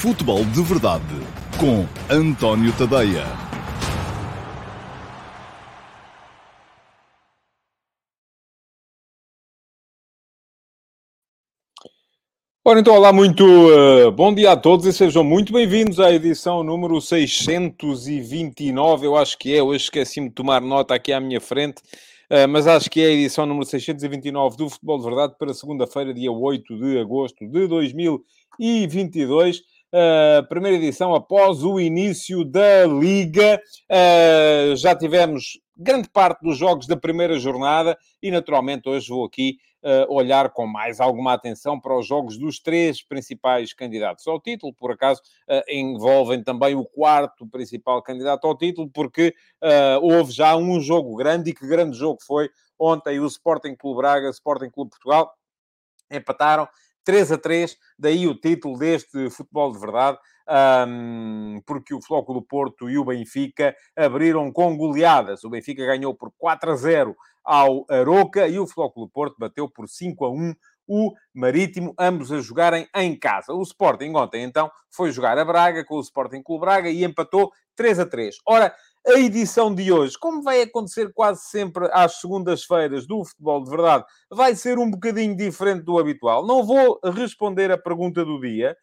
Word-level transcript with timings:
Futebol 0.00 0.44
de 0.44 0.62
Verdade 0.62 1.02
com 1.58 1.84
António 2.08 2.72
Tadeia. 2.72 3.24
Ora, 12.64 12.78
então, 12.78 12.94
olá, 12.94 13.12
muito 13.12 13.44
uh, 13.44 14.12
bom 14.12 14.32
dia 14.32 14.52
a 14.52 14.56
todos 14.56 14.86
e 14.86 14.92
sejam 14.92 15.24
muito 15.24 15.52
bem-vindos 15.52 15.98
à 15.98 16.12
edição 16.12 16.62
número 16.62 17.00
629, 17.00 19.04
eu 19.04 19.16
acho 19.16 19.36
que 19.36 19.56
é, 19.56 19.60
hoje 19.60 19.82
esqueci-me 19.82 20.28
de 20.28 20.34
tomar 20.36 20.60
nota 20.60 20.94
aqui 20.94 21.12
à 21.12 21.20
minha 21.20 21.40
frente, 21.40 21.82
uh, 22.30 22.46
mas 22.48 22.68
acho 22.68 22.88
que 22.88 23.00
é 23.00 23.06
a 23.06 23.10
edição 23.10 23.46
número 23.46 23.66
629 23.66 24.56
do 24.56 24.70
Futebol 24.70 24.98
de 24.98 25.04
Verdade 25.06 25.34
para 25.36 25.52
segunda-feira, 25.52 26.14
dia 26.14 26.30
8 26.30 26.78
de 26.78 27.00
agosto 27.00 27.44
de 27.44 27.66
2022 27.66 29.64
uh, 29.92 30.46
primeira 30.48 30.76
edição 30.76 31.14
após 31.14 31.62
o 31.62 31.80
início 31.80 32.44
da 32.44 32.86
Liga. 32.86 33.60
Uh, 33.90 34.76
já 34.76 34.94
tivemos 34.94 35.58
grande 35.76 36.08
parte 36.08 36.42
dos 36.42 36.56
jogos 36.56 36.86
da 36.86 36.96
primeira 36.96 37.38
jornada 37.38 37.96
e, 38.22 38.30
naturalmente, 38.30 38.88
hoje 38.88 39.08
vou 39.08 39.24
aqui 39.24 39.56
uh, 39.82 40.12
olhar 40.12 40.50
com 40.50 40.66
mais 40.66 41.00
alguma 41.00 41.32
atenção 41.32 41.80
para 41.80 41.96
os 41.96 42.06
jogos 42.06 42.38
dos 42.38 42.58
três 42.58 43.02
principais 43.02 43.72
candidatos 43.72 44.26
ao 44.26 44.40
título. 44.40 44.74
Por 44.74 44.92
acaso, 44.92 45.20
envolvem 45.68 46.42
também 46.42 46.74
o 46.74 46.84
quarto 46.84 47.46
principal 47.46 48.02
candidato 48.02 48.46
ao 48.46 48.56
título, 48.56 48.90
porque 48.92 49.34
houve 50.02 50.32
já 50.32 50.56
um 50.56 50.80
jogo 50.80 51.14
grande 51.16 51.50
e 51.50 51.54
que 51.54 51.66
grande 51.66 51.96
jogo 51.96 52.18
foi 52.22 52.50
ontem 52.78 53.18
o 53.18 53.26
Sporting 53.26 53.74
Clube 53.74 53.98
Braga, 53.98 54.30
Sporting 54.30 54.70
Clube 54.70 54.90
Portugal. 54.90 55.32
Empataram 56.10 56.68
3 57.08 57.32
a 57.32 57.38
3, 57.38 57.74
daí 57.98 58.26
o 58.26 58.38
título 58.38 58.78
deste 58.78 59.30
futebol 59.30 59.72
de 59.72 59.78
verdade, 59.78 60.18
porque 61.64 61.94
o 61.94 62.02
Floco 62.02 62.34
do 62.34 62.42
Porto 62.42 62.90
e 62.90 62.98
o 62.98 63.04
Benfica 63.06 63.74
abriram 63.96 64.52
com 64.52 64.76
goleadas. 64.76 65.42
O 65.42 65.48
Benfica 65.48 65.86
ganhou 65.86 66.14
por 66.14 66.30
4 66.36 66.70
a 66.70 66.76
0 66.76 67.16
ao 67.42 67.86
Aroca 67.88 68.46
e 68.46 68.58
o 68.58 68.66
Floco 68.66 69.00
do 69.00 69.08
Porto 69.08 69.36
bateu 69.38 69.70
por 69.70 69.88
5 69.88 70.22
a 70.22 70.30
1 70.30 70.54
o 70.86 71.14
Marítimo, 71.34 71.94
ambos 71.98 72.30
a 72.30 72.42
jogarem 72.42 72.86
em 72.94 73.18
casa. 73.18 73.54
O 73.54 73.62
Sporting 73.62 74.12
ontem, 74.14 74.42
então, 74.42 74.70
foi 74.90 75.10
jogar 75.10 75.38
a 75.38 75.44
Braga 75.46 75.86
com 75.86 75.94
o 75.94 76.02
Sporting 76.02 76.42
Clube 76.42 76.60
Braga 76.60 76.90
e 76.90 77.04
empatou 77.04 77.50
3 77.74 78.00
a 78.00 78.06
3. 78.06 78.36
Ora, 78.46 78.74
a 79.06 79.18
edição 79.18 79.74
de 79.74 79.92
hoje, 79.92 80.18
como 80.18 80.42
vai 80.42 80.62
acontecer 80.62 81.12
quase 81.12 81.42
sempre 81.44 81.88
às 81.92 82.20
segundas-feiras 82.20 83.06
do 83.06 83.24
futebol 83.24 83.62
de 83.62 83.70
verdade, 83.70 84.04
vai 84.30 84.54
ser 84.54 84.78
um 84.78 84.90
bocadinho 84.90 85.36
diferente 85.36 85.84
do 85.84 85.98
habitual. 85.98 86.46
Não 86.46 86.64
vou 86.64 87.00
responder 87.02 87.70
a 87.70 87.78
pergunta 87.78 88.24
do 88.24 88.40
dia, 88.40 88.76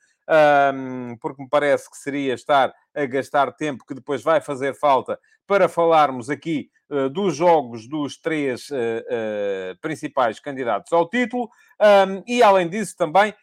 um, 0.73 1.16
porque 1.19 1.44
me 1.44 1.49
parece 1.49 1.89
que 1.89 1.97
seria 1.97 2.33
estar 2.33 2.73
a 2.95 3.05
gastar 3.05 3.52
tempo 3.53 3.85
que 3.85 3.94
depois 3.94 4.23
vai 4.23 4.41
fazer 4.41 4.73
falta 4.73 5.19
para 5.45 5.69
falarmos 5.69 6.29
aqui 6.29 6.69
uh, 6.89 7.09
dos 7.09 7.35
jogos 7.35 7.88
dos 7.88 8.17
três 8.17 8.69
uh, 8.69 8.75
uh, 8.75 9.79
principais 9.79 10.39
candidatos 10.39 10.91
ao 10.91 11.07
título. 11.07 11.50
Um, 11.79 12.23
e 12.27 12.41
além 12.41 12.69
disso, 12.69 12.95
também 12.97 13.33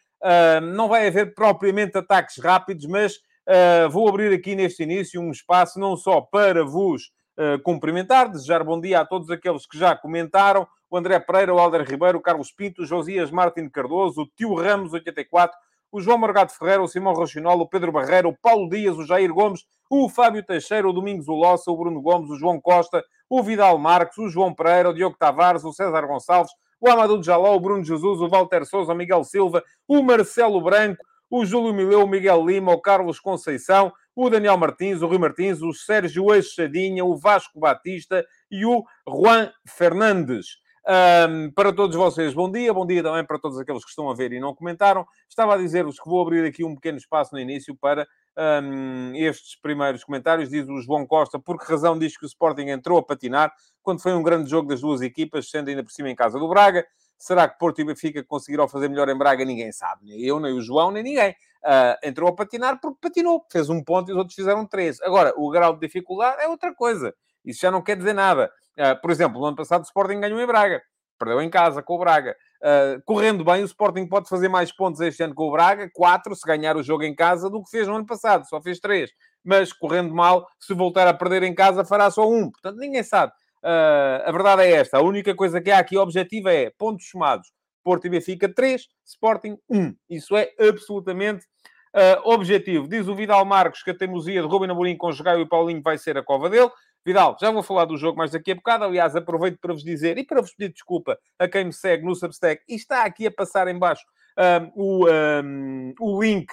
não 0.73 0.87
vai 0.87 1.05
haver 1.05 1.35
propriamente 1.35 1.97
ataques 1.97 2.37
rápidos, 2.41 2.85
mas 2.85 3.19
Uh, 3.47 3.89
vou 3.89 4.07
abrir 4.07 4.33
aqui 4.33 4.55
neste 4.55 4.83
início 4.83 5.21
um 5.21 5.29
espaço 5.29 5.77
não 5.77 5.97
só 5.97 6.21
para 6.21 6.63
vos 6.63 7.11
uh, 7.37 7.61
cumprimentar, 7.61 8.29
desejar 8.29 8.63
bom 8.63 8.79
dia 8.79 9.01
a 9.01 9.05
todos 9.05 9.29
aqueles 9.29 9.65
que 9.65 9.77
já 9.77 9.95
comentaram, 9.95 10.65
o 10.89 10.97
André 10.97 11.19
Pereira, 11.19 11.53
o 11.53 11.59
Alder 11.59 11.83
Ribeiro, 11.83 12.19
o 12.19 12.21
Carlos 12.21 12.51
Pinto, 12.51 12.83
o 12.83 12.85
Josias 12.85 13.31
Martin 13.31 13.67
Cardoso, 13.67 14.21
o 14.21 14.27
Tio 14.27 14.53
Ramos 14.53 14.93
84, 14.93 15.57
o 15.91 15.99
João 15.99 16.17
Morgado 16.17 16.53
Ferreira, 16.53 16.81
o 16.81 16.87
Simão 16.87 17.13
Rochinol, 17.13 17.59
o 17.59 17.67
Pedro 17.67 17.91
Barreira, 17.91 18.27
o 18.27 18.37
Paulo 18.37 18.69
Dias, 18.69 18.97
o 18.97 19.05
Jair 19.05 19.33
Gomes, 19.33 19.65
o 19.89 20.07
Fábio 20.07 20.43
Teixeira, 20.43 20.87
o 20.87 20.93
Domingos 20.93 21.27
Ulossa, 21.27 21.69
o 21.69 21.77
Bruno 21.77 22.01
Gomes, 22.01 22.29
o 22.29 22.35
João 22.35 22.61
Costa, 22.61 23.03
o 23.29 23.43
Vidal 23.43 23.77
Marques, 23.77 24.17
o 24.17 24.29
João 24.29 24.53
Pereira, 24.53 24.89
o 24.89 24.93
Diogo 24.93 25.17
Tavares, 25.17 25.63
o 25.63 25.73
César 25.73 26.07
Gonçalves, 26.07 26.51
o 26.79 26.89
Amadou 26.89 27.21
Jaló, 27.21 27.55
o 27.55 27.59
Bruno 27.59 27.83
Jesus, 27.83 28.21
o 28.21 28.27
Walter 28.29 28.65
Souza, 28.65 28.93
o 28.93 28.95
Miguel 28.95 29.23
Silva, 29.23 29.63
o 29.87 30.01
Marcelo 30.01 30.61
Branco, 30.61 31.03
o 31.35 31.43
Júlio 31.47 31.73
Mileu, 31.73 32.03
o 32.03 32.07
Miguel 32.07 32.45
Lima, 32.45 32.71
o 32.71 32.79
Carlos 32.79 33.19
Conceição, 33.19 33.91
o 34.15 34.29
Daniel 34.29 34.55
Martins, 34.55 35.01
o 35.01 35.07
Rui 35.07 35.17
Martins, 35.17 35.63
o 35.63 35.73
Sérgio 35.73 36.31
Eixadinha, 36.31 37.03
o 37.03 37.17
Vasco 37.17 37.59
Batista 37.59 38.23
e 38.51 38.63
o 38.67 38.83
Juan 39.09 39.51
Fernandes. 39.65 40.45
Um, 40.87 41.49
para 41.49 41.73
todos 41.73 41.95
vocês, 41.95 42.35
bom 42.35 42.51
dia. 42.51 42.71
Bom 42.71 42.85
dia 42.85 43.01
também 43.01 43.25
para 43.25 43.39
todos 43.39 43.57
aqueles 43.57 43.83
que 43.83 43.89
estão 43.89 44.11
a 44.11 44.13
ver 44.13 44.31
e 44.31 44.39
não 44.39 44.53
comentaram. 44.53 45.07
Estava 45.27 45.55
a 45.55 45.57
dizer-vos 45.57 45.99
que 45.99 46.07
vou 46.07 46.21
abrir 46.21 46.45
aqui 46.45 46.63
um 46.63 46.75
pequeno 46.75 46.99
espaço 46.99 47.33
no 47.33 47.39
início 47.39 47.75
para 47.75 48.07
um, 48.37 49.15
estes 49.15 49.59
primeiros 49.59 50.03
comentários. 50.03 50.51
Diz 50.51 50.69
o 50.69 50.81
João 50.81 51.03
Costa, 51.03 51.39
por 51.39 51.57
que 51.57 51.65
razão 51.65 51.97
diz 51.97 52.15
que 52.15 52.25
o 52.25 52.27
Sporting 52.27 52.69
entrou 52.69 52.99
a 52.99 53.03
patinar 53.03 53.51
quando 53.81 54.03
foi 54.03 54.13
um 54.13 54.21
grande 54.21 54.47
jogo 54.47 54.69
das 54.69 54.81
duas 54.81 55.01
equipas, 55.01 55.49
sendo 55.49 55.69
ainda 55.69 55.83
por 55.83 55.91
cima 55.91 56.11
em 56.11 56.15
casa 56.15 56.37
do 56.37 56.47
Braga. 56.47 56.85
Será 57.23 57.47
que 57.47 57.57
Porto 57.57 57.79
e 57.79 57.85
Benfica 57.85 58.21
conseguiram 58.21 58.67
fazer 58.67 58.89
melhor 58.89 59.07
em 59.07 59.17
Braga? 59.17 59.45
Ninguém 59.45 59.71
sabe. 59.71 60.07
Nem 60.07 60.19
eu, 60.19 60.41
nem 60.41 60.51
o 60.51 60.61
João, 60.61 60.91
nem 60.91 61.01
ninguém. 61.01 61.31
Uh, 61.63 61.95
entrou 62.05 62.27
a 62.27 62.35
patinar 62.35 62.81
porque 62.81 62.97
patinou. 62.99 63.45
Fez 63.49 63.69
um 63.69 63.81
ponto 63.81 64.09
e 64.09 64.11
os 64.11 64.17
outros 64.17 64.35
fizeram 64.35 64.65
três. 64.65 64.99
Agora, 65.01 65.33
o 65.37 65.49
grau 65.49 65.73
de 65.73 65.79
dificuldade 65.79 66.41
é 66.41 66.49
outra 66.49 66.75
coisa. 66.75 67.15
Isso 67.45 67.61
já 67.61 67.71
não 67.71 67.81
quer 67.81 67.95
dizer 67.95 68.11
nada. 68.11 68.51
Uh, 68.77 68.99
por 68.99 69.09
exemplo, 69.09 69.39
no 69.39 69.45
ano 69.45 69.55
passado 69.55 69.83
o 69.83 69.85
Sporting 69.85 70.19
ganhou 70.19 70.37
em 70.37 70.45
Braga. 70.45 70.81
Perdeu 71.17 71.41
em 71.41 71.49
casa 71.49 71.81
com 71.81 71.95
o 71.95 71.99
Braga. 71.99 72.35
Uh, 72.61 73.01
correndo 73.05 73.45
bem, 73.45 73.61
o 73.61 73.67
Sporting 73.67 74.05
pode 74.05 74.27
fazer 74.27 74.49
mais 74.49 74.75
pontos 74.75 74.99
este 74.99 75.23
ano 75.23 75.33
com 75.33 75.47
o 75.47 75.51
Braga, 75.53 75.89
quatro, 75.93 76.35
se 76.35 76.45
ganhar 76.45 76.75
o 76.75 76.83
jogo 76.83 77.03
em 77.03 77.15
casa, 77.15 77.49
do 77.49 77.63
que 77.63 77.71
fez 77.71 77.87
no 77.87 77.95
ano 77.95 78.05
passado. 78.05 78.45
Só 78.49 78.61
fez 78.61 78.81
três. 78.81 79.09
Mas, 79.41 79.71
correndo 79.71 80.13
mal, 80.13 80.45
se 80.59 80.73
voltar 80.73 81.07
a 81.07 81.13
perder 81.13 81.43
em 81.43 81.55
casa, 81.55 81.85
fará 81.85 82.11
só 82.11 82.29
um. 82.29 82.51
Portanto, 82.51 82.79
ninguém 82.79 83.01
sabe. 83.01 83.31
Uh, 83.63 84.27
a 84.27 84.31
verdade 84.31 84.63
é 84.63 84.71
esta. 84.71 84.97
A 84.97 85.01
única 85.01 85.33
coisa 85.33 85.61
que 85.61 85.71
há 85.71 85.79
aqui 85.79 85.97
objetiva 85.97 86.51
é 86.51 86.69
pontos 86.69 87.09
somados. 87.09 87.49
Porto 87.83 88.05
e 88.05 88.09
Benfica 88.09 88.47
3, 88.47 88.87
Sporting 89.05 89.57
1. 89.69 89.95
Isso 90.09 90.35
é 90.35 90.51
absolutamente 90.59 91.45
uh, 91.93 92.29
objetivo. 92.29 92.87
Diz 92.87 93.07
o 93.07 93.15
Vidal 93.15 93.45
Marcos 93.45 93.83
que 93.83 93.91
a 93.91 93.97
teimosia 93.97 94.41
de 94.41 94.47
Ruben 94.47 94.69
Amorim 94.69 94.97
com 94.97 95.11
Jogaio 95.11 95.41
e 95.41 95.47
Paulinho 95.47 95.81
vai 95.81 95.97
ser 95.97 96.17
a 96.17 96.23
cova 96.23 96.49
dele. 96.49 96.69
Vidal, 97.05 97.37
já 97.39 97.51
vou 97.51 97.61
falar 97.61 97.85
do 97.85 97.97
jogo 97.97 98.17
mais 98.17 98.31
daqui 98.31 98.51
a 98.51 98.55
bocado. 98.55 98.85
Aliás, 98.85 99.15
aproveito 99.15 99.59
para 99.59 99.73
vos 99.73 99.83
dizer 99.83 100.17
e 100.17 100.25
para 100.25 100.41
vos 100.41 100.53
pedir 100.53 100.71
desculpa 100.71 101.17
a 101.37 101.47
quem 101.47 101.65
me 101.65 101.73
segue 101.73 102.05
no 102.05 102.15
Substack. 102.15 102.63
E 102.67 102.75
está 102.75 103.03
aqui 103.03 103.27
a 103.27 103.31
passar 103.31 103.67
em 103.67 103.77
baixo 103.77 104.05
um, 104.37 104.71
o, 104.75 105.07
um, 105.09 105.93
o 105.99 106.21
link 106.23 106.47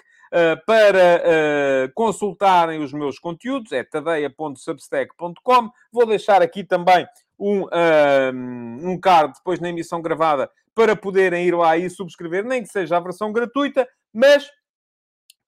para 0.64 1.22
uh, 1.88 1.92
consultarem 1.94 2.82
os 2.82 2.92
meus 2.92 3.18
conteúdos, 3.18 3.72
é 3.72 3.82
tadeia.substack.com. 3.82 5.70
Vou 5.92 6.06
deixar 6.06 6.40
aqui 6.42 6.62
também 6.62 7.06
um, 7.38 7.64
um 8.82 9.00
card 9.00 9.34
depois 9.34 9.58
na 9.60 9.70
emissão 9.70 10.00
gravada 10.00 10.50
para 10.74 10.94
poderem 10.94 11.46
ir 11.46 11.54
lá 11.54 11.76
e 11.76 11.90
subscrever, 11.90 12.44
nem 12.44 12.62
que 12.62 12.68
seja 12.68 12.96
a 12.96 13.00
versão 13.00 13.32
gratuita, 13.32 13.88
mas 14.12 14.48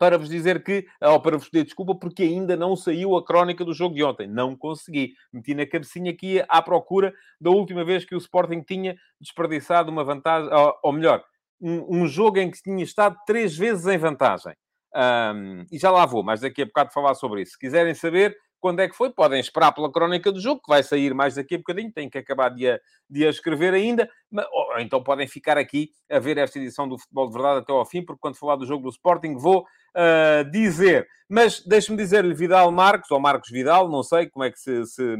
para 0.02 0.18
vos 0.18 0.28
dizer 0.28 0.64
que, 0.64 0.84
ou 1.00 1.20
para 1.20 1.38
vos 1.38 1.48
pedir 1.48 1.64
desculpa, 1.64 1.94
porque 1.94 2.24
ainda 2.24 2.56
não 2.56 2.74
saiu 2.74 3.16
a 3.16 3.24
crónica 3.24 3.64
do 3.64 3.72
jogo 3.72 3.94
de 3.94 4.02
ontem. 4.02 4.26
Não 4.26 4.56
consegui. 4.56 5.14
Meti 5.32 5.54
na 5.54 5.64
cabecinha 5.64 6.10
aqui 6.10 6.42
à 6.48 6.60
procura 6.60 7.14
da 7.40 7.50
última 7.50 7.84
vez 7.84 8.04
que 8.04 8.16
o 8.16 8.18
Sporting 8.18 8.62
tinha 8.62 8.96
desperdiçado 9.20 9.92
uma 9.92 10.02
vantagem, 10.02 10.52
ou, 10.52 10.74
ou 10.82 10.92
melhor, 10.92 11.22
um, 11.60 12.02
um, 12.02 12.08
jogo 12.08 12.40
em 12.40 12.50
que 12.50 12.60
tinha 12.60 12.82
estado 12.82 13.16
três 13.24 13.56
vezes 13.56 13.86
em 13.86 13.96
vantagem. 13.96 14.52
Um, 14.94 15.64
e 15.72 15.78
já 15.78 15.90
lá 15.90 16.04
vou, 16.04 16.22
mas 16.22 16.40
daqui 16.40 16.62
a 16.62 16.66
bocado 16.66 16.92
falar 16.92 17.14
sobre 17.14 17.42
isso. 17.42 17.52
Se 17.52 17.58
quiserem 17.58 17.94
saber 17.94 18.36
quando 18.62 18.78
é 18.78 18.88
que 18.88 18.94
foi, 18.94 19.10
podem 19.10 19.40
esperar 19.40 19.72
pela 19.72 19.90
crónica 19.90 20.30
do 20.30 20.40
jogo, 20.40 20.62
que 20.62 20.68
vai 20.68 20.84
sair 20.84 21.12
mais 21.12 21.34
daqui 21.34 21.56
a 21.56 21.58
bocadinho, 21.58 21.90
tenho 21.90 22.08
que 22.08 22.18
acabar 22.18 22.48
de 22.48 22.70
a, 22.70 22.80
de 23.10 23.26
a 23.26 23.30
escrever 23.30 23.74
ainda, 23.74 24.08
mas, 24.30 24.46
ou, 24.52 24.78
então 24.78 25.02
podem 25.02 25.26
ficar 25.26 25.58
aqui 25.58 25.90
a 26.08 26.20
ver 26.20 26.38
esta 26.38 26.60
edição 26.60 26.88
do 26.88 26.96
Futebol 26.96 27.26
de 27.26 27.32
Verdade 27.32 27.58
até 27.58 27.72
ao 27.72 27.84
fim, 27.84 28.04
porque 28.04 28.20
quando 28.20 28.38
falar 28.38 28.54
do 28.54 28.64
jogo 28.64 28.84
do 28.84 28.90
Sporting 28.90 29.34
vou 29.34 29.62
uh, 29.62 30.48
dizer. 30.50 31.08
Mas 31.28 31.60
deixe-me 31.66 31.96
dizer-lhe 31.96 32.34
Vidal 32.34 32.70
Marcos, 32.70 33.10
ou 33.10 33.18
Marcos 33.18 33.50
Vidal, 33.50 33.88
não 33.88 34.04
sei 34.04 34.30
como 34.30 34.44
é 34.44 34.50
que 34.52 34.60
se, 34.60 34.86
se, 34.86 35.16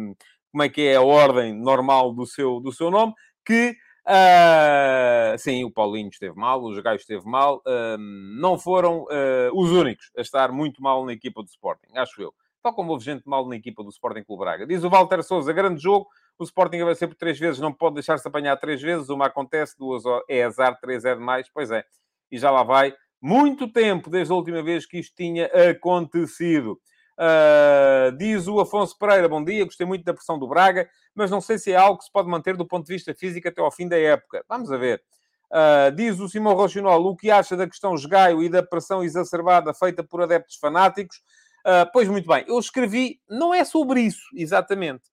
como 0.53 0.63
é 0.63 0.69
que 0.69 0.83
é 0.83 0.95
a 0.95 1.03
ordem 1.03 1.53
normal 1.53 2.15
do 2.15 2.25
seu, 2.25 2.61
do 2.61 2.71
seu 2.71 2.93
nome, 2.93 3.13
que 3.45 3.75
Uh, 4.05 5.39
sim, 5.39 5.65
o 5.65 5.71
Paulinho 5.71 6.09
esteve 6.09 6.35
mal, 6.37 6.63
o 6.63 6.83
Gaio 6.83 6.97
esteve 6.97 7.25
mal. 7.25 7.63
Uh, 7.67 7.99
não 7.99 8.59
foram 8.59 9.05
uh, 9.05 9.51
os 9.55 9.71
únicos 9.71 10.11
a 10.17 10.21
estar 10.21 10.51
muito 10.51 10.83
mal 10.83 11.05
na 11.05 11.13
equipa 11.13 11.43
do 11.43 11.49
Sporting, 11.49 11.97
acho 11.97 12.21
eu. 12.21 12.35
Tal 12.63 12.75
como 12.75 12.93
houve 12.93 13.05
gente 13.05 13.29
mal 13.29 13.49
na 13.49 13.57
equipa 13.57 13.83
do 13.83 13.91
Sporting 13.91 14.23
Clube 14.23 14.45
Braga. 14.45 14.67
Diz 14.67 14.85
o 14.85 14.91
Walter 14.91 15.23
Souza, 15.23 15.53
grande 15.53 15.83
jogo. 15.83 16.07
O 16.39 16.45
Sporting 16.45 16.85
vai 16.85 16.95
ser 16.95 17.09
por 17.09 17.17
três 17.17 17.39
vezes, 17.39 17.61
não 17.61 17.73
pode 17.73 17.95
deixar-se 17.95 18.27
apanhar 18.27 18.57
três 18.57 18.81
vezes. 18.81 19.09
Uma 19.09 19.27
acontece, 19.27 19.77
duas 19.77 20.05
é 20.29 20.45
azar, 20.45 20.79
três 20.81 21.05
é 21.05 21.15
demais. 21.15 21.49
Pois 21.53 21.71
é. 21.73 21.85
E 22.31 22.39
já 22.39 22.51
lá 22.51 22.63
vai 22.63 22.95
muito 23.21 23.69
tempo 23.69 24.11
desde 24.11 24.33
a 24.33 24.37
última 24.37 24.63
vez 24.63 24.87
que 24.87 24.99
isto 24.99 25.15
tinha 25.17 25.47
acontecido. 25.71 26.81
Uh, 27.23 28.11
diz 28.17 28.49
o 28.49 28.59
Afonso 28.59 28.99
Pereira, 28.99 29.29
bom 29.29 29.45
dia, 29.45 29.65
gostei 29.65 29.87
muito 29.87 30.05
da 30.05 30.13
pressão 30.13 30.37
do 30.37 30.49
Braga, 30.49 30.91
mas 31.15 31.31
não 31.31 31.41
sei 31.41 31.57
se 31.57 31.71
é 31.71 31.77
algo 31.77 31.99
que 31.99 32.07
se 32.07 32.11
pode 32.11 32.29
manter 32.29 32.57
do 32.57 32.67
ponto 32.67 32.85
de 32.85 32.93
vista 32.93 33.15
físico 33.15 33.47
até 33.47 33.61
ao 33.61 33.71
fim 33.71 33.87
da 33.87 33.97
época. 33.97 34.45
Vamos 34.49 34.73
a 34.73 34.77
ver. 34.77 35.01
Uh, 35.49 35.95
diz 35.95 36.19
o 36.19 36.29
Simão 36.29 36.55
Rochinol 36.55 37.07
o 37.07 37.15
que 37.15 37.31
acha 37.31 37.57
da 37.57 37.69
questão 37.69 37.95
esgaio 37.95 38.43
e 38.43 38.49
da 38.49 38.61
pressão 38.61 39.05
exacerbada 39.05 39.73
feita 39.73 40.03
por 40.03 40.21
adeptos 40.21 40.57
fanáticos. 40.57 41.19
Uh, 41.65 41.89
pois 41.93 42.09
muito 42.09 42.27
bem, 42.27 42.45
eu 42.49 42.59
escrevi, 42.59 43.21
não 43.31 43.55
é 43.55 43.65
sobre 43.65 44.01
isso 44.01 44.25
exatamente, 44.35 45.05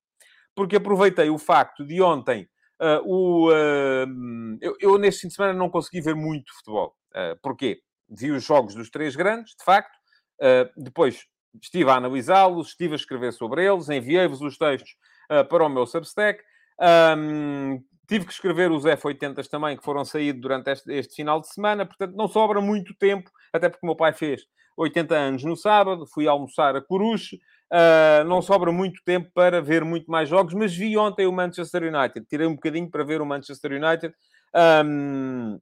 porque 0.56 0.78
aproveitei 0.78 1.30
o 1.30 1.38
facto 1.38 1.86
de 1.86 2.02
ontem 2.02 2.50
o. 3.04 3.52
eu, 4.62 4.74
eu, 4.80 4.98
neste 4.98 5.24
fim 5.24 5.28
de 5.28 5.34
semana 5.34 5.54
não 5.54 5.70
consegui 5.70 6.00
ver 6.00 6.16
muito 6.16 6.56
futebol. 6.56 6.96
porquê? 7.44 7.82
Vi 8.08 8.32
os 8.32 8.42
jogos 8.42 8.74
dos 8.74 8.90
três 8.90 9.18
grandes, 9.18 9.54
de 9.54 9.66
facto, 9.66 9.92
depois 10.78 11.28
estive 11.62 11.90
a 11.90 11.96
analisá-los, 11.96 12.70
estive 12.70 12.94
a 12.94 12.96
escrever 12.96 13.34
sobre 13.34 13.66
eles, 13.66 13.90
enviei-vos 13.90 14.42
os 14.42 14.58
textos 14.58 14.96
para 15.50 15.66
o 15.66 15.70
meu 15.70 15.86
Substack. 15.86 16.42
Um, 17.18 17.84
Tive 18.10 18.26
que 18.26 18.32
escrever 18.32 18.72
os 18.72 18.86
F80 18.86 19.48
também, 19.48 19.78
que 19.78 19.84
foram 19.84 20.04
saídos 20.04 20.42
durante 20.42 20.72
este, 20.72 20.92
este, 20.92 21.14
final 21.14 21.40
de 21.40 21.48
semana, 21.48 21.86
portanto 21.86 22.16
não 22.16 22.28
sobra 22.28 22.60
muito 22.60 22.92
tempo, 22.96 23.30
até 23.54 23.70
porque 23.70 23.86
o 23.86 23.88
meu 23.88 23.96
pai 23.96 24.14
fez 24.14 24.42
80 24.76 25.16
anos 25.16 25.44
no 25.44 25.56
sábado, 25.56 26.08
fui 26.08 26.28
almoçar 26.28 26.76
a 26.76 26.82
Coruche, 26.82 27.36
uh, 27.72 28.24
não 28.24 28.42
sobra 28.42 28.72
muito 28.72 29.00
tempo 29.06 29.30
para 29.32 29.62
ver 29.62 29.86
muito 29.86 30.10
mais 30.10 30.28
jogos, 30.28 30.56
mas 30.56 30.76
vi 30.76 30.98
ontem 30.98 31.28
o 31.28 31.32
Manchester 31.32 31.84
United, 31.84 32.26
tirei 32.28 32.48
um 32.48 32.56
bocadinho 32.56 32.90
para 32.90 33.04
ver 33.04 33.22
o 33.22 33.28
Manchester 33.28 33.74
United, 33.74 34.12
um, 34.84 35.60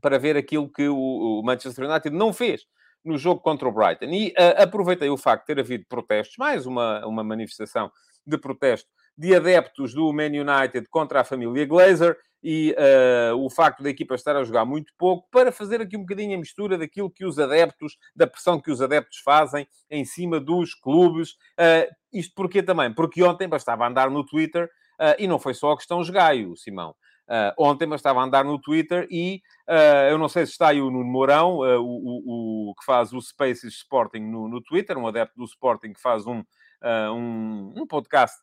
para 0.00 0.18
ver 0.18 0.34
aquilo 0.34 0.72
que 0.72 0.88
o, 0.88 0.96
o, 0.96 1.42
Manchester 1.44 1.90
United 1.90 2.16
não 2.16 2.32
fez 2.32 2.62
no 3.06 3.16
jogo 3.16 3.40
contra 3.40 3.68
o 3.68 3.72
Brighton. 3.72 4.06
E 4.06 4.28
uh, 4.30 4.62
aproveitei 4.62 5.08
o 5.08 5.16
facto 5.16 5.42
de 5.42 5.54
ter 5.54 5.60
havido 5.60 5.86
protestos, 5.88 6.36
mais 6.36 6.66
uma, 6.66 7.06
uma 7.06 7.22
manifestação 7.24 7.90
de 8.26 8.36
protesto 8.36 8.88
de 9.16 9.34
adeptos 9.34 9.94
do 9.94 10.12
Man 10.12 10.26
United 10.26 10.88
contra 10.90 11.20
a 11.20 11.24
família 11.24 11.64
Glazer 11.64 12.18
e 12.42 12.76
uh, 12.78 13.36
o 13.36 13.48
facto 13.48 13.82
da 13.82 13.90
equipa 13.90 14.14
estar 14.14 14.36
a 14.36 14.44
jogar 14.44 14.64
muito 14.64 14.92
pouco, 14.98 15.26
para 15.30 15.50
fazer 15.50 15.80
aqui 15.80 15.96
um 15.96 16.02
bocadinho 16.02 16.36
a 16.36 16.38
mistura 16.38 16.76
daquilo 16.76 17.10
que 17.10 17.24
os 17.24 17.38
adeptos, 17.38 17.96
da 18.14 18.26
pressão 18.26 18.60
que 18.60 18.70
os 18.70 18.82
adeptos 18.82 19.18
fazem 19.18 19.66
em 19.90 20.04
cima 20.04 20.38
dos 20.38 20.74
clubes. 20.74 21.30
Uh, 21.58 21.92
isto 22.12 22.34
porquê 22.34 22.62
também? 22.62 22.92
Porque 22.92 23.22
ontem 23.22 23.48
bastava 23.48 23.86
andar 23.86 24.10
no 24.10 24.24
Twitter, 24.24 24.66
uh, 25.00 25.16
e 25.18 25.26
não 25.26 25.38
foi 25.38 25.54
só 25.54 25.72
a 25.72 25.76
questão 25.76 26.00
esgaio, 26.00 26.56
Simão. 26.56 26.94
Uh, 27.28 27.50
ontem 27.58 27.88
bastava 27.88 28.20
andar 28.20 28.44
no 28.44 28.56
Twitter 28.56 29.04
e 29.10 29.42
uh, 29.68 30.08
eu 30.10 30.16
não 30.16 30.28
sei 30.28 30.46
se 30.46 30.52
está 30.52 30.68
aí 30.68 30.80
o 30.80 30.92
Nuno 30.92 31.10
Mourão, 31.10 31.56
uh, 31.56 31.82
o, 31.82 32.68
o, 32.68 32.70
o, 32.70 32.74
que 32.76 32.84
faz 32.84 33.12
o 33.12 33.20
Spaces 33.20 33.74
Sporting 33.74 34.20
no, 34.20 34.48
no 34.48 34.62
Twitter, 34.62 34.96
um 34.96 35.08
adepto 35.08 35.36
do 35.36 35.44
Sporting 35.44 35.92
que 35.92 36.00
faz 36.00 36.24
um, 36.24 36.44
um, 36.84 37.74
um, 37.76 37.86
podcast 37.86 38.36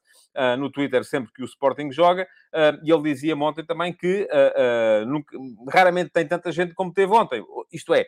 no 0.58 0.70
Twitter 0.70 1.06
sempre 1.06 1.32
que 1.32 1.44
o 1.44 1.46
Sporting 1.46 1.92
joga, 1.92 2.28
e 2.84 2.92
ele 2.92 3.04
dizia 3.04 3.36
ontem 3.36 3.64
também 3.64 3.94
que 3.94 4.28
nunca, 5.08 5.38
raramente 5.72 6.10
tem 6.10 6.28
tanta 6.28 6.52
gente 6.52 6.74
como 6.74 6.92
teve 6.92 7.14
ontem. 7.14 7.46
Isto 7.72 7.94
é, 7.94 8.08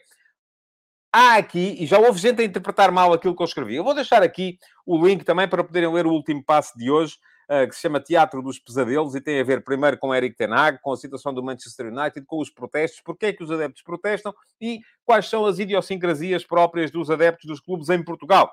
há 1.13 1.35
aqui, 1.35 1.77
e 1.79 1.85
já 1.85 1.99
houve 1.99 2.19
gente 2.19 2.41
a 2.41 2.45
interpretar 2.45 2.91
mal 2.91 3.13
aquilo 3.13 3.35
que 3.35 3.41
eu 3.41 3.45
escrevi. 3.45 3.75
Eu 3.75 3.83
vou 3.83 3.93
deixar 3.93 4.23
aqui 4.23 4.57
o 4.85 5.05
link 5.05 5.23
também 5.23 5.47
para 5.47 5.63
poderem 5.63 5.93
ler 5.93 6.05
o 6.05 6.11
último 6.11 6.43
passo 6.43 6.77
de 6.77 6.89
hoje, 6.89 7.15
que 7.47 7.75
se 7.75 7.81
chama 7.81 7.99
Teatro 7.99 8.41
dos 8.41 8.59
Pesadelos, 8.59 9.15
e 9.15 9.21
tem 9.21 9.39
a 9.39 9.43
ver 9.43 9.63
primeiro 9.63 9.97
com 9.97 10.13
Eric 10.13 10.35
Tenag, 10.35 10.79
com 10.81 10.91
a 10.91 10.97
situação 10.97 11.33
do 11.33 11.43
Manchester 11.43 11.87
United, 11.87 12.25
com 12.25 12.39
os 12.39 12.49
protestos, 12.49 13.01
porque 13.01 13.27
é 13.27 13.33
que 13.33 13.43
os 13.43 13.51
adeptos 13.51 13.83
protestam 13.83 14.33
e 14.59 14.79
quais 15.03 15.29
são 15.29 15.45
as 15.45 15.59
idiosincrasias 15.59 16.43
próprias 16.43 16.89
dos 16.91 17.09
adeptos 17.09 17.45
dos 17.45 17.59
clubes 17.59 17.89
em 17.89 18.03
Portugal. 18.03 18.51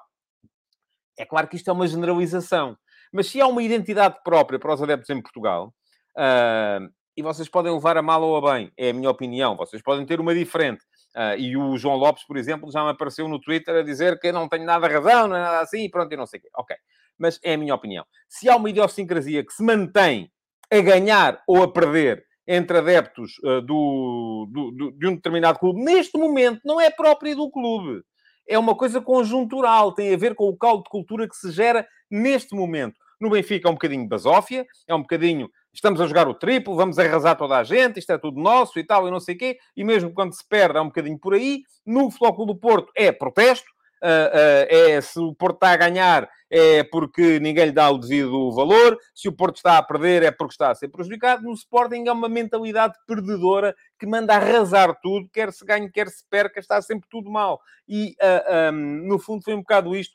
É 1.18 1.24
claro 1.24 1.48
que 1.48 1.56
isto 1.56 1.68
é 1.68 1.72
uma 1.72 1.86
generalização. 1.86 2.76
Mas 3.12 3.26
se 3.28 3.40
há 3.40 3.46
uma 3.46 3.62
identidade 3.62 4.16
própria 4.24 4.58
para 4.58 4.72
os 4.72 4.82
adeptos 4.82 5.10
em 5.10 5.20
Portugal, 5.20 5.74
uh, 6.16 6.90
e 7.14 7.22
vocês 7.22 7.48
podem 7.48 7.72
levar 7.72 7.96
a 7.96 8.02
mal 8.02 8.22
ou 8.22 8.36
a 8.36 8.54
bem, 8.54 8.72
é 8.76 8.90
a 8.90 8.92
minha 8.92 9.10
opinião, 9.10 9.54
vocês 9.54 9.82
podem 9.82 10.06
ter 10.06 10.18
uma 10.18 10.34
diferente. 10.34 10.82
Uh, 11.14 11.36
e 11.36 11.56
o 11.56 11.76
João 11.76 11.96
Lopes, 11.96 12.24
por 12.24 12.38
exemplo, 12.38 12.72
já 12.72 12.82
me 12.82 12.90
apareceu 12.90 13.28
no 13.28 13.38
Twitter 13.38 13.76
a 13.76 13.82
dizer 13.82 14.18
que 14.18 14.28
eu 14.28 14.32
não 14.32 14.48
tenho 14.48 14.64
nada 14.64 14.88
razão, 14.88 15.28
não 15.28 15.36
é 15.36 15.40
nada 15.40 15.60
assim, 15.60 15.84
e 15.84 15.90
pronto, 15.90 16.10
eu 16.10 16.16
não 16.18 16.26
sei 16.26 16.40
o 16.40 16.42
quê. 16.42 16.48
Ok. 16.56 16.76
Mas 17.18 17.38
é 17.42 17.54
a 17.54 17.58
minha 17.58 17.74
opinião. 17.74 18.04
Se 18.28 18.48
há 18.48 18.56
uma 18.56 18.70
idiosincrasia 18.70 19.44
que 19.44 19.52
se 19.52 19.62
mantém 19.62 20.30
a 20.70 20.80
ganhar 20.80 21.42
ou 21.46 21.62
a 21.62 21.72
perder 21.72 22.24
entre 22.46 22.78
adeptos 22.78 23.32
uh, 23.44 23.60
do, 23.60 24.48
do, 24.50 24.70
do, 24.72 24.92
de 24.92 25.06
um 25.06 25.14
determinado 25.14 25.58
clube, 25.58 25.82
neste 25.82 26.18
momento, 26.18 26.60
não 26.64 26.80
é 26.80 26.90
própria 26.90 27.36
do 27.36 27.50
clube 27.50 28.02
é 28.48 28.58
uma 28.58 28.74
coisa 28.74 29.00
conjuntural, 29.00 29.92
tem 29.92 30.12
a 30.12 30.16
ver 30.16 30.34
com 30.34 30.48
o 30.48 30.56
caldo 30.56 30.84
de 30.84 30.90
cultura 30.90 31.28
que 31.28 31.36
se 31.36 31.50
gera 31.50 31.86
neste 32.10 32.54
momento. 32.54 32.94
No 33.20 33.30
Benfica 33.30 33.68
é 33.68 33.70
um 33.70 33.74
bocadinho 33.74 34.08
basófia, 34.08 34.66
é 34.86 34.94
um 34.94 35.02
bocadinho 35.02 35.48
estamos 35.72 36.00
a 36.00 36.06
jogar 36.06 36.28
o 36.28 36.34
triplo, 36.34 36.76
vamos 36.76 36.98
arrasar 36.98 37.36
toda 37.36 37.56
a 37.56 37.64
gente, 37.64 37.98
isto 37.98 38.12
é 38.12 38.18
tudo 38.18 38.40
nosso 38.40 38.78
e 38.78 38.84
tal, 38.84 39.08
e 39.08 39.10
não 39.10 39.20
sei 39.20 39.34
o 39.34 39.38
quê, 39.38 39.58
e 39.76 39.84
mesmo 39.84 40.12
quando 40.12 40.34
se 40.34 40.46
perde 40.46 40.76
é 40.76 40.80
um 40.80 40.86
bocadinho 40.86 41.18
por 41.18 41.34
aí. 41.34 41.62
No 41.86 42.10
Flóculo 42.10 42.48
do 42.52 42.56
Porto 42.56 42.92
é 42.96 43.10
protesto, 43.10 43.70
uh, 44.02 44.06
uh, 44.06 44.66
é 44.68 45.00
se 45.00 45.18
o 45.18 45.34
Porto 45.34 45.54
está 45.54 45.70
a 45.70 45.76
ganhar 45.76 46.28
é 46.54 46.84
porque 46.84 47.40
ninguém 47.40 47.66
lhe 47.66 47.72
dá 47.72 47.90
o 47.90 47.96
devido 47.96 48.52
valor, 48.52 48.98
se 49.14 49.26
o 49.26 49.32
Porto 49.32 49.56
está 49.56 49.78
a 49.78 49.82
perder 49.82 50.22
é 50.22 50.30
porque 50.30 50.52
está 50.52 50.70
a 50.70 50.74
ser 50.74 50.88
prejudicado. 50.88 51.42
No 51.42 51.54
Sporting 51.54 52.04
é 52.06 52.12
uma 52.12 52.28
mentalidade 52.28 52.94
perdedora 53.06 53.74
que 53.98 54.06
manda 54.06 54.34
arrasar 54.34 54.94
tudo, 55.02 55.30
quer 55.32 55.50
se 55.50 55.64
ganhe, 55.64 55.90
quer 55.90 56.08
se 56.10 56.22
perca, 56.28 56.60
está 56.60 56.82
sempre 56.82 57.08
tudo 57.10 57.30
mal. 57.30 57.58
E, 57.88 58.10
uh, 58.20 58.68
ah, 58.68 58.70
um, 58.70 59.08
no 59.08 59.18
fundo, 59.18 59.42
foi 59.42 59.54
um 59.54 59.60
bocado 59.60 59.96
isto 59.96 60.14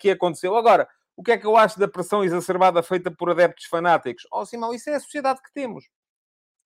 que 0.00 0.10
aconteceu. 0.10 0.56
Agora, 0.56 0.88
o 1.16 1.22
que 1.22 1.30
é 1.30 1.38
que 1.38 1.46
eu 1.46 1.56
acho 1.56 1.78
da 1.78 1.86
pressão 1.86 2.24
exacerbada 2.24 2.82
feita 2.82 3.10
por 3.10 3.30
adeptos 3.30 3.66
fanáticos? 3.66 4.26
Oh, 4.32 4.44
Simão, 4.44 4.74
isso 4.74 4.90
é 4.90 4.96
a 4.96 5.00
sociedade 5.00 5.40
que 5.40 5.52
temos. 5.52 5.84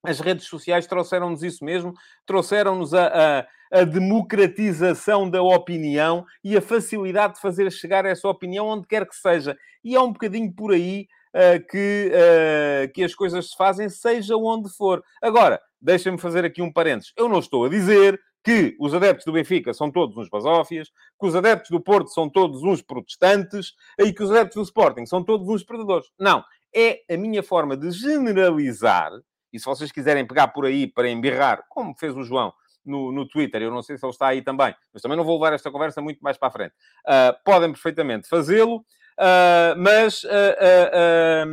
As 0.05 0.21
redes 0.21 0.47
sociais 0.47 0.87
trouxeram-nos 0.87 1.43
isso 1.43 1.65
mesmo, 1.65 1.95
trouxeram-nos 2.27 2.93
a, 2.93 3.06
a, 3.06 3.81
a, 3.81 3.85
democratização 3.85 5.29
da 5.29 5.43
opinião 5.43 6.25
e 6.43 6.56
a 6.56 6.61
facilidade 6.61 7.35
de 7.35 7.41
fazer 7.41 7.71
chegar 7.73 8.05
essa 8.05 8.29
opinião 8.29 8.67
onde 8.67 8.87
quer 8.87 9.09
que 9.09 9.17
seja. 9.17 9.56
E 9.83 9.95
é 9.97 10.01
um 10.01 10.12
bocadinho 10.12 10.53
por 10.53 10.73
aí 10.73 11.06
uh, 11.35 11.67
que, 11.71 12.12
uh, 12.12 12.93
que 12.93 13.03
as 13.03 13.15
coisas 13.15 13.51
se 13.51 13.56
fazem, 13.56 13.89
seja 13.89 14.37
onde 14.37 14.69
for. 14.69 15.03
Agora, 15.23 15.61
deixem-me 15.81 16.19
fazer 16.19 16.45
aqui 16.45 16.61
um 16.61 16.73
parênteses. 16.73 17.12
Eu 17.17 17.29
não 17.29 17.39
estou 17.39 17.65
a 17.65 17.69
dizer 17.69 18.21
que 18.45 18.77
os 18.79 18.93
adeptos 18.93 19.25
do 19.25 19.33
Benfica 19.33 19.73
são 19.73 19.91
todos 19.91 20.19
uns 20.19 20.29
basófias, 20.29 20.89
que 21.19 21.27
os 21.27 21.35
adeptos 21.35 21.71
do 21.71 21.81
Porto 21.81 22.11
são 22.11 22.29
todos 22.29 22.62
uns 22.62 22.83
protestantes 22.83 23.73
e 23.99 24.12
que 24.12 24.23
os 24.23 24.31
adeptos 24.31 24.56
do 24.56 24.62
Sporting 24.62 25.06
são 25.06 25.25
todos 25.25 25.49
uns 25.49 25.65
perdedores. 25.65 26.06
Não. 26.19 26.45
É 26.77 27.01
a 27.09 27.17
minha 27.17 27.43
forma 27.43 27.77
de 27.77 27.91
generalizar 27.93 29.12
e 29.55 29.61
se 29.61 29.67
vocês 29.67 29.93
quiserem 29.93 30.27
pegar 30.27 30.49
por 30.49 30.67
aí 30.67 30.85
para 30.85 31.09
embirrar, 31.09 31.65
como 31.69 31.95
fez 31.95 32.17
o 32.17 32.25
João 32.25 32.53
no, 32.85 33.12
no 33.12 33.27
Twitter, 33.27 33.62
eu 33.62 33.71
não 33.71 33.83
sei 33.83 33.97
se 33.97 34.05
ele 34.05 34.11
está 34.11 34.27
aí 34.27 34.43
também, 34.43 34.75
mas 34.93 35.01
também 35.01 35.17
não 35.17 35.25
vou 35.25 35.41
levar 35.41 35.55
esta 35.55 35.70
conversa 35.70 36.03
muito 36.03 36.19
mais 36.19 36.37
para 36.37 36.49
a 36.49 36.51
frente. 36.51 36.75
Uh, 37.06 37.39
podem 37.44 37.70
perfeitamente 37.70 38.29
fazê-lo, 38.29 38.79
uh, 38.79 39.79
mas, 39.79 40.25
uh, 40.25 41.46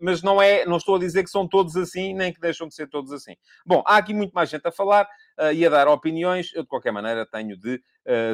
mas 0.00 0.22
não 0.22 0.40
é, 0.40 0.64
não 0.64 0.78
estou 0.78 0.96
a 0.96 0.98
dizer 0.98 1.22
que 1.22 1.28
são 1.28 1.46
todos 1.46 1.76
assim, 1.76 2.14
nem 2.14 2.32
que 2.32 2.40
deixam 2.40 2.66
de 2.66 2.74
ser 2.74 2.88
todos 2.88 3.12
assim. 3.12 3.36
Bom, 3.66 3.84
há 3.86 3.98
aqui 3.98 4.14
muito 4.14 4.32
mais 4.32 4.48
gente 4.48 4.66
a 4.66 4.72
falar 4.72 5.06
e 5.52 5.66
a 5.66 5.68
dar 5.68 5.86
opiniões. 5.86 6.50
Eu, 6.54 6.62
de 6.62 6.68
qualquer 6.68 6.92
maneira, 6.92 7.26
tenho 7.26 7.58
de 7.58 7.78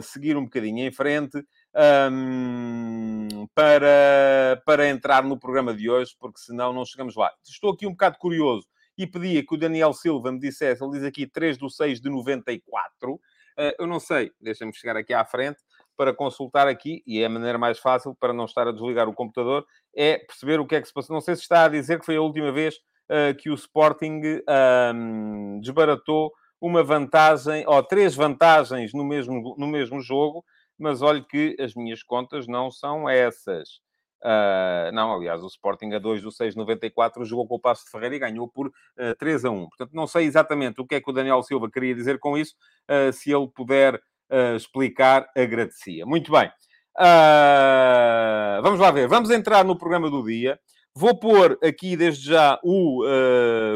seguir 0.02 0.36
um 0.36 0.44
bocadinho 0.44 0.86
em 0.86 0.92
frente 0.92 1.44
um, 2.12 3.26
para, 3.54 4.62
para 4.64 4.88
entrar 4.88 5.22
no 5.22 5.38
programa 5.38 5.74
de 5.74 5.88
hoje, 5.90 6.14
porque 6.18 6.40
senão 6.40 6.72
não 6.72 6.84
chegamos 6.84 7.16
lá. 7.16 7.32
Estou 7.44 7.72
aqui 7.72 7.86
um 7.86 7.92
bocado 7.92 8.18
curioso 8.18 8.66
e 8.96 9.06
pedia 9.06 9.44
que 9.44 9.54
o 9.54 9.58
Daniel 9.58 9.92
Silva 9.92 10.30
me 10.30 10.38
dissesse, 10.38 10.82
ele 10.82 10.92
diz 10.92 11.04
aqui 11.04 11.26
3 11.26 11.56
do 11.58 11.70
6 11.70 12.00
de 12.00 12.10
94. 12.10 13.14
Uh, 13.14 13.18
ah, 13.56 13.74
eu 13.78 13.86
não 13.86 14.00
sei, 14.00 14.32
deixa-me 14.40 14.74
chegar 14.74 14.96
aqui 14.96 15.12
à 15.12 15.24
frente 15.24 15.60
para 15.96 16.14
consultar 16.14 16.68
aqui, 16.68 17.02
e 17.06 17.20
é 17.20 17.26
a 17.26 17.28
maneira 17.28 17.58
mais 17.58 17.78
fácil 17.78 18.14
para 18.18 18.32
não 18.32 18.46
estar 18.46 18.66
a 18.66 18.72
desligar 18.72 19.08
o 19.08 19.14
computador, 19.14 19.64
é 19.94 20.18
perceber 20.18 20.58
o 20.58 20.66
que 20.66 20.74
é 20.74 20.80
que 20.80 20.88
se 20.88 20.94
passou. 20.94 21.14
Não 21.14 21.20
sei 21.20 21.36
se 21.36 21.42
está 21.42 21.64
a 21.64 21.68
dizer 21.68 22.00
que 22.00 22.06
foi 22.06 22.16
a 22.16 22.20
última 22.22 22.50
vez 22.50 22.76
uh, 23.10 23.34
que 23.38 23.50
o 23.50 23.54
Sporting 23.54 24.20
um, 24.94 25.60
desbaratou 25.60 26.32
uma 26.60 26.82
vantagem, 26.82 27.64
ou 27.66 27.82
três 27.82 28.14
vantagens 28.14 28.92
no 28.94 29.04
mesmo, 29.04 29.54
no 29.58 29.66
mesmo 29.66 30.00
jogo, 30.00 30.44
mas 30.78 31.02
olhe 31.02 31.22
que 31.24 31.56
as 31.60 31.74
minhas 31.74 32.02
contas 32.02 32.46
não 32.46 32.70
são 32.70 33.08
essas. 33.08 33.80
Uh, 34.22 34.92
não, 34.92 35.12
aliás, 35.12 35.42
o 35.42 35.48
Sporting 35.48 35.92
a 35.94 35.98
2 35.98 36.22
do 36.22 36.28
6,94 36.28 37.24
jogou 37.24 37.46
com 37.46 37.56
o 37.56 37.60
Passo 37.60 37.84
de 37.84 37.90
Ferreira 37.90 38.14
e 38.14 38.18
ganhou 38.20 38.46
por 38.46 38.68
uh, 38.68 38.72
ah, 38.96 39.14
3 39.18 39.44
a 39.44 39.50
1. 39.50 39.68
Portanto, 39.68 39.90
não 39.92 40.06
sei 40.06 40.26
exatamente 40.26 40.80
o 40.80 40.86
que 40.86 40.94
é 40.94 41.00
que 41.00 41.10
o 41.10 41.12
Daniel 41.12 41.42
Silva 41.42 41.68
queria 41.68 41.94
dizer 41.94 42.20
com 42.20 42.38
isso. 42.38 42.54
Uh, 42.88 43.12
se 43.12 43.32
ele 43.32 43.48
puder 43.48 44.00
explicar, 44.56 45.28
agradecia. 45.36 46.06
Muito 46.06 46.32
bem. 46.32 46.50
vamos 48.62 48.80
lá 48.80 48.90
ver. 48.90 49.06
Vamos 49.06 49.28
entrar 49.28 49.62
no 49.62 49.76
programa 49.76 50.08
do 50.08 50.24
dia. 50.24 50.58
Vou 50.94 51.14
pôr 51.14 51.58
aqui 51.62 51.98
desde 51.98 52.30
já 52.30 52.58
o 52.64 53.02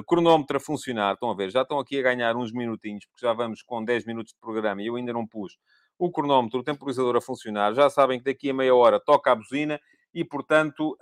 cronómetro 0.09 0.57
a 0.57 0.61
funcionar. 0.61 1.13
Estão 1.13 1.31
a 1.31 1.35
ver? 1.35 1.51
Já 1.51 1.61
estão 1.61 1.79
aqui 1.79 1.99
a 1.99 2.03
ganhar 2.03 2.35
uns 2.37 2.53
minutinhos, 2.53 3.05
porque 3.05 3.27
já 3.27 3.35
vamos 3.35 3.61
com 3.61 3.85
10 3.85 4.07
minutos 4.07 4.33
de 4.33 4.41
programa 4.41 4.81
e 4.81 4.87
eu 4.87 4.97
ainda 4.97 5.13
não 5.13 5.27
pus 5.27 5.59
o 5.99 6.11
cronómetro, 6.11 6.61
o 6.61 6.65
temporizador 6.65 7.17
a 7.17 7.21
funcionar. 7.21 7.75
Já 7.75 7.89
sabem 7.91 8.19
que 8.19 8.25
daqui 8.25 8.51
a 8.51 8.55
meia 8.55 8.75
hora 8.75 9.01
toca 9.01 9.33
a 9.33 9.35
buzina 9.35 9.81
e, 10.13 10.25
portanto, 10.25 10.97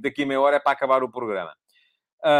daqui 0.00 0.22
a 0.22 0.26
meia 0.26 0.40
hora 0.40 0.56
é 0.56 0.60
para 0.60 0.72
acabar 0.72 1.02
o 1.02 1.10
programa. 1.10 1.54
Uh, 2.20 2.30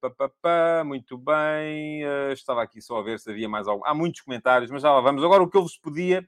pá, 0.00 0.10
pá, 0.10 0.30
pá, 0.40 0.84
muito 0.84 1.18
bem. 1.18 2.04
Uh, 2.04 2.32
estava 2.32 2.62
aqui 2.62 2.80
só 2.80 2.98
a 2.98 3.02
ver 3.02 3.18
se 3.18 3.28
havia 3.30 3.48
mais 3.48 3.66
algum. 3.66 3.84
Há 3.84 3.92
muitos 3.94 4.20
comentários, 4.20 4.70
mas 4.70 4.82
já 4.82 4.92
lá 4.92 5.00
vamos. 5.00 5.24
Agora, 5.24 5.42
o 5.42 5.50
que 5.50 5.56
eu 5.56 5.62
vos 5.62 5.76
podia. 5.76 6.24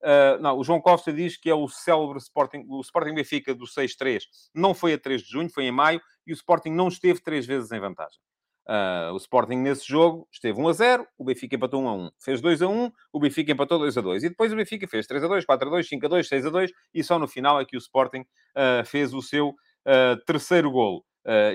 Uh, 0.00 0.38
não, 0.40 0.56
o 0.56 0.62
João 0.62 0.80
Costa 0.80 1.12
diz 1.12 1.36
que 1.36 1.50
é 1.50 1.54
o 1.54 1.68
célebre 1.68 2.18
Sporting, 2.18 2.64
o 2.68 2.80
Sporting 2.80 3.14
Benfica 3.14 3.52
do 3.52 3.64
6-3. 3.64 4.22
Não 4.54 4.72
foi 4.72 4.92
a 4.92 4.98
3 4.98 5.22
de 5.22 5.28
junho, 5.28 5.50
foi 5.50 5.64
em 5.64 5.72
maio, 5.72 6.00
e 6.24 6.32
o 6.32 6.34
Sporting 6.34 6.70
não 6.70 6.86
esteve 6.86 7.20
três 7.20 7.44
vezes 7.44 7.72
em 7.72 7.80
vantagem. 7.80 8.20
Uh, 8.68 9.14
o 9.14 9.16
Sporting 9.16 9.56
nesse 9.56 9.88
jogo 9.88 10.28
esteve 10.30 10.60
1 10.60 10.68
a 10.68 10.72
0, 10.74 11.06
o 11.16 11.24
Benfica 11.24 11.56
empatou 11.56 11.82
1 11.82 11.88
a 11.88 11.94
1. 11.94 12.10
Fez 12.20 12.40
2 12.42 12.60
a 12.60 12.68
1, 12.68 12.92
o 13.10 13.18
Benfica 13.18 13.50
empatou 13.50 13.78
2 13.78 13.96
a 13.96 14.00
2. 14.02 14.24
E 14.24 14.28
depois 14.28 14.52
o 14.52 14.56
Benfica 14.56 14.86
fez 14.86 15.06
3 15.06 15.24
a 15.24 15.26
2, 15.26 15.46
4 15.46 15.68
a 15.68 15.70
2, 15.70 15.88
5 15.88 16.04
a 16.04 16.08
2, 16.10 16.28
6 16.28 16.46
a 16.46 16.50
2 16.50 16.70
e 16.92 17.02
só 17.02 17.18
no 17.18 17.26
final 17.26 17.58
é 17.58 17.64
que 17.64 17.76
o 17.76 17.78
Sporting 17.78 18.20
uh, 18.20 18.84
fez 18.84 19.14
o 19.14 19.22
seu 19.22 19.48
uh, 19.48 20.22
terceiro 20.26 20.70
golo. 20.70 21.02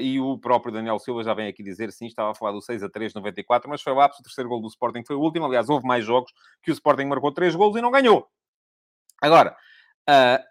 e 0.01 0.19
o 0.19 0.39
próprio 0.39 0.73
Daniel 0.73 0.97
Silva 0.97 1.23
já 1.23 1.35
vem 1.35 1.47
aqui 1.47 1.61
dizer, 1.61 1.91
sim, 1.91 2.07
estava 2.07 2.31
a 2.31 2.35
falar 2.35 2.51
do 2.51 2.61
6 2.61 2.81
a 2.81 2.89
3, 2.89 3.13
94, 3.13 3.69
mas 3.69 3.81
foi 3.81 3.93
o 3.93 4.01
ápice, 4.01 4.21
o 4.21 4.23
terceiro 4.23 4.49
golo 4.49 4.63
do 4.63 4.67
Sporting 4.67 5.03
foi 5.05 5.15
o 5.15 5.19
último. 5.19 5.45
Aliás, 5.45 5.69
houve 5.69 5.85
mais 5.85 6.03
jogos 6.03 6.31
que 6.63 6.71
o 6.71 6.73
Sporting 6.73 7.05
marcou 7.05 7.31
3 7.31 7.55
golos 7.55 7.77
e 7.77 7.81
não 7.81 7.91
ganhou. 7.91 8.27
Agora, 9.21 9.55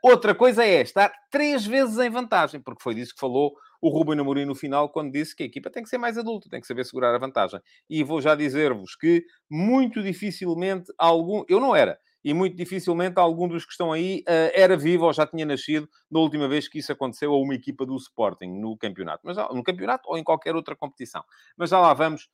outra 0.02 0.34
coisa 0.34 0.64
é 0.64 0.80
estar 0.80 1.12
três 1.30 1.66
vezes 1.66 1.98
em 1.98 2.08
vantagem, 2.08 2.60
porque 2.60 2.82
foi 2.82 2.94
disso 2.94 3.14
que 3.14 3.20
falou 3.20 3.52
o 3.82 3.88
Ruben 3.88 4.20
Amorim 4.20 4.44
no 4.44 4.54
final, 4.54 4.88
quando 4.88 5.10
disse 5.10 5.34
que 5.34 5.42
a 5.42 5.46
equipa 5.46 5.68
tem 5.68 5.82
que 5.82 5.88
ser 5.88 5.98
mais 5.98 6.16
adulta, 6.16 6.48
tem 6.48 6.60
que 6.60 6.66
saber 6.68 6.84
segurar 6.84 7.12
a 7.12 7.18
vantagem. 7.18 7.60
E 7.90 8.04
vou 8.04 8.20
já 8.20 8.36
dizer-vos 8.36 8.94
que 8.94 9.26
muito 9.50 10.00
dificilmente 10.00 10.92
algum... 10.96 11.42
Eu 11.48 11.58
não 11.58 11.74
era. 11.74 11.98
E 12.24 12.32
muito 12.32 12.56
dificilmente 12.56 13.18
algum 13.18 13.48
dos 13.48 13.64
que 13.64 13.72
estão 13.72 13.90
aí 13.90 14.20
uh, 14.20 14.52
era 14.54 14.76
vivo 14.76 15.06
ou 15.06 15.12
já 15.12 15.26
tinha 15.26 15.44
nascido 15.44 15.88
na 16.08 16.20
última 16.20 16.46
vez 16.46 16.68
que 16.68 16.78
isso 16.78 16.92
aconteceu 16.92 17.32
a 17.32 17.36
uma 17.36 17.56
equipa 17.56 17.84
do 17.84 17.96
Sporting 17.96 18.46
no 18.46 18.76
campeonato. 18.76 19.22
Mas 19.24 19.36
no 19.36 19.64
campeonato 19.64 20.08
ou 20.08 20.16
em 20.16 20.22
qualquer 20.22 20.54
outra 20.54 20.76
competição. 20.76 21.24
Mas 21.56 21.70
já 21.70 21.80
lá 21.80 21.92
vamos 21.92 22.28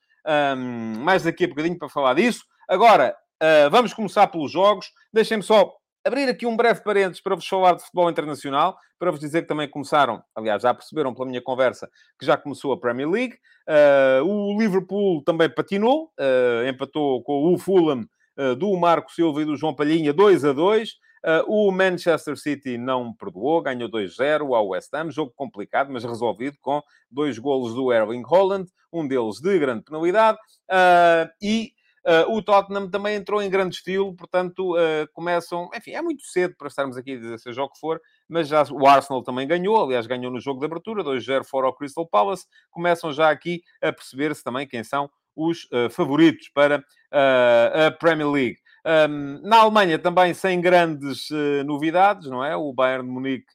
um, 0.54 1.00
mais 1.00 1.22
daqui 1.22 1.44
a 1.44 1.48
bocadinho 1.48 1.78
para 1.78 1.88
falar 1.88 2.12
disso. 2.12 2.44
Agora, 2.68 3.16
uh, 3.42 3.70
vamos 3.70 3.94
começar 3.94 4.26
pelos 4.26 4.52
jogos. 4.52 4.92
Deixem-me 5.10 5.42
só 5.42 5.77
abrir 6.04 6.28
aqui 6.28 6.46
um 6.46 6.56
breve 6.56 6.82
parênteses 6.82 7.20
para 7.20 7.34
vos 7.34 7.46
falar 7.46 7.74
de 7.74 7.82
futebol 7.82 8.10
internacional, 8.10 8.78
para 8.98 9.10
vos 9.10 9.20
dizer 9.20 9.42
que 9.42 9.48
também 9.48 9.68
começaram, 9.68 10.22
aliás, 10.34 10.62
já 10.62 10.74
perceberam 10.74 11.14
pela 11.14 11.26
minha 11.26 11.42
conversa 11.42 11.88
que 12.18 12.26
já 12.26 12.36
começou 12.36 12.72
a 12.72 12.80
Premier 12.80 13.08
League. 13.08 13.36
Uh, 13.68 14.24
o 14.24 14.58
Liverpool 14.58 15.22
também 15.22 15.48
patinou, 15.48 16.10
uh, 16.18 16.68
empatou 16.68 17.22
com 17.22 17.52
o 17.52 17.58
Fulham 17.58 18.04
uh, 18.36 18.56
do 18.56 18.76
Marco 18.76 19.12
Silva 19.12 19.42
e 19.42 19.44
do 19.44 19.56
João 19.56 19.74
Palhinha 19.74 20.12
2 20.12 20.44
a 20.44 20.52
2. 20.52 20.94
o 21.46 21.70
Manchester 21.70 22.36
City 22.36 22.78
não 22.78 23.12
perdoou, 23.12 23.60
ganhou 23.60 23.90
2-0 23.90 24.54
ao 24.54 24.68
West 24.68 24.92
Ham, 24.94 25.10
jogo 25.10 25.32
complicado, 25.36 25.90
mas 25.92 26.04
resolvido 26.04 26.56
com 26.60 26.82
dois 27.10 27.38
golos 27.38 27.74
do 27.74 27.92
Erling 27.92 28.22
Holland, 28.24 28.70
um 28.92 29.06
deles 29.06 29.40
de 29.40 29.58
grande 29.58 29.84
penalidade, 29.84 30.38
e 31.42 31.72
Uh, 32.08 32.32
o 32.34 32.40
Tottenham 32.40 32.88
também 32.88 33.16
entrou 33.16 33.42
em 33.42 33.50
grande 33.50 33.76
estilo, 33.76 34.14
portanto, 34.16 34.74
uh, 34.74 35.06
começam. 35.12 35.68
Enfim, 35.74 35.90
é 35.90 36.00
muito 36.00 36.22
cedo 36.22 36.54
para 36.56 36.68
estarmos 36.68 36.96
aqui 36.96 37.12
a 37.12 37.16
dizer 37.18 37.38
seja 37.38 37.62
o 37.62 37.68
que 37.68 37.78
for, 37.78 38.00
mas 38.26 38.48
já 38.48 38.64
o 38.70 38.86
Arsenal 38.86 39.22
também 39.22 39.46
ganhou, 39.46 39.84
aliás, 39.84 40.06
ganhou 40.06 40.32
no 40.32 40.40
jogo 40.40 40.58
de 40.58 40.64
abertura, 40.64 41.04
2-0 41.04 41.44
fora 41.44 41.66
ao 41.66 41.74
Crystal 41.74 42.08
Palace. 42.08 42.46
Começam 42.70 43.12
já 43.12 43.28
aqui 43.28 43.62
a 43.82 43.92
perceber-se 43.92 44.42
também 44.42 44.66
quem 44.66 44.82
são 44.82 45.10
os 45.36 45.64
uh, 45.64 45.90
favoritos 45.90 46.48
para 46.48 46.82
a 47.12 47.90
Premier 47.90 48.30
League. 48.30 48.56
Um, 48.86 49.42
na 49.42 49.58
Alemanha 49.58 49.98
também 49.98 50.32
sem 50.32 50.62
grandes 50.62 51.28
novidades, 51.66 52.28
não 52.28 52.42
é? 52.42 52.56
O 52.56 52.72
Bayern 52.72 53.06
de 53.06 53.12
Munique 53.12 53.52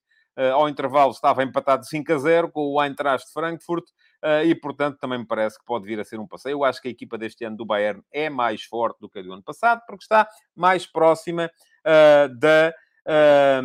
ao 0.54 0.68
intervalo 0.68 1.12
estava 1.12 1.44
empatado 1.44 1.86
5 1.86 2.14
a 2.14 2.18
0 2.18 2.52
com 2.52 2.62
o 2.62 2.84
Eintracht 2.84 3.32
Frankfurt. 3.32 3.86
Uh, 4.24 4.46
e, 4.46 4.56
portanto, 4.56 4.98
também 5.00 5.20
me 5.20 5.26
parece 5.26 5.60
que 5.60 5.66
pode 5.66 5.86
vir 5.86 6.00
a 6.00 6.04
ser 6.06 6.18
um 6.18 6.26
passeio. 6.26 6.54
Eu 6.54 6.64
acho 6.64 6.82
que 6.82 6.88
a 6.88 6.92
equipa 6.92 7.18
deste 7.18 7.44
ano 7.44 7.58
do 7.58 7.66
Bayern 7.66 8.02
é 8.10 8.30
mais 8.30 8.64
forte 8.64 8.98
do 9.02 9.10
que 9.10 9.20
a 9.20 9.22
do 9.22 9.34
ano 9.34 9.44
passado, 9.44 9.82
porque 9.86 10.04
está 10.04 10.26
mais 10.56 10.88
próxima 10.88 11.52
uh, 11.86 12.34
da, 12.40 12.74
uh, 13.06 13.62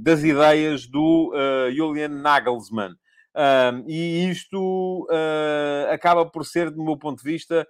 das 0.00 0.22
ideias 0.22 0.86
do 0.86 1.32
Julian 1.74 2.10
Nagelsmann. 2.10 2.94
e 3.88 4.30
isto 4.30 5.08
acaba 5.92 6.24
por 6.24 6.46
ser, 6.46 6.70
do 6.70 6.84
meu 6.84 6.96
ponto 6.96 7.20
de 7.20 7.28
vista, 7.28 7.66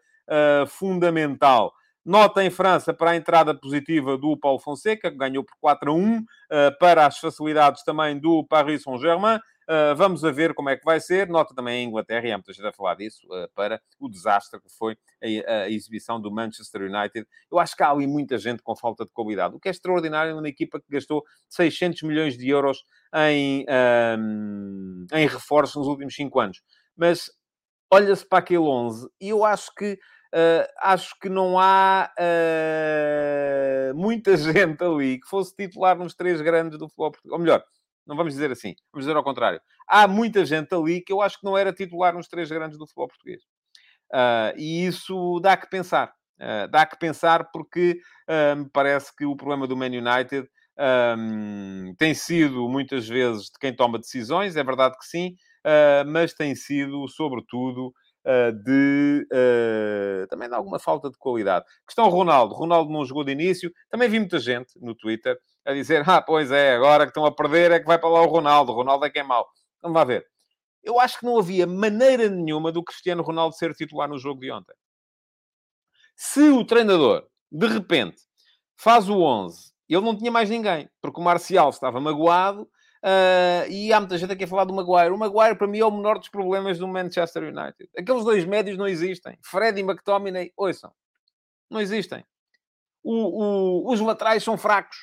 fundamental. 0.69 1.73
Nota 2.05 2.45
em 2.45 2.51
França 2.51 2.93
para 2.93 3.13
a 3.13 3.17
entrada 3.17 3.55
positiva 3.55 4.19
do 4.19 4.37
Paulo 4.37 4.59
Fonseca, 4.59 5.11
que 5.11 5.17
ganhou 5.17 5.43
por 5.43 5.57
4 5.59 5.91
a 5.91 5.95
1, 5.95 6.25
para 6.79 7.07
as 7.07 7.19
facilidades 7.19 7.83
também 7.83 8.19
do 8.19 8.45
Paris 8.45 8.83
Saint-Germain. 8.83 9.41
Uh, 9.69 9.97
vamos 9.97 10.25
a 10.25 10.31
ver 10.31 10.53
como 10.53 10.69
é 10.69 10.77
que 10.77 10.85
vai 10.85 11.01
ser. 11.01 11.29
Nota 11.29 11.55
também 11.55 11.85
a 11.85 11.89
Inglaterra, 11.89 12.27
e 12.27 12.33
há 12.33 12.37
muita 12.37 12.53
gente 12.53 12.67
a 12.67 12.73
falar 12.73 12.95
disso, 12.97 13.27
uh, 13.27 13.49
para 13.55 13.81
o 13.99 14.09
desastre 14.09 14.61
que 14.61 14.69
foi 14.69 14.97
a, 15.23 15.53
a, 15.53 15.71
exibição 15.71 16.21
do 16.21 16.31
Manchester 16.31 16.83
United. 16.83 17.27
Eu 17.51 17.59
acho 17.59 17.75
que 17.77 17.83
há 17.83 17.91
ali 17.91 18.07
muita 18.07 18.37
gente 18.37 18.63
com 18.63 18.77
falta 18.77 19.05
de 19.05 19.11
qualidade, 19.11 19.55
o 19.55 19.61
que 19.61 19.69
é 19.69 19.71
extraordinário 19.71 20.37
numa 20.37 20.49
equipa 20.49 20.79
que 20.79 20.87
gastou 20.91 21.25
600 21.49 22.03
milhões 22.03 22.37
de 22.37 22.49
euros 22.49 22.85
em, 23.15 23.65
um, 24.19 25.07
em 25.13 25.27
reforços 25.27 25.77
nos 25.77 25.87
últimos 25.87 26.15
5 26.15 26.41
anos. 26.41 26.63
Mas 26.97 27.31
olha-se 27.91 28.27
para 28.27 28.41
aquele 28.41 28.59
11 28.59 29.09
e 29.21 29.29
eu 29.31 29.45
acho 29.45 29.75
que 29.75 29.99
Uh, 30.35 30.67
acho 30.83 31.17
que 31.21 31.29
não 31.29 31.61
há 31.61 32.13
muita 33.95 34.35
gente 34.37 34.83
ali 34.83 35.21
que 35.21 35.29
fosse 35.29 35.55
titular 35.55 35.97
nos 35.97 36.13
três 36.13 36.41
grandes 36.41 36.77
do 36.77 36.89
futebol 36.89 37.13
português. 37.13 37.33
Ou 37.33 37.39
melhor, 37.39 37.65
não 38.07 38.17
vamos 38.17 38.35
dizer 38.35 38.51
assim, 38.51 38.75
vamos 38.93 39.07
dizer 39.07 39.17
ao 39.17 39.25
contrário. 39.25 39.61
Há 39.89 40.07
muita 40.07 40.45
gente 40.45 40.75
ali 40.75 41.01
que 41.01 41.13
eu 41.13 41.21
acho 41.21 41.39
que 41.39 41.45
não 41.45 41.57
era 41.57 41.73
titular 41.73 42.15
nos 42.15 42.29
três 42.29 42.51
grandes 42.51 42.79
do 42.79 42.87
futebol 42.87 43.09
português. 43.09 43.43
Uh, 44.13 44.57
e 44.57 44.87
isso 44.87 45.41
dá 45.41 45.57
que 45.57 45.69
pensar. 45.69 46.13
Uh, 46.41 46.69
dá 46.71 46.85
que 46.85 46.99
pensar 46.99 47.51
porque 47.53 47.99
uh, 48.29 48.57
me 48.57 48.69
parece 48.71 49.15
que 49.17 49.25
o 49.25 49.37
problema 49.37 49.67
do 49.67 49.77
Man 49.77 49.87
United 49.87 50.49
tem 51.99 52.15
sido 52.15 52.69
muitas 52.69 53.09
vezes 53.09 53.45
de 53.45 53.59
quem 53.61 53.73
toma 53.73 53.97
decisões, 53.97 54.57
é 54.57 54.65
verdade 54.65 54.97
que 54.99 55.07
sim, 55.07 55.37
mas 56.05 56.35
tem 56.35 56.53
sido, 56.57 57.07
sobretudo, 57.07 57.93
de 58.65 59.25
também 60.29 60.49
de 60.49 60.55
alguma 60.57 60.81
falta 60.81 61.09
de 61.09 61.17
qualidade. 61.17 61.65
Questão 61.87 62.09
Ronaldo. 62.09 62.57
Ronaldo 62.57 62.93
não 62.93 63.05
jogou 63.05 63.23
de 63.23 63.31
início. 63.31 63.71
Também 63.89 64.09
vi 64.09 64.19
muita 64.19 64.41
gente 64.41 64.73
no 64.81 64.97
Twitter 64.97 65.39
a 65.65 65.73
dizer: 65.73 66.09
ah, 66.09 66.21
pois 66.21 66.51
é, 66.51 66.75
agora 66.75 67.05
que 67.05 67.11
estão 67.11 67.25
a 67.25 67.35
perder 67.35 67.71
é 67.71 67.81
que 67.81 67.87
vai 67.87 67.99
para 67.99 68.09
lá 68.09 68.23
o 68.23 68.27
Ronaldo. 68.27 68.73
O 68.73 68.75
Ronaldo 68.75 69.05
é 69.05 69.11
que 69.11 69.19
é 69.19 69.23
mau. 69.23 69.49
Vamos 69.83 69.97
lá 69.97 70.05
ver. 70.05 70.27
Eu 70.83 71.01
acho 71.01 71.19
que 71.19 71.25
não 71.25 71.39
havia 71.39 71.67
maneira 71.67 72.29
nenhuma 72.29 72.71
do 72.71 72.83
Cristiano 72.83 73.23
Ronaldo 73.23 73.57
ser 73.57 73.73
titular 73.75 74.09
no 74.09 74.19
jogo 74.19 74.41
de 74.41 74.51
ontem. 74.51 74.75
Se 76.15 76.51
o 76.51 76.65
treinador, 76.65 77.27
de 77.51 77.67
repente, 77.67 78.23
faz 78.77 79.09
o 79.09 79.21
11, 79.21 79.73
ele 79.89 80.03
não 80.03 80.17
tinha 80.17 80.31
mais 80.31 80.51
ninguém, 80.51 80.89
porque 81.01 81.21
o 81.21 81.25
Marcial 81.25 81.71
estava 81.71 82.01
magoado 82.01 82.69
Uh, 83.05 83.69
e 83.69 83.93
há 83.93 84.01
muita 84.01 84.17
gente 84.17 84.33
aqui 84.33 84.45
a 84.45 84.49
falar 84.49 84.65
do 84.65 84.73
Maguire. 84.73 85.13
O 85.13 85.19
Maguire, 85.19 85.55
para 85.59 85.67
mim, 85.67 85.79
é 85.79 85.85
o 85.85 85.91
menor 85.91 86.19
dos 86.19 86.31
problemas 86.31 86.79
do 86.79 86.89
Manchester 86.89 87.43
United. 87.43 87.91
Aqueles 87.99 88.25
dois 88.25 88.47
médios 88.47 88.79
não 88.79 88.89
existem. 88.89 89.39
Fred 89.43 89.79
e 89.79 89.83
McTominay, 89.83 90.55
ouçam, 90.57 90.91
não 91.71 91.83
existem. 91.83 92.25
O, 93.03 93.13
o, 93.13 93.93
os 93.93 94.01
laterais 94.01 94.43
são 94.43 94.57
fracos 94.57 94.97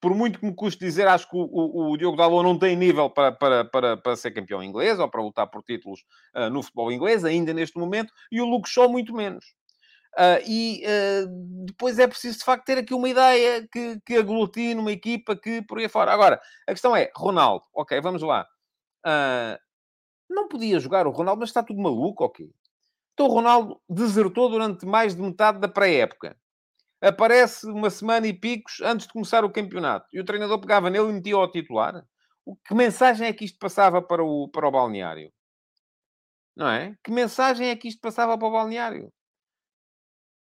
por 0.00 0.14
muito 0.14 0.38
que 0.38 0.46
me 0.46 0.54
custe 0.54 0.84
dizer, 0.84 1.08
acho 1.08 1.28
que 1.28 1.36
o, 1.36 1.40
o, 1.40 1.92
o 1.92 1.96
Diogo 1.96 2.16
Dalot 2.16 2.44
não 2.44 2.58
tem 2.58 2.76
nível 2.76 3.10
para, 3.10 3.32
para, 3.32 3.64
para, 3.64 3.96
para 3.96 4.16
ser 4.16 4.30
campeão 4.30 4.62
inglês 4.62 4.98
ou 4.98 5.08
para 5.08 5.22
lutar 5.22 5.46
por 5.48 5.62
títulos 5.62 6.04
uh, 6.36 6.48
no 6.50 6.62
futebol 6.62 6.92
inglês, 6.92 7.24
ainda 7.24 7.52
neste 7.52 7.78
momento, 7.78 8.12
e 8.30 8.40
o 8.40 8.46
Luke 8.46 8.68
Shaw 8.68 8.88
muito 8.88 9.12
menos. 9.12 9.44
Uh, 10.14 10.42
e 10.46 10.82
uh, 10.84 11.64
depois 11.64 11.98
é 11.98 12.06
preciso, 12.06 12.38
de 12.38 12.44
facto, 12.44 12.64
ter 12.64 12.78
aqui 12.78 12.94
uma 12.94 13.08
ideia 13.08 13.66
que, 13.70 14.00
que 14.04 14.16
aglutine 14.16 14.80
uma 14.80 14.92
equipa 14.92 15.36
que 15.36 15.62
por 15.62 15.78
aí 15.78 15.88
fora. 15.88 16.12
Agora, 16.12 16.40
a 16.66 16.72
questão 16.72 16.94
é, 16.94 17.10
Ronaldo, 17.14 17.64
ok, 17.74 18.00
vamos 18.00 18.22
lá. 18.22 18.46
não 20.30 20.48
podia 20.48 20.78
jogar 20.80 21.06
o 21.06 21.10
Ronaldo, 21.10 21.40
mas 21.40 21.50
está 21.50 21.62
tudo 21.62 21.80
maluco, 21.80 22.24
ok? 22.24 22.48
Então 23.14 23.26
o 23.26 23.30
Ronaldo 23.30 23.80
desertou 23.88 24.48
durante 24.48 24.86
mais 24.86 25.14
de 25.14 25.20
metade 25.20 25.58
da 25.58 25.68
pré-época 25.68 26.36
aparece 27.00 27.66
uma 27.66 27.90
semana 27.90 28.26
e 28.26 28.32
picos 28.32 28.80
antes 28.82 29.06
de 29.06 29.12
começar 29.12 29.44
o 29.44 29.50
campeonato. 29.50 30.06
E 30.12 30.20
o 30.20 30.24
treinador 30.24 30.60
pegava 30.60 30.90
nele 30.90 31.10
e 31.10 31.12
metia 31.12 31.36
ao 31.36 31.50
titular. 31.50 32.04
Que 32.66 32.74
mensagem 32.74 33.26
é 33.26 33.32
que 33.32 33.44
isto 33.44 33.58
passava 33.58 34.00
para 34.02 34.24
o, 34.24 34.48
para 34.48 34.66
o 34.66 34.70
balneário? 34.70 35.32
Não 36.56 36.68
é? 36.68 36.96
Que 37.04 37.10
mensagem 37.10 37.68
é 37.68 37.76
que 37.76 37.88
isto 37.88 38.00
passava 38.00 38.36
para 38.36 38.48
o 38.48 38.50
balneário? 38.50 39.12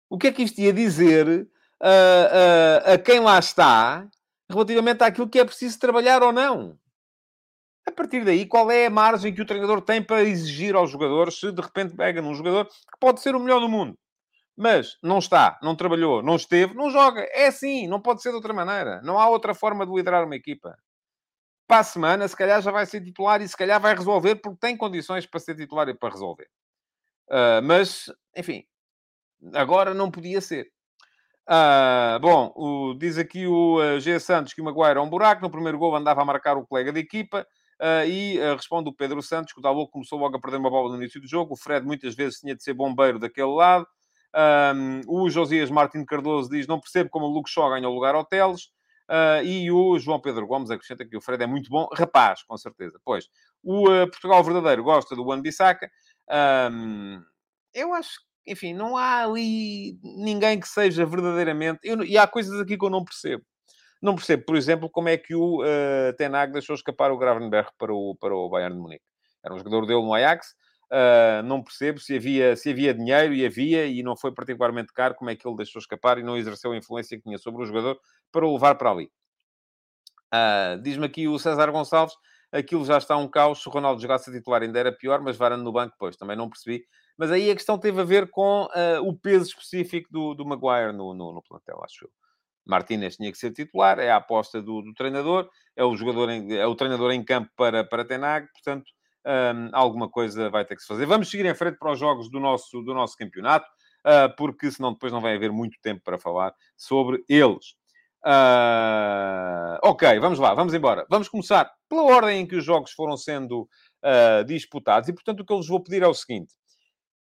O 0.09 0.17
que 0.17 0.27
é 0.27 0.31
que 0.31 0.43
isto 0.43 0.59
ia 0.59 0.71
dizer 0.71 1.49
a, 1.81 2.89
a, 2.89 2.93
a 2.93 2.97
quem 2.99 3.19
lá 3.19 3.39
está 3.39 4.07
relativamente 4.49 5.03
àquilo 5.03 5.29
que 5.29 5.39
é 5.39 5.45
preciso 5.45 5.79
trabalhar 5.79 6.21
ou 6.21 6.31
não? 6.31 6.77
A 7.85 7.91
partir 7.91 8.23
daí, 8.23 8.45
qual 8.45 8.69
é 8.71 8.85
a 8.85 8.89
margem 8.89 9.33
que 9.33 9.41
o 9.41 9.45
treinador 9.45 9.81
tem 9.81 10.01
para 10.01 10.23
exigir 10.23 10.75
aos 10.75 10.91
jogadores 10.91 11.39
se 11.39 11.51
de 11.51 11.61
repente 11.61 11.95
pega 11.95 12.21
num 12.21 12.33
jogador 12.33 12.65
que 12.65 12.99
pode 12.99 13.21
ser 13.21 13.35
o 13.35 13.39
melhor 13.39 13.59
do 13.59 13.67
mundo? 13.67 13.97
Mas 14.55 14.97
não 15.01 15.17
está, 15.17 15.59
não 15.63 15.75
trabalhou, 15.75 16.21
não 16.21 16.35
esteve, 16.35 16.75
não 16.75 16.91
joga. 16.91 17.21
É 17.31 17.47
assim, 17.47 17.87
não 17.87 17.99
pode 17.99 18.21
ser 18.21 18.29
de 18.29 18.35
outra 18.35 18.53
maneira. 18.53 19.01
Não 19.03 19.19
há 19.19 19.27
outra 19.27 19.53
forma 19.53 19.85
de 19.85 19.93
liderar 19.93 20.25
uma 20.25 20.35
equipa. 20.35 20.77
para 21.67 21.79
a 21.79 21.83
semana, 21.83 22.27
se 22.27 22.35
calhar 22.35 22.61
já 22.61 22.71
vai 22.71 22.85
ser 22.85 23.01
titular 23.01 23.41
e 23.41 23.47
se 23.47 23.57
calhar 23.57 23.79
vai 23.81 23.95
resolver, 23.95 24.35
porque 24.35 24.59
tem 24.59 24.77
condições 24.77 25.25
para 25.25 25.39
ser 25.39 25.55
titular 25.55 25.89
e 25.89 25.93
para 25.95 26.13
resolver. 26.13 26.47
Uh, 27.29 27.63
mas, 27.63 28.11
enfim, 28.35 28.63
agora 29.53 29.93
não 29.93 30.11
podia 30.11 30.41
ser. 30.41 30.71
Uh, 31.49 32.19
bom, 32.21 32.53
o, 32.55 32.93
diz 32.93 33.17
aqui 33.17 33.47
o 33.47 33.77
uh, 33.77 33.99
G. 33.99 34.19
Santos 34.19 34.53
que 34.53 34.61
o 34.61 34.63
Maguire 34.63 34.97
é 34.97 35.01
um 35.01 35.09
buraco. 35.09 35.41
No 35.41 35.51
primeiro 35.51 35.77
gol 35.77 35.95
andava 35.95 36.21
a 36.21 36.25
marcar 36.25 36.57
o 36.57 36.65
colega 36.65 36.91
de 36.91 36.99
equipa. 36.99 37.45
Uh, 37.81 38.07
e 38.07 38.39
uh, 38.39 38.55
responde 38.55 38.89
o 38.89 38.93
Pedro 38.93 39.21
Santos 39.21 39.51
que 39.51 39.59
o 39.59 39.61
Dalot 39.61 39.91
começou 39.91 40.17
logo 40.17 40.37
a 40.37 40.39
perder 40.39 40.57
uma 40.57 40.69
bola 40.69 40.89
no 40.89 41.01
início 41.01 41.19
do 41.19 41.27
jogo. 41.27 41.53
O 41.53 41.57
Fred 41.57 41.85
muitas 41.85 42.15
vezes 42.15 42.39
tinha 42.39 42.55
de 42.55 42.63
ser 42.63 42.73
bombeiro 42.73 43.19
daquele 43.19 43.51
lado. 43.51 43.85
Um, 44.35 45.01
o 45.07 45.29
Josias 45.29 45.69
Martins 45.69 46.05
Cardoso 46.05 46.49
diz: 46.49 46.67
Não 46.67 46.79
percebo 46.79 47.09
como 47.09 47.25
o 47.25 47.29
Luke 47.29 47.49
Shaw 47.49 47.69
ganhou 47.69 47.93
lugar 47.93 48.15
ao 48.15 48.25
Teles. 48.25 48.65
Uh, 49.09 49.43
e 49.43 49.71
o 49.71 49.99
João 49.99 50.19
Pedro 50.19 50.47
Gomes 50.47 50.71
acrescenta 50.71 51.05
que 51.05 51.17
o 51.17 51.21
Fred 51.21 51.43
é 51.43 51.47
muito 51.47 51.69
bom. 51.69 51.87
Rapaz, 51.93 52.41
com 52.43 52.57
certeza. 52.57 52.99
Pois, 53.03 53.27
o 53.61 53.85
Portugal 54.07 54.43
verdadeiro 54.43 54.83
gosta 54.83 55.15
do 55.15 55.25
Wan-Bissaka. 55.25 55.89
Um, 56.71 57.21
eu 57.73 57.93
acho 57.93 58.19
enfim, 58.45 58.73
não 58.73 58.97
há 58.97 59.23
ali 59.23 59.97
ninguém 60.03 60.59
que 60.59 60.67
seja 60.67 61.05
verdadeiramente... 61.05 61.79
Eu, 61.83 62.03
e 62.03 62.17
há 62.17 62.27
coisas 62.27 62.59
aqui 62.59 62.77
que 62.77 62.85
eu 62.85 62.89
não 62.89 63.03
percebo. 63.03 63.43
Não 64.01 64.15
percebo, 64.15 64.43
por 64.43 64.57
exemplo, 64.57 64.89
como 64.89 65.07
é 65.07 65.17
que 65.17 65.33
o 65.33 65.61
uh, 65.61 66.13
Ten 66.17 66.29
deixou 66.51 66.75
escapar 66.75 67.11
o 67.11 67.17
Gravenberg 67.17 67.69
para 67.77 67.93
o, 67.93 68.15
para 68.19 68.35
o 68.35 68.49
Bayern 68.49 68.75
de 68.75 68.81
Munique. 68.81 69.05
Era 69.43 69.53
um 69.53 69.57
jogador 69.57 69.85
dele 69.85 70.01
no 70.01 70.13
Ajax. 70.13 70.55
Uh, 70.91 71.41
não 71.43 71.63
percebo 71.63 71.99
se 71.99 72.15
havia, 72.15 72.55
se 72.55 72.69
havia 72.69 72.93
dinheiro, 72.93 73.33
e 73.33 73.45
havia, 73.45 73.85
e 73.85 74.03
não 74.03 74.15
foi 74.15 74.31
particularmente 74.31 74.93
caro, 74.93 75.15
como 75.15 75.29
é 75.29 75.35
que 75.35 75.47
ele 75.47 75.57
deixou 75.57 75.79
escapar 75.79 76.17
e 76.17 76.23
não 76.23 76.37
exerceu 76.37 76.71
a 76.71 76.77
influência 76.77 77.17
que 77.17 77.23
tinha 77.23 77.37
sobre 77.37 77.63
o 77.63 77.65
jogador 77.65 77.99
para 78.31 78.45
o 78.45 78.53
levar 78.53 78.75
para 78.75 78.91
ali. 78.91 79.11
Uh, 80.33 80.81
Diz-me 80.81 81.05
aqui 81.05 81.27
o 81.27 81.39
César 81.39 81.71
Gonçalves, 81.71 82.15
aquilo 82.51 82.85
já 82.85 82.97
está 82.97 83.17
um 83.17 83.27
caos, 83.27 83.61
se 83.61 83.67
o 83.67 83.71
Ronaldo 83.71 84.01
jogasse 84.01 84.29
a 84.29 84.33
titular 84.33 84.61
ainda 84.61 84.79
era 84.79 84.91
pior, 84.91 85.21
mas 85.21 85.35
varando 85.35 85.63
no 85.63 85.71
banco, 85.71 85.95
pois, 85.97 86.15
também 86.15 86.37
não 86.37 86.49
percebi. 86.49 86.85
Mas 87.17 87.31
aí 87.31 87.49
a 87.49 87.55
questão 87.55 87.77
teve 87.77 88.01
a 88.01 88.03
ver 88.03 88.29
com 88.29 88.65
uh, 88.65 89.07
o 89.07 89.17
peso 89.17 89.45
específico 89.45 90.07
do, 90.11 90.33
do 90.33 90.45
Maguire 90.45 90.93
no, 90.93 91.13
no, 91.13 91.33
no 91.33 91.41
plantel, 91.41 91.81
acho 91.83 92.05
eu. 92.05 92.11
Martínez 92.65 93.17
tinha 93.17 93.31
que 93.31 93.37
ser 93.37 93.51
titular, 93.51 93.99
é 93.99 94.09
a 94.09 94.17
aposta 94.17 94.61
do, 94.61 94.81
do, 94.81 94.93
treinador, 94.93 95.49
é 95.75 95.83
o 95.83 95.95
jogador, 95.95 96.29
em, 96.29 96.55
é 96.55 96.65
o 96.65 96.75
treinador 96.75 97.11
em 97.11 97.23
campo 97.23 97.49
para, 97.55 97.83
para 97.83 98.05
Tenag, 98.05 98.47
portanto, 98.53 98.85
um, 99.25 99.69
alguma 99.71 100.09
coisa 100.09 100.49
vai 100.49 100.65
ter 100.65 100.75
que 100.75 100.81
se 100.81 100.87
fazer. 100.87 101.05
Vamos 101.05 101.29
seguir 101.29 101.45
em 101.45 101.55
frente 101.55 101.77
para 101.77 101.91
os 101.91 101.99
jogos 101.99 102.29
do 102.29 102.39
nosso, 102.39 102.81
do 102.81 102.93
nosso 102.93 103.17
campeonato, 103.17 103.67
uh, 104.05 104.35
porque 104.35 104.71
senão 104.71 104.93
depois 104.93 105.11
não 105.11 105.21
vai 105.21 105.35
haver 105.35 105.51
muito 105.51 105.77
tempo 105.81 106.01
para 106.03 106.17
falar 106.17 106.53
sobre 106.75 107.23
eles. 107.27 107.75
Uh, 108.25 109.77
ok, 109.83 110.17
vamos 110.19 110.39
lá, 110.39 110.53
vamos 110.53 110.73
embora. 110.73 111.05
Vamos 111.09 111.27
começar 111.27 111.69
pela 111.89 112.03
ordem 112.03 112.41
em 112.41 112.47
que 112.47 112.55
os 112.55 112.63
jogos 112.63 112.91
foram 112.91 113.17
sendo 113.17 113.61
uh, 113.61 114.43
disputados, 114.45 115.09
e 115.09 115.13
portanto 115.13 115.41
o 115.41 115.45
que 115.45 115.51
eu 115.51 115.57
lhes 115.57 115.67
vou 115.67 115.81
pedir 115.81 116.03
é 116.03 116.07
o 116.07 116.13
seguinte. 116.13 116.53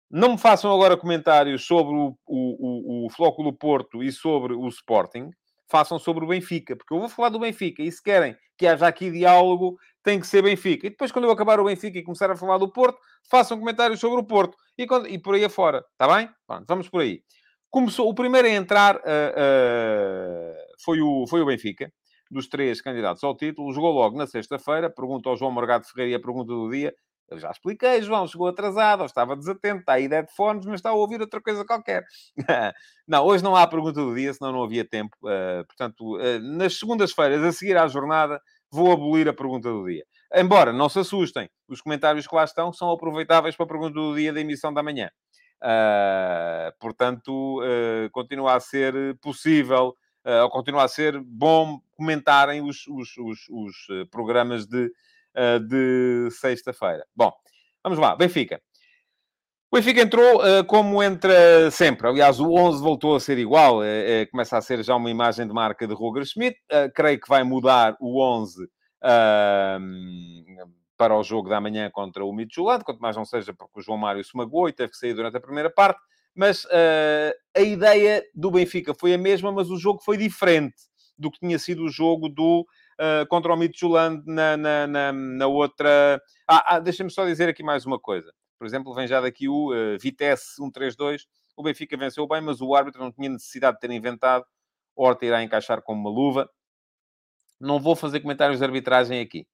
Não 0.09 0.33
me 0.33 0.37
façam 0.37 0.71
agora 0.71 0.95
comentários 0.95 1.65
sobre 1.65 1.93
o, 1.93 2.17
o, 2.25 3.03
o, 3.03 3.05
o 3.05 3.09
Flóculo 3.09 3.51
Porto 3.51 4.03
e 4.03 4.11
sobre 4.11 4.53
o 4.53 4.67
Sporting. 4.67 5.31
Façam 5.67 5.97
sobre 5.97 6.23
o 6.23 6.27
Benfica, 6.27 6.75
porque 6.75 6.93
eu 6.93 6.99
vou 6.99 7.09
falar 7.09 7.29
do 7.29 7.39
Benfica. 7.39 7.81
E 7.81 7.91
se 7.91 8.01
querem 8.01 8.37
que 8.55 8.67
haja 8.67 8.87
aqui 8.87 9.11
diálogo, 9.11 9.77
tem 10.05 10.19
que 10.19 10.27
ser 10.27 10.43
Benfica. 10.43 10.85
E 10.85 10.91
depois, 10.91 11.11
quando 11.11 11.25
eu 11.25 11.31
acabar 11.31 11.59
o 11.59 11.65
Benfica 11.65 11.97
e 11.97 12.03
começar 12.03 12.29
a 12.29 12.37
falar 12.37 12.59
do 12.59 12.71
Porto, 12.71 12.99
façam 13.27 13.57
comentários 13.57 13.99
sobre 13.99 14.21
o 14.21 14.23
Porto. 14.23 14.55
E, 14.77 14.85
quando... 14.85 15.07
e 15.07 15.17
por 15.17 15.33
aí 15.33 15.43
afora. 15.43 15.83
Está 15.91 16.07
bem? 16.15 16.29
Pronto, 16.45 16.65
vamos 16.67 16.87
por 16.87 17.01
aí. 17.01 17.23
Começou, 17.71 18.07
o 18.07 18.13
primeiro 18.13 18.47
a 18.47 18.51
entrar 18.51 18.97
uh, 18.97 18.99
uh, 18.99 20.53
foi, 20.79 21.01
o, 21.01 21.25
foi 21.27 21.41
o 21.41 21.45
Benfica, 21.47 21.91
dos 22.29 22.47
três 22.47 22.81
candidatos 22.81 23.23
ao 23.23 23.35
título. 23.35 23.73
Jogou 23.73 23.91
logo 23.91 24.15
na 24.15 24.27
sexta-feira. 24.27 24.91
Pergunta 24.91 25.27
ao 25.27 25.35
João 25.35 25.51
Morgado 25.51 25.85
Ferreira 25.87 26.11
e 26.11 26.15
a 26.15 26.21
pergunta 26.21 26.53
do 26.53 26.69
dia. 26.69 26.93
Eu 27.27 27.39
já 27.39 27.49
expliquei, 27.49 28.03
João, 28.03 28.27
chegou 28.27 28.47
atrasado, 28.47 28.99
ou 28.99 29.07
estava 29.07 29.35
desatento, 29.35 29.79
está 29.79 29.93
aí 29.93 30.07
headphones, 30.07 30.63
mas 30.67 30.75
está 30.75 30.91
a 30.91 30.93
ouvir 30.93 31.19
outra 31.19 31.41
coisa 31.41 31.65
qualquer. 31.65 32.03
não, 33.07 33.25
hoje 33.25 33.43
não 33.43 33.55
há 33.55 33.65
pergunta 33.65 33.99
do 33.99 34.13
dia, 34.13 34.31
senão 34.31 34.51
não 34.51 34.63
havia 34.63 34.87
tempo. 34.87 35.17
Uh, 35.23 35.65
portanto, 35.65 36.19
nas 36.57 36.77
segundas-feiras, 36.77 37.43
a 37.43 37.51
seguir 37.51 37.77
à 37.77 37.87
jornada, 37.87 38.39
vou 38.75 38.91
abolir 38.91 39.27
a 39.29 39.33
pergunta 39.33 39.69
do 39.69 39.85
dia. 39.85 40.03
Embora, 40.33 40.73
não 40.73 40.89
se 40.89 40.99
assustem, 40.99 41.49
os 41.67 41.81
comentários 41.81 42.27
que 42.27 42.35
lá 42.35 42.43
estão 42.43 42.73
são 42.73 42.91
aproveitáveis 42.91 43.55
para 43.55 43.65
a 43.65 43.69
pergunta 43.69 43.93
do 43.93 44.15
dia 44.15 44.33
da 44.33 44.41
emissão 44.41 44.73
da 44.73 44.83
manhã. 44.83 45.09
Uh, 45.63 46.71
portanto, 46.79 47.59
continua 48.11 48.55
a 48.55 48.59
ser 48.59 49.17
possível, 49.19 49.95
ou 50.43 50.49
continua 50.49 50.83
a 50.83 50.87
ser 50.87 51.19
bom 51.19 51.79
comentarem 51.95 52.61
os, 52.61 52.85
os, 52.87 53.15
os, 53.17 53.39
os 53.49 54.07
programas 54.11 54.67
de 54.67 54.91
uh, 55.35 55.59
de 55.59 56.29
sexta-feira. 56.31 57.05
Bom, 57.15 57.31
vamos 57.83 57.99
lá. 57.99 58.15
Benfica. 58.15 58.61
O 59.75 59.77
Benfica 59.77 59.99
entrou 59.99 60.37
uh, 60.37 60.63
como 60.63 61.03
entra 61.03 61.69
sempre. 61.69 62.07
Aliás, 62.07 62.39
o 62.39 62.49
11 62.49 62.81
voltou 62.81 63.13
a 63.13 63.19
ser 63.19 63.37
igual. 63.37 63.79
Uh, 63.79 64.31
começa 64.31 64.57
a 64.57 64.61
ser 64.61 64.81
já 64.81 64.95
uma 64.95 65.09
imagem 65.09 65.45
de 65.45 65.53
marca 65.53 65.85
de 65.85 65.93
Roger 65.93 66.23
Schmidt. 66.23 66.57
creio 66.93 67.19
que 67.19 67.27
vai 67.27 67.43
mudar 67.43 67.93
o 67.99 68.23
11 68.23 68.69
para 70.97 71.13
o 71.13 71.21
jogo 71.23 71.49
da 71.49 71.59
manhã 71.59 71.91
contra 71.91 72.23
o 72.23 72.31
Midtjylland, 72.31 72.85
quanto 72.85 73.01
mais 73.01 73.17
não 73.17 73.25
seja 73.25 73.53
porque 73.53 73.81
o 73.81 73.83
João 73.83 73.97
Mário 73.97 74.23
se 74.23 74.33
magoou 74.37 74.69
e 74.69 74.71
teve 74.71 74.91
que 74.91 74.97
sair 74.97 75.13
durante 75.13 75.35
a 75.35 75.41
primeira 75.41 75.69
parte. 75.69 75.99
Mas 76.33 76.65
a 77.53 77.59
ideia 77.59 78.23
do 78.33 78.51
Benfica 78.51 78.93
foi 78.93 79.13
a 79.13 79.17
mesma, 79.17 79.51
mas 79.51 79.69
o 79.69 79.77
jogo 79.77 80.01
foi 80.01 80.15
diferente 80.15 80.83
do 81.17 81.29
que 81.29 81.39
tinha 81.39 81.59
sido 81.59 81.83
o 81.83 81.89
jogo 81.89 82.29
do 82.29 82.61
uh, 82.61 83.27
contra 83.27 83.53
o 83.53 83.57
Midtjylland 83.57 84.23
na, 84.25 84.55
na, 84.55 84.87
na, 84.87 85.11
na 85.11 85.47
outra... 85.47 86.21
Ah, 86.47 86.75
ah 86.75 86.79
deixa-me 86.79 87.11
só 87.11 87.25
dizer 87.25 87.49
aqui 87.49 87.61
mais 87.61 87.85
uma 87.85 87.99
coisa. 87.99 88.31
Por 88.57 88.65
exemplo, 88.65 88.93
vem 88.93 89.07
já 89.07 89.21
daqui 89.21 89.47
o 89.47 89.71
uh, 89.73 89.97
Vitesse 89.99 90.55
132. 90.55 91.25
O 91.57 91.63
Benfica 91.63 91.95
venceu 91.97 92.27
bem, 92.27 92.41
mas 92.41 92.61
o 92.61 92.75
árbitro 92.75 93.01
não 93.01 93.11
tinha 93.11 93.29
necessidade 93.29 93.75
de 93.75 93.81
ter 93.81 93.91
inventado. 93.91 94.45
Horta 94.95 95.25
irá 95.25 95.43
encaixar 95.43 95.81
como 95.81 96.01
uma 96.01 96.09
luva. 96.09 96.49
Não 97.59 97.79
vou 97.79 97.95
fazer 97.95 98.19
comentários 98.19 98.59
de 98.59 98.65
arbitragem 98.65 99.21
aqui. 99.21 99.45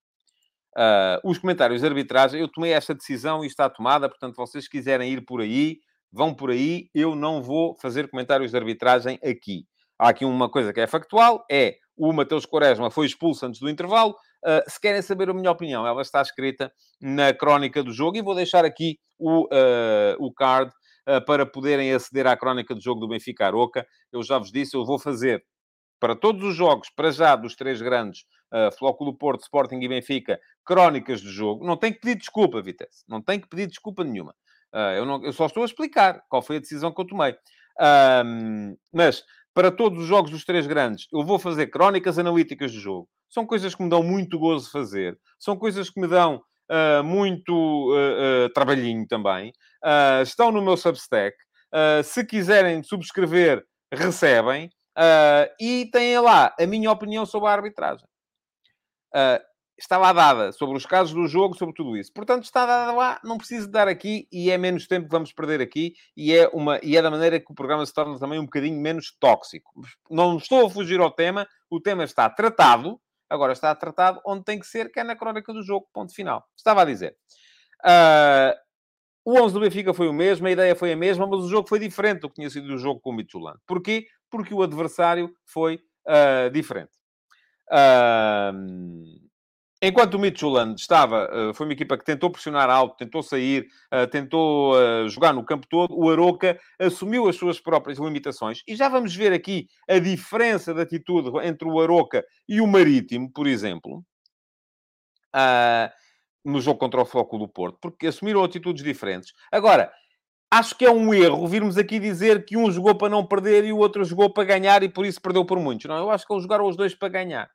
Uh, 0.75 1.29
os 1.29 1.37
comentários 1.37 1.81
de 1.81 1.87
arbitragem, 1.87 2.39
eu 2.39 2.47
tomei 2.47 2.71
esta 2.71 2.95
decisão 2.95 3.43
e 3.43 3.47
está 3.47 3.69
tomada, 3.69 4.07
portanto, 4.07 4.35
vocês 4.35 4.69
quiserem 4.69 5.11
ir 5.11 5.25
por 5.25 5.41
aí, 5.41 5.79
vão 6.09 6.33
por 6.33 6.49
aí, 6.49 6.87
eu 6.93 7.13
não 7.13 7.41
vou 7.41 7.75
fazer 7.75 8.09
comentários 8.09 8.51
de 8.51 8.57
arbitragem 8.57 9.19
aqui. 9.21 9.65
Há 9.99 10.09
aqui 10.09 10.23
uma 10.23 10.49
coisa 10.49 10.71
que 10.71 10.79
é 10.79 10.87
factual, 10.87 11.45
é 11.51 11.75
o 11.97 12.11
Mateus 12.13 12.45
Quaresma 12.45 12.89
foi 12.89 13.05
expulso 13.05 13.45
antes 13.45 13.59
do 13.59 13.69
intervalo. 13.69 14.15
Uh, 14.43 14.69
se 14.69 14.79
querem 14.79 15.01
saber 15.01 15.29
a 15.29 15.33
minha 15.33 15.51
opinião, 15.51 15.85
ela 15.85 16.01
está 16.01 16.21
escrita 16.21 16.71
na 16.99 17.33
crónica 17.33 17.83
do 17.83 17.93
jogo 17.93 18.17
e 18.17 18.21
vou 18.21 18.33
deixar 18.33 18.65
aqui 18.65 18.99
o, 19.19 19.45
uh, 19.45 20.15
o 20.19 20.33
card 20.33 20.71
uh, 21.07 21.23
para 21.25 21.45
poderem 21.45 21.93
aceder 21.93 22.25
à 22.25 22.35
crónica 22.35 22.73
do 22.73 22.81
jogo 22.81 22.99
do 22.99 23.07
Benfica 23.07 23.45
Aroca. 23.45 23.85
Eu 24.11 24.23
já 24.23 24.39
vos 24.39 24.51
disse, 24.51 24.75
eu 24.75 24.83
vou 24.83 24.97
fazer 24.97 25.43
para 25.99 26.15
todos 26.15 26.43
os 26.43 26.55
jogos, 26.55 26.89
para 26.95 27.11
já 27.11 27.35
dos 27.35 27.55
três 27.55 27.79
grandes, 27.79 28.21
uh, 28.51 28.75
Flóculo 28.75 29.15
Porto, 29.15 29.41
Sporting 29.41 29.79
e 29.81 29.87
Benfica, 29.87 30.39
crónicas 30.65 31.21
do 31.21 31.29
jogo. 31.29 31.65
Não 31.65 31.77
tem 31.77 31.93
que 31.93 31.99
pedir 31.99 32.15
desculpa, 32.15 32.59
Vitesse. 32.61 33.03
Não 33.07 33.21
tem 33.21 33.39
que 33.39 33.47
pedir 33.47 33.67
desculpa 33.67 34.03
nenhuma. 34.03 34.35
Eu, 34.95 35.05
não, 35.05 35.21
eu, 35.21 35.33
só 35.33 35.47
estou 35.47 35.63
a 35.63 35.65
explicar 35.65 36.23
qual 36.29 36.41
foi 36.41 36.55
a 36.55 36.59
decisão 36.59 36.93
que 36.93 37.01
eu 37.01 37.05
tomei. 37.05 37.35
Mas 38.93 39.21
para 39.53 39.69
todos 39.69 40.03
os 40.03 40.07
jogos 40.07 40.31
dos 40.31 40.45
três 40.45 40.65
grandes, 40.65 41.07
eu 41.11 41.25
vou 41.25 41.37
fazer 41.37 41.67
crónicas 41.67 42.17
analíticas 42.17 42.71
do 42.71 42.79
jogo. 42.79 43.09
São 43.31 43.45
coisas 43.45 43.73
que 43.73 43.81
me 43.81 43.89
dão 43.89 44.03
muito 44.03 44.37
gozo 44.37 44.69
fazer. 44.69 45.17
São 45.39 45.57
coisas 45.57 45.89
que 45.89 45.99
me 45.99 46.07
dão 46.07 46.43
uh, 46.69 47.03
muito 47.03 47.53
uh, 47.53 48.45
uh, 48.45 48.49
trabalhinho 48.53 49.07
também. 49.07 49.51
estão 50.21 50.51
no 50.51 50.61
meu 50.61 50.77
Substack. 50.77 51.35
se 52.03 52.25
quiserem 52.25 52.83
subscrever, 52.83 53.65
recebem. 53.91 54.69
e 55.59 55.89
têm 55.91 56.19
lá 56.19 56.53
a 56.59 56.67
minha 56.67 56.91
opinião 56.91 57.25
sobre 57.25 57.49
a 57.49 57.53
arbitragem 57.53 58.05
está 59.81 59.97
lá 59.97 60.13
dada 60.13 60.51
sobre 60.51 60.77
os 60.77 60.85
casos 60.85 61.13
do 61.13 61.27
jogo, 61.27 61.57
sobre 61.57 61.73
tudo 61.73 61.97
isso. 61.97 62.13
Portanto, 62.13 62.43
está 62.43 62.65
dada 62.65 62.91
lá, 62.91 63.19
não 63.23 63.37
preciso 63.37 63.69
dar 63.69 63.87
aqui 63.87 64.27
e 64.31 64.51
é 64.51 64.57
menos 64.57 64.87
tempo 64.87 65.07
que 65.07 65.11
vamos 65.11 65.33
perder 65.33 65.59
aqui 65.59 65.93
e 66.15 66.33
é, 66.33 66.47
uma, 66.49 66.79
e 66.83 66.95
é 66.95 67.01
da 67.01 67.09
maneira 67.09 67.39
que 67.39 67.51
o 67.51 67.55
programa 67.55 67.85
se 67.85 67.93
torna 67.93 68.17
também 68.19 68.39
um 68.39 68.45
bocadinho 68.45 68.79
menos 68.79 69.15
tóxico. 69.19 69.71
Não 70.09 70.37
estou 70.37 70.67
a 70.67 70.69
fugir 70.69 70.99
ao 70.99 71.09
tema, 71.09 71.47
o 71.69 71.79
tema 71.79 72.03
está 72.03 72.29
tratado, 72.29 73.01
agora 73.31 73.53
está 73.53 73.73
tratado 73.73 74.21
onde 74.25 74.43
tem 74.43 74.59
que 74.59 74.67
ser, 74.67 74.91
que 74.91 74.99
é 74.99 75.03
na 75.03 75.15
crónica 75.15 75.53
do 75.53 75.63
jogo, 75.63 75.87
ponto 75.93 76.13
final. 76.13 76.45
Estava 76.55 76.81
a 76.81 76.85
dizer. 76.85 77.15
Uh, 77.83 78.53
o 79.23 79.39
11 79.39 79.53
do 79.53 79.59
Benfica 79.61 79.93
foi 79.93 80.07
o 80.09 80.13
mesmo, 80.13 80.47
a 80.47 80.51
ideia 80.51 80.75
foi 80.75 80.91
a 80.91 80.97
mesma, 80.97 81.25
mas 81.25 81.39
o 81.39 81.47
jogo 81.47 81.67
foi 81.67 81.79
diferente 81.79 82.21
do 82.21 82.29
que 82.29 82.35
tinha 82.35 82.49
sido 82.49 82.73
o 82.73 82.77
jogo 82.77 82.99
com 82.99 83.11
o 83.11 83.13
Midtjylland. 83.13 83.57
Porquê? 83.65 84.05
Porque 84.29 84.53
o 84.53 84.61
adversário 84.61 85.33
foi 85.45 85.79
uh, 86.07 86.49
diferente. 86.51 86.91
Uh, 87.71 89.30
Enquanto 89.83 90.13
o 90.13 90.19
Midtjylland 90.19 90.79
estava, 90.79 91.27
eh, 91.31 91.53
foi 91.55 91.65
uma 91.65 91.73
equipa 91.73 91.97
que 91.97 92.05
tentou 92.05 92.29
pressionar 92.29 92.69
alto, 92.69 92.97
tentou 92.97 93.23
sair, 93.23 93.67
eh, 93.89 94.05
tentou 94.05 94.79
eh, 94.79 95.07
jogar 95.09 95.33
no 95.33 95.43
campo 95.43 95.65
todo, 95.67 95.97
o 95.97 96.11
Aroca 96.11 96.59
assumiu 96.77 97.27
as 97.27 97.35
suas 97.35 97.59
próprias 97.59 97.97
limitações. 97.97 98.61
E 98.67 98.75
já 98.75 98.87
vamos 98.87 99.15
ver 99.15 99.33
aqui 99.33 99.67
a 99.89 99.97
diferença 99.97 100.71
de 100.71 100.81
atitude 100.81 101.31
entre 101.43 101.67
o 101.67 101.81
Aroca 101.81 102.23
e 102.47 102.61
o 102.61 102.67
Marítimo, 102.67 103.31
por 103.33 103.47
exemplo. 103.47 104.03
uh, 105.35 105.89
no 106.43 106.59
jogo 106.61 106.79
contra 106.79 107.01
o 107.01 107.05
Foco 107.05 107.37
do 107.37 107.47
Porto, 107.47 107.77
porque 107.81 108.07
assumiram 108.07 108.43
atitudes 108.43 108.83
diferentes. 108.83 109.31
Agora, 109.51 109.91
acho 110.51 110.75
que 110.77 110.85
é 110.85 110.91
um 110.91 111.13
erro 111.13 111.47
virmos 111.47 111.77
aqui 111.77 111.99
dizer 111.99 112.45
que 112.45 112.57
um 112.57 112.71
jogou 112.71 112.95
para 112.97 113.09
não 113.09 113.25
perder 113.25 113.63
e 113.65 113.73
o 113.73 113.77
outro 113.77 114.03
jogou 114.03 114.33
para 114.33 114.43
ganhar 114.43 114.83
e 114.83 114.89
por 114.89 115.05
isso 115.05 115.21
perdeu 115.21 115.45
por 115.45 115.59
muitos. 115.59 115.85
Não, 115.87 115.97
eu 115.97 116.11
acho 116.11 116.25
que 116.25 116.33
eles 116.33 116.43
jogaram 116.43 116.67
os 116.67 116.75
dois 116.75 116.95
para 116.95 117.09
ganhar. 117.09 117.49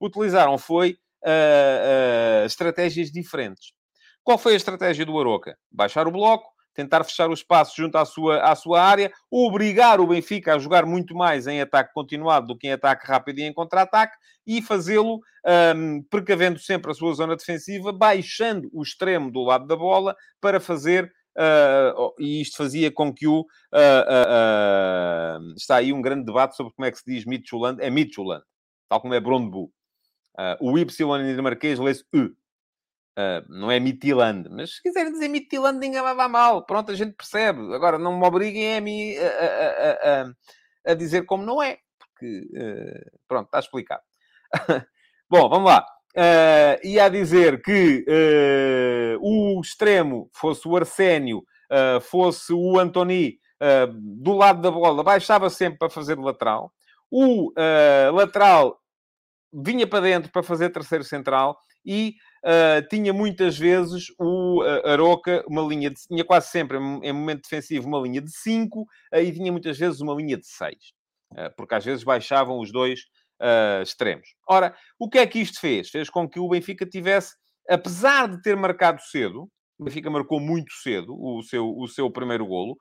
Utilizaram 0.00 0.58
foi 0.58 0.98
uh, 1.26 2.46
estratégias 2.46 3.10
diferentes. 3.10 3.72
Qual 4.22 4.38
foi 4.38 4.54
a 4.54 4.56
estratégia 4.56 5.04
do 5.04 5.18
Aroca? 5.18 5.56
Baixar 5.70 6.08
o 6.08 6.10
bloco, 6.10 6.48
tentar 6.76 7.02
fechar 7.04 7.30
o 7.30 7.34
espaço 7.34 7.74
junto 7.76 7.96
à 7.96 8.04
sua, 8.04 8.42
à 8.42 8.54
sua 8.54 8.82
área, 8.82 9.10
obrigar 9.30 10.00
o 10.00 10.06
Benfica 10.06 10.54
a 10.54 10.58
jogar 10.58 10.84
muito 10.84 11.14
mais 11.14 11.46
em 11.46 11.60
ataque 11.60 11.92
continuado 11.94 12.48
do 12.48 12.56
que 12.56 12.68
em 12.68 12.72
ataque 12.72 13.06
rápido 13.06 13.38
e 13.38 13.44
em 13.44 13.52
contra-ataque, 13.52 14.14
e 14.46 14.60
fazê-lo 14.60 15.20
um, 15.74 16.02
precavendo 16.10 16.58
sempre 16.58 16.90
a 16.90 16.94
sua 16.94 17.14
zona 17.14 17.34
defensiva, 17.34 17.92
baixando 17.92 18.68
o 18.72 18.82
extremo 18.82 19.30
do 19.30 19.42
lado 19.42 19.66
da 19.66 19.74
bola 19.74 20.14
para 20.40 20.60
fazer. 20.60 21.10
Uh, 21.38 22.14
e 22.18 22.40
isto 22.40 22.56
fazia 22.56 22.90
com 22.90 23.12
que 23.12 23.26
o. 23.26 23.40
Uh, 23.40 23.44
uh, 25.40 25.54
está 25.56 25.76
aí 25.76 25.92
um 25.92 26.00
grande 26.00 26.24
debate 26.24 26.56
sobre 26.56 26.72
como 26.74 26.86
é 26.86 26.90
que 26.90 26.98
se 26.98 27.04
diz 27.06 27.24
Mitchellland. 27.24 27.82
É 27.82 27.90
Mitchellland, 27.90 28.42
tal 28.88 29.00
como 29.00 29.14
é 29.14 29.20
Brondbu. 29.20 29.70
O 30.60 30.78
Y 30.78 31.20
em 31.20 31.26
dinamarquês 31.26 31.78
lê-se 31.78 32.04
U. 32.14 32.30
Uh, 33.18 33.40
não 33.48 33.70
é 33.70 33.80
Mitiland, 33.80 34.46
mas 34.50 34.76
se 34.76 34.82
quiserem 34.82 35.10
dizer 35.10 35.28
Mitiland, 35.28 35.78
ninguém 35.78 36.02
vai 36.02 36.28
mal. 36.28 36.66
Pronto, 36.66 36.92
a 36.92 36.94
gente 36.94 37.14
percebe. 37.14 37.74
Agora, 37.74 37.98
não 37.98 38.18
me 38.18 38.26
obriguem 38.26 39.16
a, 39.18 39.22
a, 39.22 39.30
a, 39.30 40.22
a, 40.22 40.92
a 40.92 40.94
dizer 40.94 41.24
como 41.24 41.42
não 41.42 41.62
é, 41.62 41.78
porque, 41.98 42.46
uh, 42.52 43.18
pronto, 43.26 43.46
está 43.46 43.58
explicado. 43.58 44.02
Bom, 45.30 45.48
vamos 45.48 45.70
lá. 45.70 45.86
Uh, 46.14 46.86
ia 46.86 47.08
dizer 47.08 47.62
que 47.62 48.04
uh, 48.06 49.18
o 49.20 49.60
extremo 49.62 50.28
fosse 50.34 50.68
o 50.68 50.76
Arsénio, 50.76 51.42
fosse 52.02 52.52
o 52.52 52.78
Antoni, 52.78 53.40
do 53.90 54.34
lado 54.34 54.60
da 54.60 54.70
bola, 54.70 55.02
baixava 55.02 55.50
sempre 55.50 55.78
para 55.78 55.90
fazer 55.90 56.16
lateral. 56.16 56.72
O 57.10 57.52
lateral 58.14 58.78
vinha 59.64 59.86
para 59.86 60.00
dentro 60.00 60.30
para 60.30 60.42
fazer 60.42 60.70
terceiro 60.70 61.04
central 61.04 61.58
e 61.84 62.16
uh, 62.44 62.86
tinha 62.88 63.12
muitas 63.12 63.56
vezes 63.56 64.06
o 64.18 64.62
uh, 64.62 64.88
Aroca 64.88 65.42
uma 65.48 65.62
linha 65.62 65.88
de... 65.88 65.96
Tinha 66.06 66.24
quase 66.24 66.48
sempre, 66.48 66.76
em 66.76 67.12
momento 67.12 67.42
defensivo, 67.42 67.86
uma 67.86 68.00
linha 68.00 68.20
de 68.20 68.30
5 68.30 68.80
uh, 68.80 68.86
e 69.16 69.32
tinha 69.32 69.50
muitas 69.50 69.78
vezes 69.78 70.00
uma 70.00 70.14
linha 70.14 70.36
de 70.36 70.46
6. 70.46 70.74
porque 71.56 71.74
às 71.74 71.84
vezes 71.84 72.04
baixavam 72.04 72.58
os 72.60 72.70
dois 72.70 73.00
extremos. 73.82 74.28
Ora, 74.48 74.74
o 74.98 75.10
que 75.10 75.18
é 75.18 75.26
que 75.26 75.38
isto 75.38 75.60
fez? 75.60 75.90
Fez 75.90 76.08
com 76.08 76.26
que 76.26 76.40
o 76.40 76.48
Benfica 76.48 76.86
tivesse, 76.86 77.34
apesar 77.68 78.28
de 78.28 78.40
ter 78.40 78.56
marcado 78.56 79.02
cedo, 79.02 79.46
o 79.78 79.84
Benfica 79.84 80.08
marcou 80.08 80.40
muito 80.40 80.72
cedo 80.72 81.14
o 81.14 81.42
seu, 81.42 81.68
o 81.76 81.86
seu 81.86 82.10
primeiro 82.10 82.46
golo, 82.46 82.78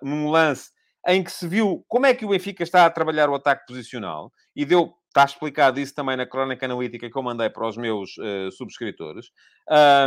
num 0.00 0.30
lance 0.30 0.70
em 1.08 1.24
que 1.24 1.32
se 1.32 1.48
viu 1.48 1.84
como 1.88 2.06
é 2.06 2.14
que 2.14 2.24
o 2.24 2.28
Benfica 2.28 2.62
está 2.62 2.86
a 2.86 2.90
trabalhar 2.90 3.28
o 3.28 3.34
ataque 3.34 3.66
posicional 3.66 4.32
e 4.54 4.64
deu 4.64 4.94
Está 5.18 5.24
explicado 5.24 5.80
isso 5.80 5.92
também 5.92 6.16
na 6.16 6.24
crónica 6.24 6.64
analítica 6.64 7.10
que 7.10 7.18
eu 7.18 7.22
mandei 7.24 7.50
para 7.50 7.66
os 7.66 7.76
meus 7.76 8.16
uh, 8.18 8.52
subscritores. 8.52 9.32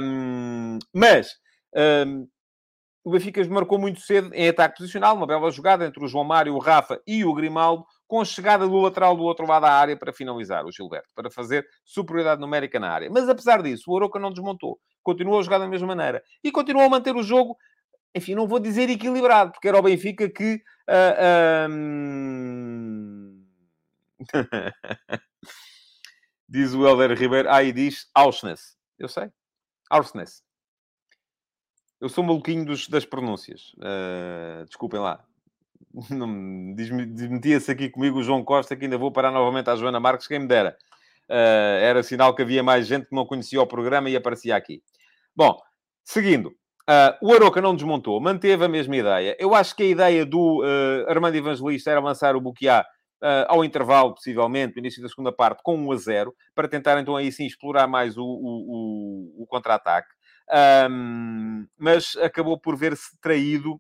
Um, 0.02 0.80
mas 0.96 1.34
um, 2.08 2.26
o 3.04 3.12
Benfica 3.12 3.44
marcou 3.50 3.78
muito 3.78 4.00
cedo 4.00 4.34
em 4.34 4.48
ataque 4.48 4.78
posicional, 4.78 5.18
uma 5.18 5.28
bela 5.28 5.52
jogada 5.52 5.86
entre 5.86 6.02
o 6.02 6.08
João 6.08 6.24
Mário, 6.24 6.56
o 6.56 6.60
Rafa 6.60 7.02
e 7.06 7.26
o 7.26 7.34
Grimaldo, 7.34 7.84
com 8.08 8.22
a 8.22 8.26
chegada 8.26 8.66
do 8.66 8.80
lateral 8.80 9.18
do 9.18 9.24
outro 9.24 9.46
lado 9.46 9.64
da 9.64 9.74
área 9.74 9.98
para 9.98 10.14
finalizar, 10.14 10.66
o 10.66 10.72
Gilberto, 10.72 11.10
para 11.14 11.30
fazer 11.30 11.68
superioridade 11.84 12.40
numérica 12.40 12.80
na 12.80 12.90
área. 12.90 13.10
Mas 13.12 13.28
apesar 13.28 13.62
disso, 13.62 13.92
o 13.92 13.98
Aroca 13.98 14.18
não 14.18 14.32
desmontou. 14.32 14.80
Continuou 15.04 15.42
a 15.42 15.44
jogar 15.44 15.58
da 15.58 15.68
mesma 15.68 15.88
maneira. 15.88 16.24
E 16.42 16.54
continuou 16.54 16.86
a 16.86 16.90
manter 16.90 17.18
o 17.18 17.24
jogo, 17.24 17.58
enfim, 18.16 18.34
não 18.34 18.48
vou 18.48 18.62
dizer 18.62 18.90
equilibrado, 18.90 19.52
porque 19.52 19.68
era 19.68 19.78
o 19.78 19.82
Benfica 19.82 20.30
que... 20.30 20.62
Uh, 20.90 21.70
um 21.70 23.11
diz 26.48 26.74
o 26.74 26.88
Helder 26.88 27.18
Ribeiro. 27.18 27.50
Ah, 27.50 27.64
e 27.64 27.72
diz 27.72 28.10
Auschness. 28.14 28.78
Eu 28.98 29.08
sei. 29.08 29.30
Auschness. 29.90 30.44
Eu 32.00 32.10
sou 32.10 32.24
maluquinho 32.24 32.66
dos, 32.66 32.88
das 32.88 33.06
pronúncias. 33.06 33.74
Uh, 33.78 34.66
desculpem 34.66 35.00
lá. 35.00 35.24
Desmetia-se 36.76 37.72
aqui 37.72 37.90
comigo 37.90 38.20
o 38.20 38.24
João 38.24 38.44
Costa, 38.44 38.76
que 38.76 38.86
ainda 38.86 38.98
vou 38.98 39.12
parar 39.12 39.32
novamente 39.32 39.70
à 39.70 39.76
Joana 39.76 40.00
Marques, 40.00 40.28
quem 40.28 40.40
me 40.40 40.48
dera. 40.48 40.78
Uh, 41.30 41.80
era 41.82 42.04
sinal 42.04 42.36
que 42.36 42.42
havia 42.42 42.64
mais 42.64 42.88
gente 42.88 43.08
que 43.08 43.16
não 43.16 43.26
conhecia 43.26 43.62
o 43.62 43.68
programa 43.68 44.10
e 44.10 44.16
aparecia 44.16 44.56
aqui. 44.56 44.82
Bom, 45.36 45.60
seguindo. 46.04 46.48
Uh, 46.90 47.16
o 47.22 47.34
Aroca 47.34 47.62
não 47.62 47.76
desmontou, 47.76 48.20
manteve 48.20 48.66
a 48.66 48.68
mesma 48.68 48.98
ideia. 48.98 49.38
Eu 49.40 49.54
acho 49.54 49.76
que 49.76 49.84
a 49.84 49.88
ideia 49.88 50.26
do 50.26 50.62
uh, 50.62 51.10
Armando 51.10 51.36
Evangelista 51.36 51.92
era 51.92 52.00
lançar 52.02 52.36
o 52.36 52.42
Buquiá 52.42 52.86
uh, 53.22 53.46
ao 53.48 53.64
intervalo, 53.64 54.14
possivelmente, 54.14 54.76
no 54.76 54.80
início 54.80 55.02
da 55.02 55.10
segunda 55.10 55.32
parte, 55.32 55.62
com 55.64 55.76
1 55.76 55.92
a 55.92 55.98
0, 55.98 56.36
para 56.56 56.68
tentar 56.68 57.00
então 57.00 57.16
aí 57.16 57.32
sim 57.32 57.46
explorar 57.46 57.88
mais 57.88 58.18
o, 58.18 58.24
o, 58.24 59.36
o, 59.38 59.44
o 59.44 59.48
contra-ataque. 59.48 60.10
Um, 60.90 61.66
mas 61.78 62.16
acabou 62.18 62.60
por 62.60 62.76
ver-se 62.76 63.18
traído 63.22 63.80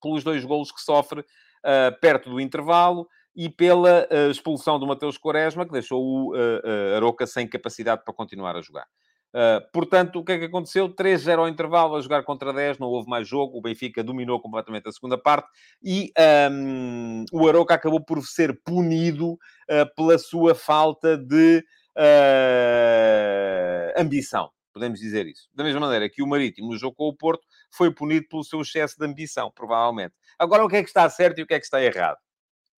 pelos 0.00 0.24
dois 0.24 0.44
golos 0.44 0.72
que 0.72 0.80
sofre 0.80 1.20
uh, 1.20 2.00
perto 2.00 2.30
do 2.30 2.40
intervalo 2.40 3.06
e 3.34 3.50
pela 3.50 4.06
uh, 4.10 4.30
expulsão 4.30 4.78
do 4.78 4.86
Mateus 4.86 5.18
Quaresma, 5.18 5.66
que 5.66 5.72
deixou 5.72 6.02
o 6.02 6.34
uh, 6.34 6.96
Aroca 6.96 7.26
sem 7.26 7.46
capacidade 7.46 8.02
para 8.04 8.14
continuar 8.14 8.56
a 8.56 8.62
jogar. 8.62 8.86
Uh, 9.36 9.60
portanto, 9.70 10.18
o 10.18 10.24
que 10.24 10.32
é 10.32 10.38
que 10.38 10.46
aconteceu? 10.46 10.88
3-0 10.88 11.40
ao 11.40 11.48
intervalo, 11.48 11.94
a 11.94 12.00
jogar 12.00 12.22
contra 12.22 12.54
10, 12.54 12.78
não 12.78 12.86
houve 12.86 13.06
mais 13.06 13.28
jogo, 13.28 13.58
o 13.58 13.60
Benfica 13.60 14.02
dominou 14.02 14.40
completamente 14.40 14.88
a 14.88 14.92
segunda 14.92 15.18
parte 15.18 15.46
e 15.82 16.10
um, 16.50 17.26
o 17.30 17.46
Aroca 17.46 17.74
acabou 17.74 18.02
por 18.02 18.26
ser 18.26 18.58
punido 18.64 19.32
uh, 19.32 19.94
pela 19.94 20.16
sua 20.16 20.54
falta 20.54 21.18
de 21.18 21.62
uh, 21.98 24.00
ambição, 24.00 24.48
podemos 24.72 25.00
dizer 25.00 25.26
isso. 25.26 25.50
Da 25.54 25.62
mesma 25.62 25.80
maneira 25.80 26.08
que 26.08 26.22
o 26.22 26.26
Marítimo, 26.26 26.72
no 26.72 26.78
jogo 26.78 26.96
com 26.96 27.08
o 27.08 27.14
Porto, 27.14 27.46
foi 27.70 27.92
punido 27.92 28.26
pelo 28.30 28.42
seu 28.42 28.62
excesso 28.62 28.96
de 28.98 29.04
ambição, 29.04 29.52
provavelmente. 29.54 30.14
Agora, 30.38 30.64
o 30.64 30.68
que 30.68 30.76
é 30.76 30.82
que 30.82 30.88
está 30.88 31.10
certo 31.10 31.40
e 31.40 31.42
o 31.42 31.46
que 31.46 31.52
é 31.52 31.58
que 31.58 31.66
está 31.66 31.82
errado? 31.82 32.16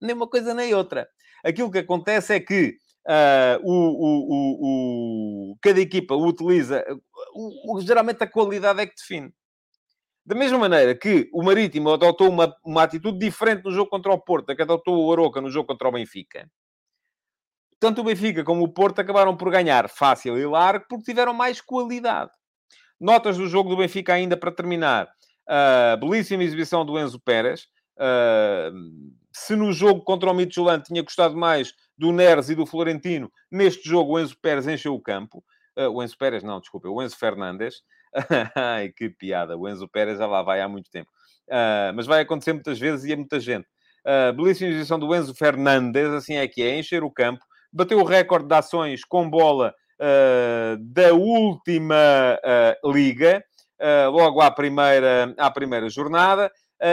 Nem 0.01 0.13
uma 0.13 0.27
coisa 0.27 0.53
nem 0.53 0.75
outra. 0.75 1.09
Aquilo 1.45 1.71
que 1.71 1.79
acontece 1.79 2.35
é 2.35 2.41
que 2.41 2.79
uh, 3.09 3.61
o, 3.63 3.73
o, 3.73 5.53
o, 5.53 5.57
cada 5.63 5.81
equipa 5.81 6.15
utiliza. 6.15 6.85
geralmente 7.81 8.23
a 8.23 8.27
qualidade 8.27 8.81
é 8.81 8.87
que 8.87 8.95
define. 8.95 9.33
Da 10.25 10.35
mesma 10.35 10.59
maneira 10.59 10.95
que 10.95 11.31
o 11.33 11.43
Marítimo 11.43 11.91
adotou 11.91 12.29
uma, 12.29 12.55
uma 12.63 12.83
atitude 12.83 13.19
diferente 13.19 13.65
no 13.65 13.71
jogo 13.71 13.89
contra 13.89 14.13
o 14.13 14.21
Porto, 14.21 14.55
que 14.55 14.61
adotou 14.61 15.07
o 15.07 15.13
Aroca 15.13 15.41
no 15.41 15.51
jogo 15.51 15.69
contra 15.69 15.89
o 15.89 15.93
Benfica. 15.93 16.47
Tanto 17.81 18.03
o 18.03 18.05
Benfica 18.05 18.45
como 18.45 18.65
o 18.65 18.69
Porto 18.69 18.99
acabaram 18.99 19.37
por 19.37 19.51
ganhar 19.51 19.89
fácil 19.89 20.37
e 20.37 20.45
largo 20.45 20.85
porque 20.89 21.05
tiveram 21.05 21.33
mais 21.33 21.61
qualidade. 21.61 22.31
Notas 23.01 23.39
do 23.39 23.47
jogo 23.47 23.71
do 23.71 23.77
Benfica 23.77 24.13
ainda 24.13 24.37
para 24.37 24.53
terminar. 24.53 25.09
Uh, 25.49 25.97
belíssima 25.99 26.43
exibição 26.43 26.85
do 26.85 26.99
Enzo 26.99 27.19
Pérez. 27.21 27.67
Uh, 27.97 29.15
se 29.39 29.57
no 29.57 29.73
jogo 29.73 30.03
contra 30.03 30.31
o 30.31 30.35
Midtjylland 30.35 30.85
tinha 30.85 31.03
gostado 31.03 31.37
mais 31.37 31.73
do 31.97 32.13
Neres 32.13 32.49
e 32.49 32.55
do 32.55 32.67
Florentino, 32.67 33.31
neste 33.51 33.89
jogo 33.89 34.13
o 34.13 34.21
Enzo 34.21 34.37
Pérez 34.41 34.67
encheu 34.67 34.95
o 34.95 35.01
campo. 35.01 35.45
Uh, 35.77 35.89
o 35.89 36.03
Enzo 36.03 36.19
Pérez, 36.19 36.43
não, 36.43 36.61
desculpa, 36.61 36.89
o 36.89 37.03
Enzo 37.03 37.17
Fernandes. 37.17 37.83
Ai, 38.55 38.91
que 38.91 39.09
piada. 39.09 39.57
O 39.57 39.69
Enzo 39.69 39.89
Pérez 39.89 40.19
já 40.19 40.27
lá 40.27 40.43
vai 40.43 40.61
há 40.61 40.69
muito 40.69 40.91
tempo. 40.91 41.11
Uh, 41.49 41.95
mas 41.95 42.07
vai 42.07 42.21
acontecer 42.21 42.53
muitas 42.53 42.79
vezes 42.79 43.05
e 43.05 43.13
a 43.13 43.17
muita 43.17 43.41
gente. 43.41 43.67
Uh, 44.05 44.33
belíssima 44.33 44.71
exibição 44.71 44.99
do 44.99 45.15
Enzo 45.15 45.35
Fernandes, 45.35 46.09
assim 46.09 46.37
é 46.37 46.47
que 46.47 46.63
é, 46.63 46.79
encher 46.79 47.03
o 47.05 47.11
campo. 47.11 47.45
Bateu 47.73 47.99
o 47.99 48.05
recorde 48.05 48.49
de 48.49 48.55
ações 48.55 49.05
com 49.05 49.29
bola 49.29 49.75
uh, 50.01 50.77
da 50.81 51.13
última 51.13 52.39
liga, 52.85 53.45
logo 54.11 54.41
à 54.41 54.51
primeira, 54.51 55.35
à 55.39 55.51
primeira 55.51 55.89
jornada. 55.89 56.51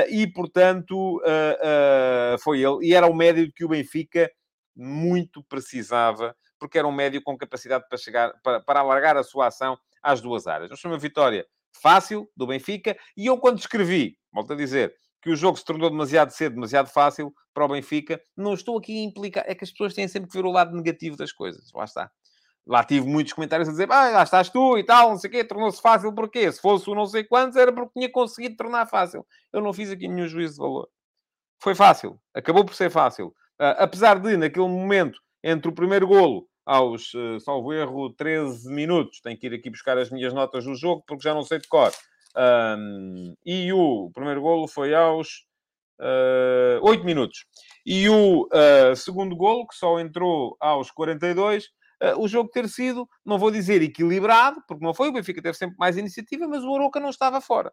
E, 0.09 0.27
portanto, 0.27 1.21
foi 2.41 2.61
ele. 2.61 2.87
E 2.87 2.93
era 2.93 3.07
o 3.07 3.13
médio 3.13 3.51
que 3.53 3.65
o 3.65 3.69
Benfica 3.69 4.31
muito 4.75 5.43
precisava, 5.43 6.35
porque 6.59 6.77
era 6.77 6.87
um 6.87 6.91
médio 6.91 7.21
com 7.21 7.37
capacidade 7.37 7.85
para 7.87 7.97
chegar, 7.97 8.33
para, 8.43 8.59
para 8.59 8.79
alargar 8.79 9.17
a 9.17 9.23
sua 9.23 9.47
ação 9.47 9.77
às 10.01 10.21
duas 10.21 10.47
áreas. 10.47 10.69
Nós 10.69 10.83
uma 10.83 10.97
vitória 10.97 11.45
fácil 11.81 12.29
do 12.35 12.47
Benfica, 12.47 12.97
e 13.17 13.25
eu 13.25 13.37
quando 13.37 13.59
escrevi, 13.59 14.17
volto 14.31 14.53
a 14.53 14.55
dizer, 14.55 14.95
que 15.21 15.29
o 15.29 15.35
jogo 15.35 15.57
se 15.57 15.65
tornou 15.65 15.89
demasiado 15.89 16.29
cedo, 16.29 16.53
demasiado 16.53 16.87
fácil 16.87 17.33
para 17.53 17.65
o 17.65 17.67
Benfica, 17.67 18.21
não 18.37 18.53
estou 18.53 18.77
aqui 18.77 18.97
a 18.99 19.03
implicar, 19.03 19.43
é 19.47 19.55
que 19.55 19.63
as 19.63 19.71
pessoas 19.71 19.93
têm 19.93 20.07
sempre 20.07 20.29
que 20.29 20.37
ver 20.37 20.45
o 20.45 20.51
lado 20.51 20.75
negativo 20.75 21.17
das 21.17 21.31
coisas, 21.31 21.71
lá 21.73 21.83
está. 21.83 22.11
Lá 22.67 22.83
tive 22.83 23.07
muitos 23.07 23.33
comentários 23.33 23.69
a 23.69 23.71
dizer, 23.71 23.91
ah, 23.91 24.09
lá 24.09 24.23
estás 24.23 24.49
tu 24.49 24.77
e 24.77 24.83
tal, 24.83 25.11
não 25.11 25.17
sei 25.17 25.29
o 25.29 25.33
quê, 25.33 25.43
tornou-se 25.43 25.81
fácil 25.81 26.11
porquê? 26.13 26.51
Se 26.51 26.59
fosse 26.59 26.89
o 26.89 26.95
não 26.95 27.05
sei 27.05 27.23
quantos, 27.23 27.55
era 27.55 27.71
porque 27.71 27.91
tinha 27.99 28.11
conseguido 28.11 28.55
tornar 28.55 28.87
fácil. 28.87 29.25
Eu 29.53 29.61
não 29.61 29.71
fiz 29.71 29.91
aqui 29.91 30.07
nenhum 30.07 30.27
juízo 30.27 30.55
de 30.55 30.59
valor. 30.59 30.89
Foi 31.61 31.75
fácil, 31.75 32.19
acabou 32.33 32.65
por 32.65 32.73
ser 32.73 32.89
fácil. 32.89 33.27
Uh, 33.59 33.77
apesar 33.77 34.19
de, 34.19 34.35
naquele 34.35 34.67
momento, 34.67 35.19
entre 35.43 35.69
o 35.69 35.73
primeiro 35.73 36.07
golo 36.07 36.47
aos, 36.65 37.13
uh, 37.13 37.39
salvo 37.39 37.71
erro, 37.71 38.11
13 38.13 38.67
minutos. 38.73 39.21
Tenho 39.21 39.37
que 39.37 39.45
ir 39.45 39.53
aqui 39.53 39.69
buscar 39.69 39.97
as 39.97 40.09
minhas 40.09 40.33
notas 40.33 40.65
do 40.65 40.75
jogo, 40.75 41.03
porque 41.05 41.23
já 41.23 41.33
não 41.33 41.43
sei 41.43 41.59
de 41.59 41.67
cor. 41.67 41.91
Um, 42.35 43.33
e 43.45 43.71
o 43.71 44.09
primeiro 44.13 44.41
golo 44.41 44.67
foi 44.67 44.93
aos 44.93 45.45
uh, 45.99 46.79
8 46.81 47.03
minutos. 47.05 47.45
E 47.85 48.09
o 48.09 48.47
uh, 48.47 48.95
segundo 48.95 49.35
golo, 49.35 49.67
que 49.67 49.75
só 49.75 49.99
entrou 49.99 50.57
aos 50.59 50.91
42, 50.91 51.65
uh, 51.65 51.69
o 52.17 52.27
jogo 52.27 52.49
ter 52.49 52.67
sido, 52.69 53.07
não 53.25 53.37
vou 53.37 53.51
dizer 53.51 53.81
equilibrado, 53.81 54.61
porque 54.67 54.83
não 54.83 54.93
foi, 54.93 55.09
o 55.09 55.13
Benfica 55.13 55.41
teve 55.41 55.57
sempre 55.57 55.75
mais 55.77 55.97
iniciativa, 55.97 56.47
mas 56.47 56.63
o 56.63 56.75
Aroca 56.75 56.99
não 56.99 57.09
estava 57.09 57.41
fora. 57.41 57.71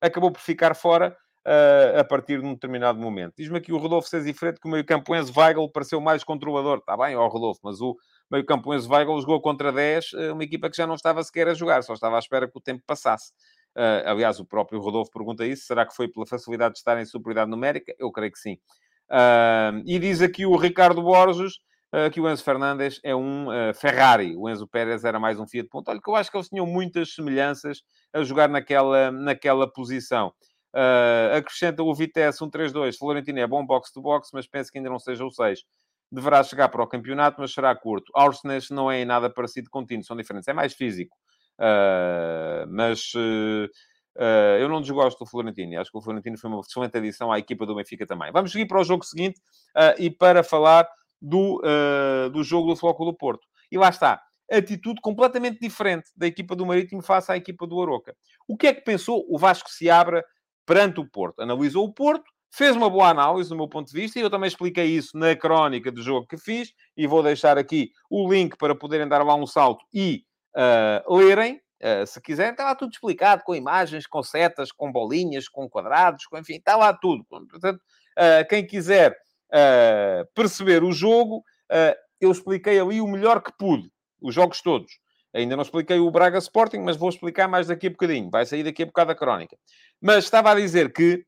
Acabou 0.00 0.30
por 0.30 0.40
ficar 0.40 0.74
fora 0.74 1.16
uh, 1.46 2.00
a 2.00 2.04
partir 2.04 2.40
de 2.40 2.46
um 2.46 2.54
determinado 2.54 2.98
momento. 2.98 3.34
Diz-me 3.38 3.58
aqui 3.58 3.72
o 3.72 3.78
Rodolfo 3.78 4.08
Sezifredo 4.08 4.60
que 4.60 4.68
o 4.68 4.70
meio-campo 4.70 5.14
Enzo 5.14 5.32
Weigl 5.36 5.70
pareceu 5.70 6.00
mais 6.00 6.24
controlador. 6.24 6.78
Está 6.78 6.96
bem, 6.96 7.16
ó 7.16 7.26
Rodolfo, 7.28 7.60
mas 7.62 7.80
o 7.80 7.96
meio-campo 8.30 8.74
Enzo 8.74 8.92
Weigl 8.92 9.20
jogou 9.20 9.40
contra 9.40 9.72
10, 9.72 10.12
uma 10.32 10.44
equipa 10.44 10.68
que 10.68 10.76
já 10.76 10.86
não 10.86 10.94
estava 10.94 11.22
sequer 11.22 11.48
a 11.48 11.54
jogar, 11.54 11.82
só 11.82 11.94
estava 11.94 12.16
à 12.16 12.18
espera 12.18 12.46
que 12.46 12.58
o 12.58 12.60
tempo 12.60 12.82
passasse. 12.86 13.32
Uh, 13.76 14.08
aliás, 14.08 14.40
o 14.40 14.44
próprio 14.44 14.80
Rodolfo 14.80 15.10
pergunta 15.10 15.46
isso. 15.46 15.66
Será 15.66 15.84
que 15.86 15.94
foi 15.94 16.08
pela 16.08 16.26
facilidade 16.26 16.74
de 16.74 16.78
estar 16.78 16.98
em 16.98 17.04
superioridade 17.04 17.50
numérica? 17.50 17.94
Eu 17.98 18.10
creio 18.10 18.32
que 18.32 18.38
sim. 18.38 18.58
Uh, 19.10 19.82
e 19.86 19.98
diz 19.98 20.20
aqui 20.22 20.46
o 20.46 20.56
Ricardo 20.56 21.02
Borges 21.02 21.58
que 22.12 22.20
o 22.20 22.28
Enzo 22.28 22.44
Fernandes 22.44 23.00
é 23.02 23.14
um 23.14 23.46
Ferrari. 23.74 24.36
O 24.36 24.48
Enzo 24.48 24.66
Pérez 24.66 25.04
era 25.04 25.18
mais 25.18 25.38
um 25.38 25.46
Fiat 25.46 25.68
Punto. 25.68 25.88
Olha, 25.88 26.00
que 26.02 26.10
eu 26.10 26.16
acho 26.16 26.30
que 26.30 26.36
eles 26.36 26.48
tinham 26.48 26.66
muitas 26.66 27.14
semelhanças 27.14 27.82
a 28.12 28.22
jogar 28.22 28.48
naquela, 28.48 29.10
naquela 29.10 29.70
posição. 29.72 30.32
acrescenta 31.36 31.82
o 31.82 31.94
Vitesse 31.94 32.44
1-3-2. 32.44 32.96
Florentino 32.98 33.38
é 33.38 33.46
bom 33.46 33.64
box-to-box, 33.64 34.30
mas 34.34 34.46
penso 34.46 34.70
que 34.70 34.78
ainda 34.78 34.90
não 34.90 34.98
seja 34.98 35.24
o 35.24 35.30
6 35.30 35.60
deverá 36.10 36.42
chegar 36.42 36.68
para 36.68 36.82
o 36.82 36.86
campeonato, 36.86 37.40
mas 37.40 37.52
será 37.52 37.74
curto. 37.74 38.10
Aursnes 38.14 38.70
não 38.70 38.90
é 38.90 39.00
em 39.00 39.04
nada 39.04 39.28
parecido 39.30 39.68
com 39.70 39.84
Tino, 39.84 40.04
são 40.04 40.16
diferentes. 40.16 40.48
É 40.48 40.52
mais 40.52 40.74
físico. 40.74 41.16
Uh, 41.58 42.66
mas 42.68 43.12
uh, 43.14 43.66
uh, 44.16 44.58
eu 44.60 44.68
não 44.68 44.80
desgosto 44.80 45.24
do 45.24 45.30
Florentino. 45.30 45.80
Acho 45.80 45.90
que 45.90 45.98
o 45.98 46.02
Florentino 46.02 46.38
foi 46.38 46.50
uma 46.50 46.60
excelente 46.60 46.96
adição 46.96 47.32
à 47.32 47.38
equipa 47.38 47.66
do 47.66 47.74
Benfica 47.74 48.06
também. 48.06 48.30
Vamos 48.32 48.52
seguir 48.52 48.66
para 48.66 48.80
o 48.80 48.84
jogo 48.84 49.04
seguinte 49.04 49.40
e 49.98 50.10
para 50.10 50.42
falar 50.42 50.88
do, 51.20 51.60
do 52.32 52.42
jogo 52.44 52.68
do 52.68 52.76
Flóculo 52.76 53.14
Porto. 53.14 53.46
E 53.70 53.78
lá 53.78 53.88
está. 53.88 54.20
Atitude 54.50 55.00
completamente 55.00 55.58
diferente 55.58 56.10
da 56.16 56.26
equipa 56.26 56.54
do 56.54 56.64
Marítimo 56.64 57.02
face 57.02 57.32
à 57.32 57.36
equipa 57.36 57.66
do 57.66 57.80
Aroca. 57.82 58.14
O 58.46 58.56
que 58.56 58.68
é 58.68 58.74
que 58.74 58.82
pensou 58.82 59.26
o 59.28 59.36
Vasco 59.38 59.68
se 59.68 59.90
abra 59.90 60.24
perante 60.64 61.00
o 61.00 61.08
Porto? 61.08 61.40
Analisou 61.40 61.84
o 61.84 61.92
Porto, 61.92 62.24
fez 62.56 62.76
uma 62.76 62.88
boa 62.88 63.08
análise 63.08 63.50
do 63.50 63.56
meu 63.56 63.68
ponto 63.68 63.88
de 63.88 63.92
vista 63.92 64.18
e 64.18 64.22
eu 64.22 64.30
também 64.30 64.48
expliquei 64.48 64.86
isso 64.86 65.18
na 65.18 65.34
crónica 65.34 65.90
do 65.90 66.00
jogo 66.02 66.26
que 66.26 66.38
fiz 66.38 66.72
e 66.96 67.06
vou 67.06 67.22
deixar 67.22 67.58
aqui 67.58 67.90
o 68.08 68.32
link 68.32 68.56
para 68.56 68.74
poderem 68.74 69.08
dar 69.08 69.24
lá 69.24 69.34
um 69.34 69.46
salto 69.46 69.84
e 69.92 70.24
uh, 70.56 71.14
lerem, 71.14 71.60
uh, 71.82 72.06
se 72.06 72.20
quiserem, 72.20 72.52
está 72.52 72.64
lá 72.64 72.74
tudo 72.74 72.92
explicado, 72.92 73.42
com 73.44 73.54
imagens, 73.54 74.06
com 74.06 74.22
setas, 74.22 74.72
com 74.72 74.90
bolinhas, 74.90 75.48
com 75.48 75.68
quadrados, 75.68 76.24
com, 76.26 76.38
enfim, 76.38 76.54
está 76.54 76.76
lá 76.76 76.94
tudo. 76.94 77.24
Portanto, 77.24 77.78
uh, 77.78 78.48
quem 78.48 78.66
quiser 78.66 79.14
perceber 80.34 80.82
o 80.82 80.92
jogo, 80.92 81.44
eu 82.20 82.30
expliquei 82.30 82.78
ali 82.78 83.00
o 83.00 83.06
melhor 83.06 83.42
que 83.42 83.52
pude, 83.58 83.90
os 84.20 84.34
jogos 84.34 84.60
todos. 84.60 84.92
Ainda 85.34 85.54
não 85.54 85.62
expliquei 85.62 85.98
o 85.98 86.10
Braga 86.10 86.38
Sporting, 86.38 86.78
mas 86.78 86.96
vou 86.96 87.10
explicar 87.10 87.46
mais 87.46 87.66
daqui 87.66 87.88
a 87.88 87.90
bocadinho. 87.90 88.30
Vai 88.30 88.46
sair 88.46 88.62
daqui 88.62 88.82
a 88.82 88.86
bocado 88.86 89.12
a 89.12 89.14
crónica. 89.14 89.56
Mas 90.00 90.24
estava 90.24 90.50
a 90.50 90.54
dizer 90.54 90.92
que 90.92 91.26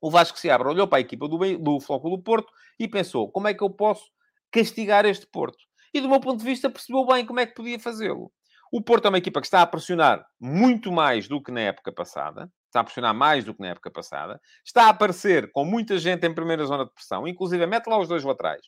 o 0.00 0.10
Vasco 0.10 0.38
se 0.38 0.48
abre, 0.48 0.68
olhou 0.68 0.86
para 0.86 0.98
a 0.98 1.00
equipa 1.00 1.26
do, 1.26 1.38
do 1.58 1.80
Flóculo 1.80 2.22
Porto 2.22 2.52
e 2.78 2.86
pensou, 2.86 3.30
como 3.30 3.48
é 3.48 3.54
que 3.54 3.62
eu 3.62 3.70
posso 3.70 4.04
castigar 4.50 5.04
este 5.04 5.26
Porto? 5.26 5.58
e, 5.92 6.00
do 6.00 6.08
meu 6.08 6.20
ponto 6.20 6.38
de 6.38 6.44
vista, 6.44 6.70
percebeu 6.70 7.04
bem 7.06 7.26
como 7.26 7.40
é 7.40 7.46
que 7.46 7.54
podia 7.54 7.78
fazê-lo. 7.78 8.32
O 8.72 8.80
Porto 8.80 9.06
é 9.06 9.08
uma 9.08 9.18
equipa 9.18 9.40
que 9.40 9.46
está 9.46 9.62
a 9.62 9.66
pressionar 9.66 10.24
muito 10.40 10.92
mais 10.92 11.26
do 11.26 11.42
que 11.42 11.50
na 11.50 11.60
época 11.60 11.92
passada. 11.92 12.50
Está 12.70 12.80
a 12.80 12.84
pressionar 12.84 13.12
mais 13.12 13.44
do 13.44 13.52
que 13.52 13.60
na 13.60 13.70
época 13.70 13.90
passada. 13.90 14.40
Está 14.64 14.84
a 14.84 14.90
aparecer 14.90 15.50
com 15.50 15.64
muita 15.64 15.98
gente 15.98 16.24
em 16.24 16.32
primeira 16.32 16.64
zona 16.64 16.84
de 16.84 16.94
pressão. 16.94 17.26
Inclusive, 17.26 17.66
mete 17.66 17.88
lá 17.88 17.98
os 17.98 18.06
dois 18.06 18.22
laterais. 18.22 18.62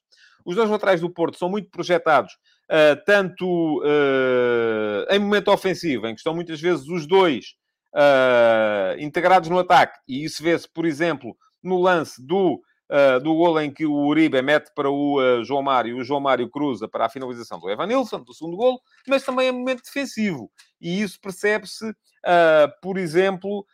Os 0.45 0.57
dois 0.57 0.69
laterais 0.69 1.01
do 1.01 1.09
Porto 1.09 1.39
são 1.39 1.49
muito 1.49 1.71
projetados, 1.71 2.33
uh, 2.69 3.01
tanto 3.07 3.81
uh, 3.81 5.07
em 5.09 5.21
momento 5.21 5.53
ofensivo, 5.53 6.09
em 6.09 6.15
que 6.15 6.19
estão 6.19 6.35
muitas 6.35 6.61
vezes 6.61 6.89
os 6.89 7.07
dois 7.07 7.55
uh, 7.95 8.99
integrados 8.99 9.49
no 9.49 9.61
ataque. 9.61 9.97
E 10.09 10.25
isso 10.25 10.43
vê-se, 10.43 10.69
por 10.69 10.85
exemplo, 10.85 11.37
no 11.63 11.81
lance 11.81 12.21
do 12.25 12.61
do 13.23 13.35
gol 13.35 13.59
em 13.59 13.73
que 13.73 13.87
o 13.87 14.05
Uribe 14.05 14.43
mete 14.43 14.71
para 14.75 14.91
o 14.91 15.43
João 15.45 15.63
Mário, 15.63 15.97
o 15.97 16.05
João 16.05 16.21
Mário 16.21 16.51
cruza 16.51 16.87
para 16.87 17.07
a 17.07 17.09
finalização 17.09 17.59
do 17.59 17.71
Evanilson, 17.71 18.21
do 18.21 18.35
segundo 18.35 18.55
golo, 18.55 18.79
mas 19.09 19.25
também 19.25 19.49
é 19.49 19.53
momento 19.53 19.83
defensivo. 19.83 20.53
E 20.79 21.01
isso 21.01 21.19
percebe-se, 21.19 21.91
por 22.83 22.99
exemplo, 22.99 23.65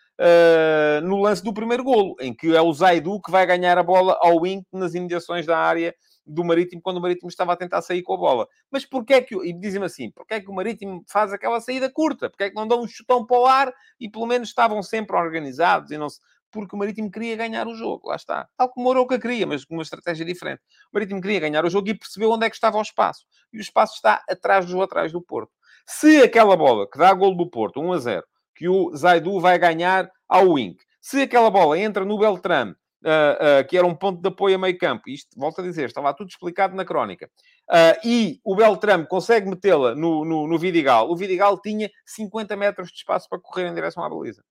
no 1.03 1.21
lance 1.21 1.43
do 1.43 1.53
primeiro 1.53 1.85
golo, 1.85 2.17
em 2.21 2.35
que 2.35 2.55
é 2.55 2.61
o 2.61 2.73
Zaidu 2.73 3.21
que 3.21 3.31
vai 3.31 3.47
ganhar 3.47 3.79
a 3.79 3.83
bola 3.83 4.19
ao 4.21 4.41
Wink 4.41 4.67
nas 4.73 4.95
imediações 4.95 5.47
da 5.47 5.59
área 5.59 5.95
do 6.27 6.45
Marítimo, 6.45 6.83
quando 6.83 6.99
o 6.99 7.01
Marítimo 7.01 7.29
estava 7.29 7.55
a 7.55 7.57
tentar 7.57 7.81
sair 7.81 8.03
com 8.03 8.13
a 8.13 8.19
bola. 8.19 8.47
Mas 8.71 8.85
porquê 8.85 9.15
é 9.15 9.21
que... 9.23 9.35
E 9.35 9.53
dizem-me 9.53 9.87
assim, 9.87 10.11
porquê 10.11 10.35
é 10.35 10.41
que 10.41 10.51
o 10.51 10.53
Marítimo 10.53 11.03
faz 11.09 11.33
aquela 11.33 11.59
saída 11.59 11.91
curta? 11.91 12.29
Porquê 12.29 12.45
é 12.45 12.51
que 12.51 12.55
não 12.55 12.69
dão 12.69 12.83
um 12.83 12.87
chutão 12.87 13.25
para 13.25 13.39
o 13.39 13.47
ar 13.47 13.75
e 13.99 14.11
pelo 14.11 14.27
menos 14.27 14.49
estavam 14.49 14.83
sempre 14.83 15.17
organizados 15.17 15.91
e 15.91 15.97
não 15.97 16.09
se 16.11 16.21
porque 16.51 16.75
o 16.75 16.79
Marítimo 16.79 17.11
queria 17.11 17.37
ganhar 17.37 17.67
o 17.67 17.75
jogo, 17.75 18.09
lá 18.09 18.17
está. 18.17 18.49
Tal 18.57 18.71
como 18.71 18.89
o 18.89 18.91
Oroca 18.91 19.19
queria, 19.19 19.47
mas 19.47 19.65
com 19.65 19.75
uma 19.75 19.83
estratégia 19.83 20.25
diferente. 20.25 20.63
O 20.91 20.95
Marítimo 20.95 21.21
queria 21.21 21.41
ganhar 21.41 21.65
o 21.65 21.71
jogo 21.71 21.89
e 21.89 21.95
percebeu 21.95 22.31
onde 22.31 22.47
é 22.47 22.51
que 22.51 22.57
estava 22.57 22.79
o 22.79 22.83
espaço. 22.83 23.27
E 23.53 23.59
o 23.59 23.61
espaço 23.61 23.95
está 23.95 24.23
atrás 24.29 24.65
dos 24.65 24.75
laterais 24.75 25.13
do 25.13 25.21
Porto. 25.21 25.53
Se 25.87 26.23
aquela 26.23 26.57
bola 26.57 26.89
que 26.91 26.99
dá 26.99 27.13
gol 27.13 27.37
do 27.37 27.49
Porto, 27.49 27.81
1 27.81 27.93
a 27.93 27.99
0, 27.99 28.27
que 28.59 28.69
o 28.69 28.95
Zaidu 28.97 29.39
vai 29.39 29.57
ganhar 29.57 30.11
ao 30.29 30.51
Wink, 30.51 30.83
se 31.01 31.23
aquela 31.23 31.49
bola 31.49 31.79
entra 31.79 32.05
no 32.05 32.19
Beltrame, 32.19 32.75
Uh, 33.01 33.61
uh, 33.61 33.69
que 33.69 33.79
era 33.79 33.87
um 33.87 33.95
ponto 33.95 34.21
de 34.21 34.29
apoio 34.29 34.57
a 34.57 34.59
meio 34.59 34.77
campo. 34.77 35.09
Isto, 35.09 35.29
volto 35.39 35.61
a 35.61 35.63
dizer, 35.63 35.87
estava 35.87 36.13
tudo 36.13 36.31
explicado 36.31 36.75
na 36.75 36.85
crónica. 36.85 37.31
Uh, 37.71 37.95
e 38.05 38.41
o 38.45 38.57
Beltrame 38.57 39.07
consegue 39.07 39.49
metê-la 39.49 39.95
no, 39.95 40.25
no, 40.25 40.49
no, 40.49 40.59
Vidigal. 40.59 41.09
O 41.09 41.17
Vidigal 41.17 41.61
tinha 41.61 41.89
50 42.05 42.57
metros 42.57 42.89
de 42.89 42.97
espaço 42.97 43.29
para 43.29 43.39
correr 43.39 43.69
em 43.69 43.75
direção 43.75 44.03
à 44.03 44.11
baliza. 44.11 44.43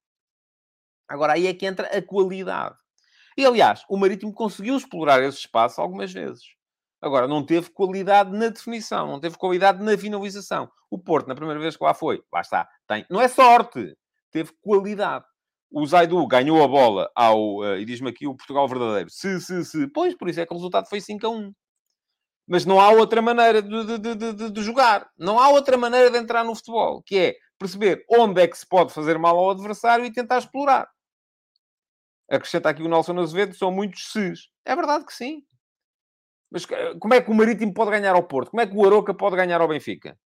Agora, 1.06 1.34
aí 1.34 1.46
é 1.46 1.52
que 1.52 1.66
entra 1.66 1.88
a 1.88 2.00
qualidade. 2.00 2.76
E, 3.36 3.44
aliás, 3.44 3.84
o 3.86 3.98
Marítimo 3.98 4.32
conseguiu 4.32 4.78
explorar 4.78 5.22
esse 5.22 5.40
espaço 5.40 5.78
algumas 5.82 6.10
vezes. 6.10 6.44
Agora, 7.00 7.28
não 7.28 7.44
teve 7.44 7.70
qualidade 7.70 8.36
na 8.36 8.48
definição, 8.48 9.06
não 9.06 9.20
teve 9.20 9.36
qualidade 9.36 9.82
na 9.82 9.96
finalização. 9.96 10.68
O 10.90 10.98
Porto, 10.98 11.28
na 11.28 11.34
primeira 11.34 11.60
vez 11.60 11.76
que 11.76 11.84
lá 11.84 11.94
foi, 11.94 12.22
lá 12.32 12.40
está, 12.40 12.68
tem. 12.88 13.06
Não 13.08 13.20
é 13.20 13.28
sorte, 13.28 13.96
teve 14.32 14.52
qualidade. 14.60 15.24
O 15.70 15.86
Zaidu 15.86 16.26
ganhou 16.26 16.62
a 16.62 16.68
bola 16.68 17.10
ao. 17.14 17.58
Uh, 17.58 17.76
e 17.76 17.84
diz-me 17.84 18.08
aqui 18.08 18.26
o 18.26 18.34
Portugal 18.34 18.66
verdadeiro. 18.66 19.10
Se, 19.10 19.40
se, 19.40 19.64
se. 19.64 19.86
Pois, 19.88 20.14
por 20.16 20.28
isso 20.28 20.40
é 20.40 20.46
que 20.46 20.52
o 20.52 20.56
resultado 20.56 20.88
foi 20.88 21.00
5 21.00 21.26
a 21.26 21.30
1. 21.30 21.52
Mas 22.48 22.64
não 22.64 22.80
há 22.80 22.88
outra 22.88 23.20
maneira 23.20 23.60
de, 23.60 23.98
de, 23.98 24.14
de, 24.14 24.50
de, 24.50 24.62
jogar. 24.62 25.08
Não 25.18 25.38
há 25.38 25.50
outra 25.50 25.76
maneira 25.76 26.10
de 26.10 26.16
entrar 26.16 26.42
no 26.42 26.54
futebol, 26.54 27.02
que 27.02 27.18
é 27.18 27.36
perceber 27.58 28.02
onde 28.10 28.40
é 28.40 28.48
que 28.48 28.56
se 28.56 28.66
pode 28.66 28.92
fazer 28.92 29.18
mal 29.18 29.38
ao 29.38 29.50
adversário 29.50 30.04
e 30.06 30.12
tentar 30.12 30.38
explorar. 30.38 30.88
Acrescenta 32.30 32.70
aqui 32.70 32.82
o 32.82 32.88
Nelson 32.88 33.18
Azevedo, 33.18 33.54
são 33.54 33.70
muitos 33.70 34.10
ses. 34.12 34.48
É 34.64 34.74
verdade 34.74 35.04
que 35.04 35.12
sim. 35.12 35.42
Mas 36.50 36.66
eh, 36.70 36.94
como 36.98 37.14
é 37.14 37.20
que 37.20 37.30
o 37.30 37.34
Marítimo 37.34 37.72
pode 37.74 37.90
ganhar 37.90 38.14
ao 38.14 38.22
Porto? 38.22 38.50
Como 38.50 38.60
é 38.60 38.66
que 38.66 38.76
o 38.76 38.84
Aroca 38.84 39.14
pode 39.14 39.36
ganhar 39.36 39.60
ao 39.60 39.68
Benfica? 39.68 40.18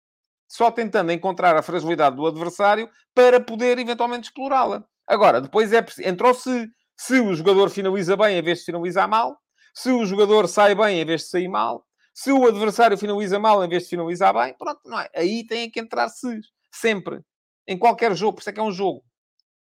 Só 0.49 0.71
tentando 0.71 1.13
encontrar 1.13 1.57
a 1.57 1.63
fragilidade 1.63 2.17
do 2.17 2.27
adversário 2.27 2.89
para 3.15 3.41
poder 3.41 3.79
eventualmente 3.79 4.29
explorá-la. 4.29 4.85
Agora, 5.07 5.41
depois 5.41 5.73
é 5.73 5.85
entrou 6.05 6.35
se 6.35 6.71
se 6.97 7.19
o 7.19 7.35
jogador 7.35 7.69
finaliza 7.69 8.17
bem 8.17 8.39
em 8.39 8.43
vez 8.43 8.61
de 8.61 8.67
finalizar 8.67 9.09
mal, 9.09 9.37
se 9.75 9.91
o 9.91 10.05
jogador 10.05 10.47
sai 10.47 10.75
bem 10.75 11.01
em 11.01 11.05
vez 11.05 11.23
de 11.23 11.29
sair 11.29 11.49
mal, 11.49 11.85
se 12.15 12.31
o 12.31 12.47
adversário 12.47 12.97
finaliza 12.97 13.39
mal 13.39 13.65
em 13.65 13.69
vez 13.69 13.85
de 13.85 13.89
finalizar 13.91 14.33
bem, 14.35 14.55
pronto, 14.57 14.81
não 14.85 15.01
é? 15.01 15.09
Aí 15.17 15.45
tem 15.47 15.71
que 15.71 15.81
entrar 15.81 16.09
se 16.09 16.41
sempre. 16.71 17.21
Em 17.67 17.79
qualquer 17.79 18.15
jogo, 18.15 18.35
por 18.35 18.41
isso 18.43 18.51
é 18.51 18.53
que 18.53 18.61
é 18.61 18.63
um 18.63 18.73
jogo. 18.73 19.05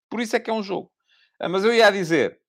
Por 0.10 0.20
isso 0.20 0.36
é 0.36 0.40
que 0.40 0.50
é 0.50 0.54
um 0.54 0.62
jogo. 0.62 0.92
Ah, 1.40 1.50
mas 1.50 1.64
eu 1.64 1.74
ia 1.74 1.90
dizer, 1.92 2.40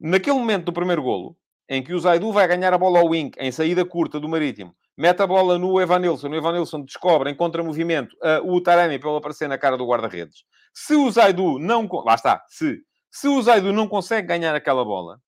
naquele 0.00 0.38
momento 0.38 0.64
do 0.64 0.72
primeiro 0.72 1.02
golo, 1.02 1.36
em 1.68 1.82
que 1.82 1.92
o 1.92 1.98
Zaidu 1.98 2.32
vai 2.32 2.46
ganhar 2.46 2.72
a 2.72 2.78
bola 2.78 3.00
ao 3.00 3.06
Wink, 3.06 3.38
em 3.40 3.50
saída 3.50 3.84
curta 3.84 4.20
do 4.20 4.28
Marítimo, 4.28 4.74
mete 4.96 5.20
a 5.20 5.26
bola 5.26 5.58
no 5.58 5.80
Evanilson, 5.80 6.28
o 6.28 6.34
Evanilson 6.34 6.82
descobre 6.82 7.30
em 7.30 7.34
contramovimento 7.34 8.14
uh, 8.16 8.52
o 8.52 8.60
Taremi 8.60 8.98
pelo 8.98 9.16
aparecer 9.16 9.48
na 9.48 9.58
cara 9.58 9.76
do 9.76 9.86
guarda-redes. 9.86 10.44
Se 10.72 10.94
o 10.94 11.10
Zaidu 11.10 11.58
não... 11.58 11.88
Lá 12.04 12.14
está, 12.14 12.44
se. 12.48 12.82
Se 13.10 13.28
o 13.28 13.42
Zaidu 13.42 13.72
não 13.72 13.88
consegue 13.88 14.28
ganhar 14.28 14.54
aquela 14.54 14.84
bola, 14.84 15.18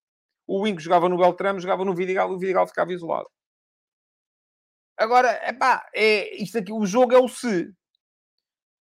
o 0.46 0.60
Wink 0.60 0.82
jogava 0.82 1.08
no 1.08 1.16
Beltrame, 1.16 1.60
jogava 1.60 1.84
no 1.84 1.94
Vidigal 1.94 2.30
o 2.30 2.38
Vidigal 2.38 2.66
ficava 2.66 2.92
isolado. 2.92 3.28
Agora, 4.96 5.40
epá, 5.48 5.86
é, 5.94 6.34
isto 6.42 6.58
aqui, 6.58 6.72
o 6.72 6.84
jogo 6.84 7.14
é 7.14 7.18
o 7.18 7.28
se. 7.28 7.72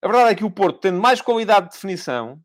A 0.02 0.08
verdade 0.08 0.32
é 0.32 0.36
que 0.36 0.44
o 0.44 0.52
Porto, 0.52 0.80
tendo 0.80 1.00
mais 1.00 1.22
qualidade 1.22 1.68
de 1.68 1.74
definição, 1.74 2.40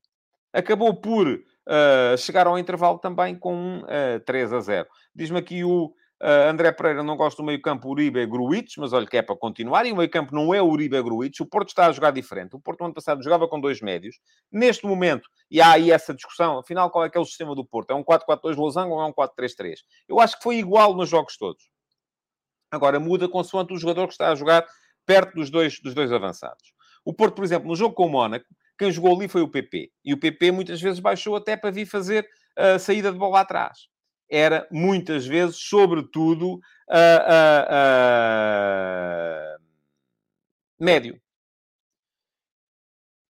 acabou 0.52 0.94
por 1.00 1.42
uh, 1.68 2.16
chegaram 2.16 2.52
ao 2.52 2.58
intervalo 2.58 2.98
também 2.98 3.34
com 3.34 3.54
um 3.54 3.80
uh, 3.80 4.20
3 4.24 4.52
a 4.52 4.60
0. 4.60 4.88
Diz-me 5.14 5.38
aqui 5.38 5.64
o 5.64 5.92
Uh, 6.22 6.48
André 6.48 6.70
Pereira 6.70 7.02
não 7.02 7.16
gosta 7.16 7.42
do 7.42 7.44
meio-campo 7.44 7.88
Uribe 7.88 8.24
Gruitch, 8.26 8.76
mas 8.78 8.92
olha 8.92 9.08
que 9.08 9.16
é 9.16 9.22
para 9.22 9.34
continuar. 9.34 9.84
E 9.86 9.90
o 9.90 9.96
meio-campo 9.96 10.32
não 10.32 10.54
é 10.54 10.62
Uribe 10.62 11.02
Gruitch. 11.02 11.40
O 11.40 11.46
Porto 11.46 11.70
está 11.70 11.86
a 11.86 11.92
jogar 11.92 12.12
diferente. 12.12 12.54
O 12.54 12.60
Porto, 12.60 12.78
no 12.78 12.86
ano 12.86 12.94
passado, 12.94 13.20
jogava 13.24 13.48
com 13.48 13.60
dois 13.60 13.80
médios. 13.80 14.20
Neste 14.48 14.86
momento, 14.86 15.28
e 15.50 15.60
há 15.60 15.72
aí 15.72 15.90
essa 15.90 16.14
discussão, 16.14 16.60
afinal, 16.60 16.92
qual 16.92 17.04
é 17.04 17.10
que 17.10 17.18
é 17.18 17.20
o 17.20 17.24
sistema 17.24 17.56
do 17.56 17.64
Porto? 17.64 17.90
É 17.90 17.94
um 17.96 18.04
4-4-2 18.04 18.54
losango 18.54 18.94
ou 18.94 19.02
é 19.02 19.06
um 19.06 19.12
4-3-3? 19.12 19.78
Eu 20.08 20.20
acho 20.20 20.36
que 20.36 20.44
foi 20.44 20.58
igual 20.58 20.94
nos 20.94 21.08
jogos 21.08 21.36
todos. 21.36 21.64
Agora, 22.70 23.00
muda 23.00 23.28
consoante 23.28 23.74
o 23.74 23.76
jogador 23.76 24.06
que 24.06 24.14
está 24.14 24.30
a 24.30 24.36
jogar 24.36 24.64
perto 25.04 25.34
dos 25.34 25.50
dois, 25.50 25.80
dos 25.80 25.92
dois 25.92 26.12
avançados. 26.12 26.72
O 27.04 27.12
Porto, 27.12 27.34
por 27.34 27.44
exemplo, 27.44 27.66
no 27.66 27.74
jogo 27.74 27.96
com 27.96 28.06
o 28.06 28.08
Mónaco, 28.08 28.46
quem 28.82 28.90
jogou 28.90 29.14
ali 29.14 29.28
foi 29.28 29.42
o 29.42 29.48
PP. 29.48 29.92
E 30.04 30.12
o 30.12 30.18
PP 30.18 30.50
muitas 30.50 30.80
vezes 30.80 30.98
baixou 30.98 31.36
até 31.36 31.56
para 31.56 31.70
vir 31.70 31.86
fazer 31.86 32.28
a 32.56 32.78
saída 32.80 33.12
de 33.12 33.18
bola 33.18 33.40
atrás 33.40 33.88
era 34.28 34.66
muitas 34.72 35.26
vezes, 35.26 35.56
sobretudo, 35.56 36.58
médio. 40.80 41.20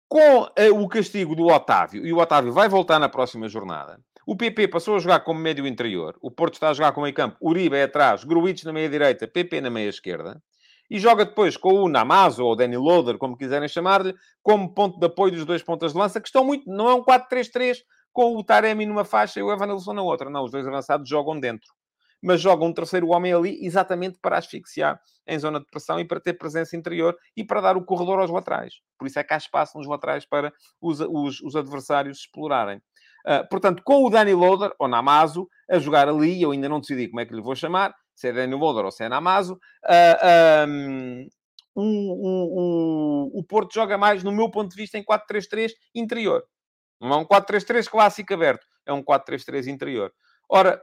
Com 0.09 0.47
o 0.73 0.87
castigo 0.89 1.35
do 1.35 1.45
Otávio, 1.45 2.03
e 2.03 2.11
o 2.11 2.17
Otávio 2.17 2.51
vai 2.51 2.67
voltar 2.67 2.97
na 2.97 3.07
próxima 3.07 3.47
jornada, 3.47 3.99
o 4.25 4.35
PP 4.35 4.69
passou 4.69 4.95
a 4.95 4.99
jogar 4.99 5.19
como 5.19 5.39
médio 5.39 5.67
interior, 5.67 6.17
o 6.19 6.31
Porto 6.31 6.55
está 6.55 6.69
a 6.69 6.73
jogar 6.73 6.93
com 6.93 7.01
meio 7.01 7.13
campo, 7.13 7.37
Uribe 7.39 7.75
é 7.75 7.83
atrás, 7.83 8.23
Gruitch 8.23 8.63
na 8.63 8.73
meia 8.73 8.89
direita, 8.89 9.27
PP 9.27 9.61
na 9.61 9.69
meia 9.69 9.89
esquerda, 9.89 10.41
e 10.89 10.99
joga 10.99 11.25
depois 11.25 11.57
com 11.57 11.73
o 11.73 11.89
Namazo 11.89 12.43
ou 12.43 12.53
o 12.53 12.55
Danny 12.55 12.77
Loader, 12.77 13.17
como 13.17 13.37
quiserem 13.37 13.67
chamar-lhe, 13.67 14.15
como 14.41 14.73
ponto 14.73 14.99
de 14.99 15.05
apoio 15.05 15.33
dos 15.33 15.45
dois 15.45 15.61
pontas 15.61 15.93
de 15.93 15.97
lança, 15.97 16.21
que 16.21 16.27
estão 16.27 16.43
muito, 16.43 16.69
não 16.69 16.89
é 16.89 16.95
um 16.95 17.03
4-3-3, 17.03 17.77
com 18.17 18.35
o 18.35 18.43
Taremi 18.43 18.85
numa 18.85 19.05
faixa 19.05 19.39
e 19.39 19.43
o 19.43 19.51
Evanilson 19.51 19.93
na 19.93 20.01
outra. 20.01 20.27
Não, 20.27 20.43
os 20.43 20.51
dois 20.51 20.67
avançados 20.67 21.07
jogam 21.07 21.39
dentro. 21.39 21.67
Mas 22.19 22.41
jogam 22.41 22.69
um 22.69 22.73
terceiro 22.73 23.09
homem 23.09 23.31
ali 23.31 23.63
exatamente 23.63 24.17
para 24.19 24.39
asfixiar 24.39 24.99
em 25.27 25.37
zona 25.37 25.59
de 25.59 25.67
pressão 25.67 25.99
e 25.99 26.05
para 26.05 26.19
ter 26.19 26.33
presença 26.33 26.75
interior 26.75 27.15
e 27.35 27.43
para 27.43 27.61
dar 27.61 27.77
o 27.77 27.85
corredor 27.85 28.19
aos 28.19 28.31
laterais. 28.31 28.73
Por 28.97 29.07
isso 29.07 29.19
é 29.19 29.23
que 29.23 29.35
há 29.35 29.37
espaço 29.37 29.77
nos 29.77 29.87
laterais 29.87 30.25
para 30.25 30.51
os, 30.81 30.99
os, 30.99 31.39
os 31.41 31.55
adversários 31.55 32.21
explorarem. 32.21 32.77
Uh, 33.27 33.47
portanto, 33.51 33.83
com 33.85 34.03
o 34.03 34.09
Dani 34.09 34.33
Loader, 34.33 34.71
ou 34.79 34.87
Namazo, 34.87 35.47
a 35.69 35.77
jogar 35.77 36.09
ali, 36.09 36.41
eu 36.41 36.51
ainda 36.51 36.67
não 36.67 36.79
decidi 36.79 37.09
como 37.09 37.19
é 37.19 37.25
que 37.25 37.35
lhe 37.35 37.41
vou 37.41 37.55
chamar, 37.55 37.93
se 38.17 38.29
é 38.29 38.33
Dani 38.33 38.55
Loader 38.55 38.83
ou 38.83 38.91
se 38.91 39.03
é 39.03 39.09
Namazo, 39.09 39.53
uh, 39.85 40.67
um, 40.67 41.27
o, 41.75 41.83
o, 41.83 43.29
o, 43.35 43.39
o 43.39 43.43
Porto 43.43 43.75
joga 43.75 43.95
mais, 43.95 44.23
no 44.23 44.31
meu 44.31 44.49
ponto 44.49 44.71
de 44.71 44.75
vista, 44.75 44.97
em 44.97 45.05
4-3-3 45.05 45.73
interior. 45.93 46.43
Não 46.99 47.13
é 47.13 47.17
um 47.17 47.25
4-3-3 47.25 47.87
clássico 47.87 48.33
aberto, 48.33 48.65
é 48.87 48.91
um 48.91 49.03
4-3-3 49.03 49.67
interior. 49.67 50.11
Ora, 50.49 50.81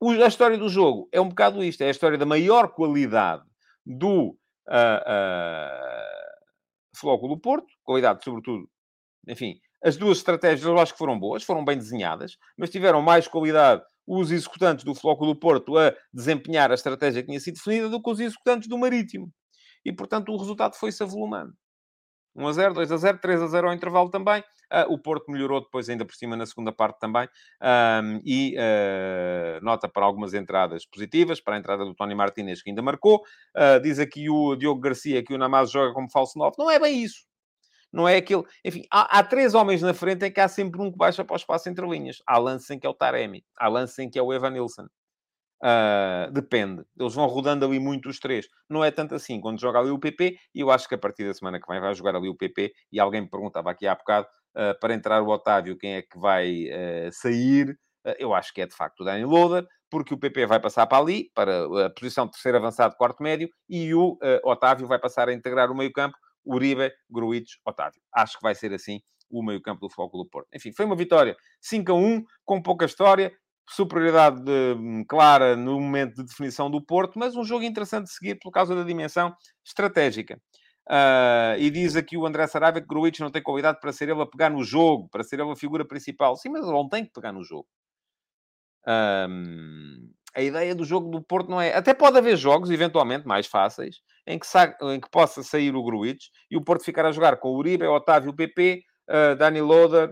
a 0.00 0.28
história 0.28 0.56
do 0.56 0.68
jogo 0.68 1.08
é 1.10 1.20
um 1.20 1.28
bocado 1.28 1.64
isto: 1.64 1.82
é 1.82 1.88
a 1.88 1.90
história 1.90 2.16
da 2.16 2.24
maior 2.24 2.68
qualidade 2.68 3.42
do 3.84 4.28
uh, 4.28 5.00
uh, 5.08 5.88
Flóculo 6.96 7.36
Porto, 7.40 7.66
qualidade, 7.82 8.22
sobretudo, 8.22 8.70
enfim, 9.26 9.58
as 9.82 9.96
duas 9.96 10.18
estratégias 10.18 10.64
eu 10.64 10.78
acho 10.78 10.92
que 10.92 10.98
foram 10.98 11.18
boas, 11.18 11.42
foram 11.42 11.64
bem 11.64 11.76
desenhadas, 11.76 12.38
mas 12.56 12.70
tiveram 12.70 13.02
mais 13.02 13.26
qualidade 13.26 13.82
os 14.08 14.30
executantes 14.30 14.84
do 14.84 14.94
Flóculo 14.94 15.36
Porto 15.36 15.76
a 15.76 15.94
desempenhar 16.12 16.70
a 16.70 16.74
estratégia 16.74 17.22
que 17.22 17.28
tinha 17.28 17.40
sido 17.40 17.56
definida 17.56 17.90
do 17.90 18.02
que 18.02 18.10
os 18.10 18.18
executantes 18.18 18.66
do 18.66 18.78
Marítimo. 18.78 19.30
E, 19.84 19.92
portanto, 19.92 20.32
o 20.32 20.36
resultado 20.36 20.74
foi-se 20.74 21.02
avolumando. 21.02 21.52
1 22.34 22.46
a 22.46 22.52
0, 22.52 22.74
2 22.74 22.92
a 22.92 22.96
0, 22.96 23.18
3 23.18 23.42
a 23.42 23.46
0 23.48 23.68
ao 23.68 23.74
intervalo 23.74 24.10
também. 24.10 24.40
Uh, 24.72 24.92
o 24.92 24.98
Porto 24.98 25.30
melhorou 25.30 25.60
depois, 25.60 25.88
ainda 25.88 26.04
por 26.04 26.14
cima, 26.14 26.36
na 26.36 26.46
segunda 26.46 26.72
parte 26.72 26.98
também. 26.98 27.28
Um, 27.60 28.20
e 28.24 28.54
uh, 28.56 29.64
nota 29.64 29.88
para 29.88 30.04
algumas 30.04 30.34
entradas 30.34 30.86
positivas, 30.86 31.40
para 31.40 31.56
a 31.56 31.58
entrada 31.58 31.84
do 31.84 31.94
Tony 31.94 32.14
Martinez, 32.14 32.62
que 32.62 32.70
ainda 32.70 32.82
marcou. 32.82 33.22
Uh, 33.56 33.80
diz 33.82 33.98
aqui 33.98 34.30
o 34.30 34.54
Diogo 34.56 34.80
Garcia 34.80 35.22
que 35.22 35.34
o 35.34 35.38
Namaz 35.38 35.70
joga 35.70 35.92
como 35.92 36.10
falso 36.10 36.38
9. 36.38 36.54
Não 36.58 36.70
é 36.70 36.78
bem 36.78 37.02
isso. 37.02 37.27
Não 37.92 38.06
é 38.06 38.16
aquele... 38.16 38.42
Enfim, 38.64 38.82
há, 38.90 39.18
há, 39.18 39.24
três 39.24 39.54
homens 39.54 39.82
na 39.82 39.94
frente 39.94 40.26
em 40.26 40.32
que 40.32 40.40
há 40.40 40.48
sempre 40.48 40.80
um 40.80 40.90
que 40.90 40.98
baixa 40.98 41.24
para 41.24 41.34
o 41.34 41.36
espaço 41.36 41.68
entre 41.68 41.86
linhas. 41.86 42.22
Há 42.26 42.38
lance 42.38 42.74
em 42.74 42.78
que 42.78 42.86
é 42.86 42.90
o 42.90 42.94
Taremi. 42.94 43.44
Há 43.56 43.68
lance 43.68 44.02
em 44.02 44.10
que 44.10 44.18
é 44.18 44.22
o 44.22 44.32
Evan 44.32 44.50
Nilsson. 44.50 44.86
Uh, 45.62 46.30
depende. 46.30 46.84
Eles 46.98 47.14
vão 47.14 47.26
rodando 47.26 47.64
ali 47.64 47.78
muito 47.80 48.08
os 48.08 48.18
três. 48.18 48.46
Não 48.68 48.84
é 48.84 48.90
tanto 48.90 49.14
assim. 49.14 49.40
Quando 49.40 49.60
joga 49.60 49.80
ali 49.80 49.90
o 49.90 49.98
PP, 49.98 50.38
e 50.54 50.60
eu 50.60 50.70
acho 50.70 50.88
que 50.88 50.94
a 50.94 50.98
partir 50.98 51.24
da 51.26 51.34
semana 51.34 51.60
que 51.60 51.70
vem 51.70 51.80
vai 51.80 51.94
jogar 51.94 52.14
ali 52.14 52.28
o 52.28 52.36
PP, 52.36 52.72
e 52.92 53.00
alguém 53.00 53.22
me 53.22 53.30
perguntava 53.30 53.70
aqui 53.70 53.86
há 53.86 53.94
bocado, 53.94 54.26
uh, 54.56 54.78
para 54.80 54.94
entrar 54.94 55.22
o 55.22 55.28
Otávio, 55.28 55.76
quem 55.76 55.94
é 55.94 56.02
que 56.02 56.18
vai 56.18 56.66
uh, 56.66 57.12
sair? 57.12 57.78
eu 58.18 58.32
acho 58.32 58.54
que 58.54 58.62
é 58.62 58.66
de 58.66 58.74
facto 58.74 59.00
o 59.00 59.04
Dani 59.04 59.24
Loader, 59.26 59.66
porque 59.90 60.14
o 60.14 60.18
PP 60.18 60.46
vai 60.46 60.58
passar 60.58 60.86
para 60.86 60.96
ali, 60.96 61.30
para 61.34 61.86
a 61.86 61.90
posição 61.90 62.24
de 62.24 62.32
terceiro 62.32 62.56
avançado, 62.56 62.96
quarto 62.96 63.22
médio, 63.22 63.50
e 63.68 63.92
o 63.92 64.16
Otávio 64.44 64.86
vai 64.86 64.98
passar 64.98 65.28
a 65.28 65.32
integrar 65.34 65.70
o 65.70 65.74
meio 65.74 65.92
campo, 65.92 66.16
Uribe, 66.48 66.90
Gruitch, 67.10 67.56
Otávio. 67.64 68.00
Acho 68.12 68.38
que 68.38 68.42
vai 68.42 68.54
ser 68.54 68.72
assim 68.72 69.00
o 69.30 69.42
meio 69.42 69.60
campo 69.60 69.86
do 69.86 69.90
Foco 69.92 70.16
do 70.16 70.28
Porto. 70.28 70.48
Enfim, 70.54 70.72
foi 70.72 70.86
uma 70.86 70.96
vitória 70.96 71.36
5 71.60 71.92
a 71.92 71.94
1, 71.94 72.24
com 72.44 72.62
pouca 72.62 72.86
história, 72.86 73.30
superioridade 73.68 74.42
de, 74.42 74.74
hum, 74.78 75.04
clara 75.06 75.54
no 75.54 75.78
momento 75.78 76.16
de 76.16 76.24
definição 76.24 76.70
do 76.70 76.82
Porto, 76.82 77.18
mas 77.18 77.36
um 77.36 77.44
jogo 77.44 77.64
interessante 77.64 78.06
de 78.06 78.12
seguir 78.12 78.38
por 78.40 78.50
causa 78.50 78.74
da 78.74 78.82
dimensão 78.82 79.34
estratégica. 79.64 80.40
Uh, 80.90 81.58
e 81.58 81.70
diz 81.70 81.96
aqui 81.96 82.16
o 82.16 82.26
André 82.26 82.46
Saraiva 82.46 82.80
que 82.80 82.86
Gruitch 82.86 83.20
não 83.20 83.30
tem 83.30 83.42
qualidade 83.42 83.78
para 83.78 83.92
ser 83.92 84.08
ele 84.08 84.22
a 84.22 84.26
pegar 84.26 84.48
no 84.48 84.64
jogo, 84.64 85.06
para 85.10 85.22
ser 85.22 85.38
ele 85.38 85.50
a 85.50 85.56
figura 85.56 85.86
principal. 85.86 86.34
Sim, 86.36 86.48
mas 86.48 86.64
ele 86.64 86.72
não 86.72 86.88
tem 86.88 87.04
que 87.04 87.12
pegar 87.12 87.30
no 87.30 87.44
jogo. 87.44 87.68
Um, 88.86 90.10
a 90.34 90.40
ideia 90.40 90.74
do 90.74 90.84
jogo 90.84 91.10
do 91.10 91.22
Porto 91.22 91.50
não 91.50 91.60
é... 91.60 91.74
Até 91.74 91.92
pode 91.92 92.16
haver 92.16 92.38
jogos, 92.38 92.70
eventualmente, 92.70 93.26
mais 93.26 93.46
fáceis, 93.46 93.96
em 94.28 94.38
que, 94.38 94.46
sa... 94.46 94.76
em 94.82 95.00
que 95.00 95.10
possa 95.10 95.42
sair 95.42 95.74
o 95.74 95.82
Gruitch 95.82 96.26
e 96.50 96.56
o 96.56 96.62
Porto 96.62 96.84
ficar 96.84 97.06
a 97.06 97.12
jogar 97.12 97.38
com 97.38 97.48
o 97.48 97.56
Uribe, 97.56 97.86
Otávio, 97.86 98.34
PP, 98.34 98.82
uh, 99.08 99.34
Dani 99.36 99.60
Loader, 99.60 100.10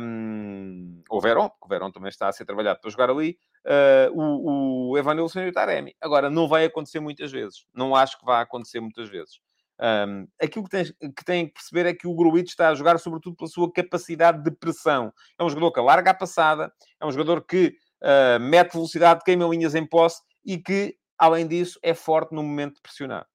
um, 0.00 1.02
o 1.10 1.20
Verón, 1.20 1.48
porque 1.48 1.66
o 1.66 1.68
Verón 1.68 1.90
também 1.90 2.08
está 2.08 2.28
a 2.28 2.32
ser 2.32 2.44
trabalhado 2.44 2.80
para 2.80 2.90
jogar 2.90 3.10
ali, 3.10 3.36
uh, 3.66 4.18
o, 4.18 4.92
o 4.92 4.98
Evanilson 4.98 5.40
e 5.40 5.48
o 5.48 5.52
Taremi. 5.52 5.94
Agora, 6.00 6.30
não 6.30 6.48
vai 6.48 6.64
acontecer 6.64 7.00
muitas 7.00 7.30
vezes. 7.30 7.66
Não 7.74 7.94
acho 7.94 8.18
que 8.18 8.24
vá 8.24 8.40
acontecer 8.40 8.80
muitas 8.80 9.08
vezes. 9.08 9.40
Um, 9.80 10.28
aquilo 10.40 10.64
que, 10.64 10.70
tens, 10.70 10.92
que 10.92 11.24
têm 11.24 11.48
que 11.48 11.54
perceber 11.54 11.86
é 11.86 11.92
que 11.92 12.06
o 12.06 12.14
Gruitch 12.14 12.50
está 12.50 12.68
a 12.68 12.74
jogar 12.74 12.98
sobretudo 12.98 13.36
pela 13.36 13.48
sua 13.48 13.70
capacidade 13.72 14.42
de 14.42 14.50
pressão. 14.52 15.12
É 15.38 15.44
um 15.44 15.48
jogador 15.48 15.72
que 15.72 15.80
alarga 15.80 16.12
a 16.12 16.14
passada, 16.14 16.72
é 17.00 17.04
um 17.04 17.10
jogador 17.10 17.44
que 17.44 17.74
uh, 18.02 18.40
mete 18.40 18.74
velocidade, 18.74 19.24
queima 19.24 19.46
linhas 19.46 19.74
em 19.74 19.84
posse 19.84 20.22
e 20.44 20.58
que, 20.58 20.94
além 21.18 21.46
disso, 21.46 21.78
é 21.82 21.94
forte 21.94 22.34
no 22.34 22.42
momento 22.42 22.76
de 22.76 22.82
pressionar 22.82 23.26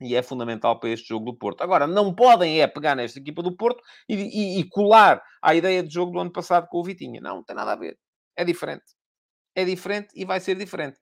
e 0.00 0.16
é 0.16 0.22
fundamental 0.22 0.80
para 0.80 0.90
este 0.90 1.08
jogo 1.08 1.26
do 1.26 1.36
Porto. 1.36 1.62
Agora, 1.62 1.86
não 1.86 2.14
podem 2.14 2.60
é 2.60 2.66
pegar 2.66 2.96
nesta 2.96 3.18
equipa 3.18 3.42
do 3.42 3.54
Porto 3.54 3.82
e, 4.08 4.14
e, 4.14 4.60
e, 4.60 4.68
colar 4.68 5.22
à 5.42 5.54
ideia 5.54 5.82
de 5.82 5.92
jogo 5.92 6.12
do 6.12 6.20
ano 6.20 6.32
passado 6.32 6.66
com 6.68 6.78
o 6.78 6.84
Vitinha. 6.84 7.20
Não, 7.20 7.36
não 7.36 7.44
tem 7.44 7.54
nada 7.54 7.72
a 7.72 7.76
ver. 7.76 7.98
É 8.34 8.44
diferente. 8.44 8.84
É 9.54 9.64
diferente 9.64 10.08
e 10.14 10.24
vai 10.24 10.40
ser 10.40 10.54
diferente. 10.56 10.98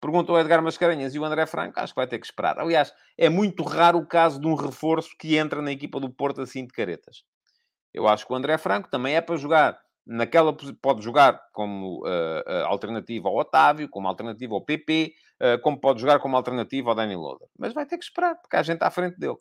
Pergunta 0.00 0.32
o 0.32 0.38
Edgar 0.38 0.62
Mascarenhas 0.62 1.14
e 1.14 1.18
o 1.18 1.24
André 1.24 1.46
Franco, 1.46 1.80
acho 1.80 1.94
que 1.94 2.00
vai 2.00 2.06
ter 2.06 2.18
que 2.18 2.26
esperar. 2.26 2.58
Aliás, 2.58 2.92
é 3.16 3.30
muito 3.30 3.62
raro 3.62 3.98
o 3.98 4.06
caso 4.06 4.38
de 4.38 4.46
um 4.46 4.54
reforço 4.54 5.08
que 5.18 5.38
entra 5.38 5.62
na 5.62 5.72
equipa 5.72 5.98
do 5.98 6.12
Porto 6.12 6.42
assim 6.42 6.66
de 6.66 6.74
caretas. 6.74 7.22
Eu 7.94 8.06
acho 8.06 8.26
que 8.26 8.32
o 8.32 8.36
André 8.36 8.58
Franco 8.58 8.90
também 8.90 9.16
é 9.16 9.22
para 9.22 9.36
jogar 9.36 9.80
naquela 10.06 10.54
pode 10.80 11.02
jogar 11.02 11.40
como 11.52 12.02
uh, 12.06 12.64
alternativa 12.66 13.28
ao 13.28 13.36
Otávio, 13.36 13.88
como 13.88 14.06
alternativa 14.06 14.54
ao 14.54 14.64
PP, 14.64 15.14
uh, 15.40 15.60
como 15.62 15.80
pode 15.80 16.00
jogar 16.00 16.18
como 16.18 16.36
alternativa 16.36 16.90
ao 16.90 16.94
Dani 16.94 17.16
Loader. 17.16 17.48
Mas 17.58 17.72
vai 17.72 17.86
ter 17.86 17.96
que 17.96 18.04
esperar, 18.04 18.34
porque 18.36 18.56
há 18.56 18.62
gente 18.62 18.82
à 18.82 18.90
frente 18.90 19.18
dele. 19.18 19.36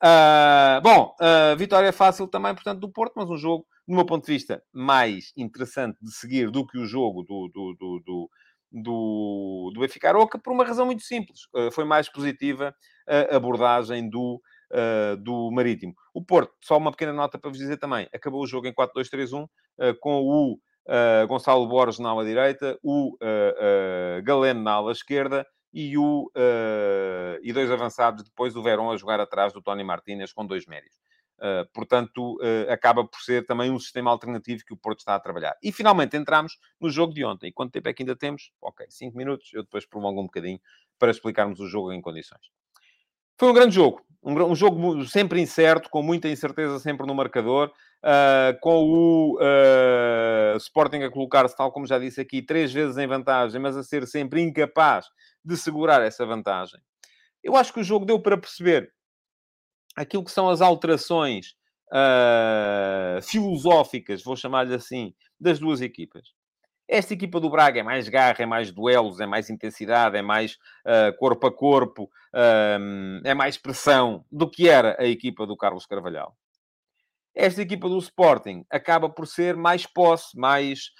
Uh, 0.00 0.80
bom, 0.80 1.12
vitória 1.56 1.92
fácil 1.92 2.28
também, 2.28 2.54
portanto, 2.54 2.78
do 2.78 2.92
Porto, 2.92 3.14
mas 3.16 3.28
um 3.28 3.36
jogo, 3.36 3.66
do 3.86 3.94
meu 3.94 4.06
ponto 4.06 4.26
de 4.26 4.32
vista, 4.32 4.62
mais 4.72 5.32
interessante 5.36 5.98
de 6.00 6.12
seguir 6.12 6.50
do 6.50 6.66
que 6.66 6.78
o 6.78 6.86
jogo 6.86 7.22
do, 7.22 7.48
do, 7.48 7.74
do, 7.74 8.02
do 8.04 8.30
do, 8.70 9.70
do 9.72 9.80
Benfica 9.80 10.10
Aroca 10.10 10.38
por 10.38 10.52
uma 10.52 10.62
razão 10.62 10.84
muito 10.84 11.02
simples. 11.02 11.40
foi 11.72 11.86
mais 11.86 12.06
positiva 12.06 12.74
a 13.32 13.34
abordagem 13.34 14.10
do 14.10 14.42
uh, 14.72 15.16
do 15.16 15.50
Marítimo. 15.50 15.94
O 16.12 16.24
Porto, 16.24 16.52
só 16.62 16.76
uma 16.76 16.90
pequena 16.90 17.12
nota 17.12 17.38
para 17.38 17.50
vos 17.50 17.58
dizer 17.58 17.76
também, 17.78 18.08
acabou 18.12 18.42
o 18.42 18.46
jogo 18.46 18.66
em 18.66 18.72
4-2-3-1, 18.72 19.44
uh, 19.44 19.48
com 20.00 20.22
o 20.22 20.54
uh, 20.54 21.26
Gonçalo 21.26 21.66
Borges 21.68 21.98
na 21.98 22.10
ala 22.10 22.24
direita, 22.24 22.78
o 22.82 23.16
Galeno 24.24 24.62
na 24.62 24.72
ala 24.72 24.92
esquerda 24.92 25.46
e, 25.72 25.96
o, 25.98 26.30
e 27.42 27.52
dois 27.52 27.70
avançados 27.70 28.24
depois, 28.24 28.56
o 28.56 28.62
Verón 28.62 28.90
a 28.90 28.96
jogar 28.96 29.20
atrás 29.20 29.52
do 29.52 29.62
Tony 29.62 29.84
Martínez 29.84 30.32
com 30.32 30.46
dois 30.46 30.66
médios. 30.66 30.94
Uh, 31.38 31.64
portanto, 31.72 32.36
uh, 32.36 32.70
acaba 32.70 33.06
por 33.06 33.20
ser 33.20 33.46
também 33.46 33.70
um 33.70 33.78
sistema 33.78 34.10
alternativo 34.10 34.64
que 34.64 34.74
o 34.74 34.76
Porto 34.76 34.98
está 34.98 35.14
a 35.14 35.20
trabalhar. 35.20 35.56
E 35.62 35.70
finalmente 35.70 36.16
entramos 36.16 36.58
no 36.80 36.90
jogo 36.90 37.14
de 37.14 37.24
ontem. 37.24 37.46
E 37.46 37.52
quanto 37.52 37.70
tempo 37.70 37.88
é 37.88 37.92
que 37.92 38.02
ainda 38.02 38.16
temos? 38.16 38.50
Ok, 38.60 38.84
5 38.90 39.16
minutos. 39.16 39.50
Eu 39.54 39.62
depois 39.62 39.86
prolongo 39.86 40.20
um 40.20 40.24
bocadinho 40.24 40.60
para 40.98 41.12
explicarmos 41.12 41.60
o 41.60 41.68
jogo 41.68 41.92
em 41.92 42.00
condições. 42.00 42.50
Foi 43.38 43.48
um 43.48 43.54
grande 43.54 43.74
jogo. 43.74 44.02
Um, 44.22 44.34
um 44.50 44.54
jogo 44.54 45.04
sempre 45.06 45.40
incerto, 45.40 45.88
com 45.88 46.02
muita 46.02 46.28
incerteza 46.28 46.78
sempre 46.80 47.06
no 47.06 47.14
marcador, 47.14 47.72
uh, 48.04 48.58
com 48.60 48.84
o 48.84 49.36
uh, 49.36 50.56
Sporting 50.56 51.02
a 51.02 51.10
colocar-se, 51.10 51.56
tal 51.56 51.70
como 51.70 51.86
já 51.86 51.98
disse 51.98 52.20
aqui, 52.20 52.42
três 52.42 52.72
vezes 52.72 52.98
em 52.98 53.06
vantagem, 53.06 53.60
mas 53.60 53.76
a 53.76 53.82
ser 53.84 54.06
sempre 54.06 54.42
incapaz 54.42 55.06
de 55.44 55.56
segurar 55.56 56.02
essa 56.02 56.26
vantagem. 56.26 56.80
Eu 57.42 57.56
acho 57.56 57.72
que 57.72 57.80
o 57.80 57.84
jogo 57.84 58.04
deu 58.04 58.20
para 58.20 58.36
perceber 58.36 58.92
aquilo 59.96 60.24
que 60.24 60.32
são 60.32 60.48
as 60.48 60.60
alterações 60.60 61.54
uh, 61.92 63.22
filosóficas, 63.22 64.22
vou 64.22 64.36
chamar-lhe 64.36 64.74
assim, 64.74 65.14
das 65.40 65.60
duas 65.60 65.80
equipas. 65.80 66.37
Esta 66.88 67.12
equipa 67.12 67.38
do 67.38 67.50
Braga 67.50 67.80
é 67.80 67.82
mais 67.82 68.08
garra, 68.08 68.36
é 68.38 68.46
mais 68.46 68.72
duelos, 68.72 69.20
é 69.20 69.26
mais 69.26 69.50
intensidade, 69.50 70.16
é 70.16 70.22
mais 70.22 70.54
uh, 70.86 71.14
corpo 71.18 71.46
a 71.46 71.52
corpo, 71.52 72.04
uh, 72.04 73.20
é 73.24 73.34
mais 73.34 73.58
pressão 73.58 74.24
do 74.32 74.48
que 74.48 74.70
era 74.70 74.96
a 74.98 75.04
equipa 75.04 75.46
do 75.46 75.54
Carlos 75.54 75.84
Carvalhal. 75.84 76.34
Esta 77.34 77.60
equipa 77.60 77.88
do 77.88 77.98
Sporting 77.98 78.64
acaba 78.70 79.08
por 79.08 79.26
ser 79.26 79.54
mais 79.54 79.86
posse, 79.86 80.36
mais 80.36 80.90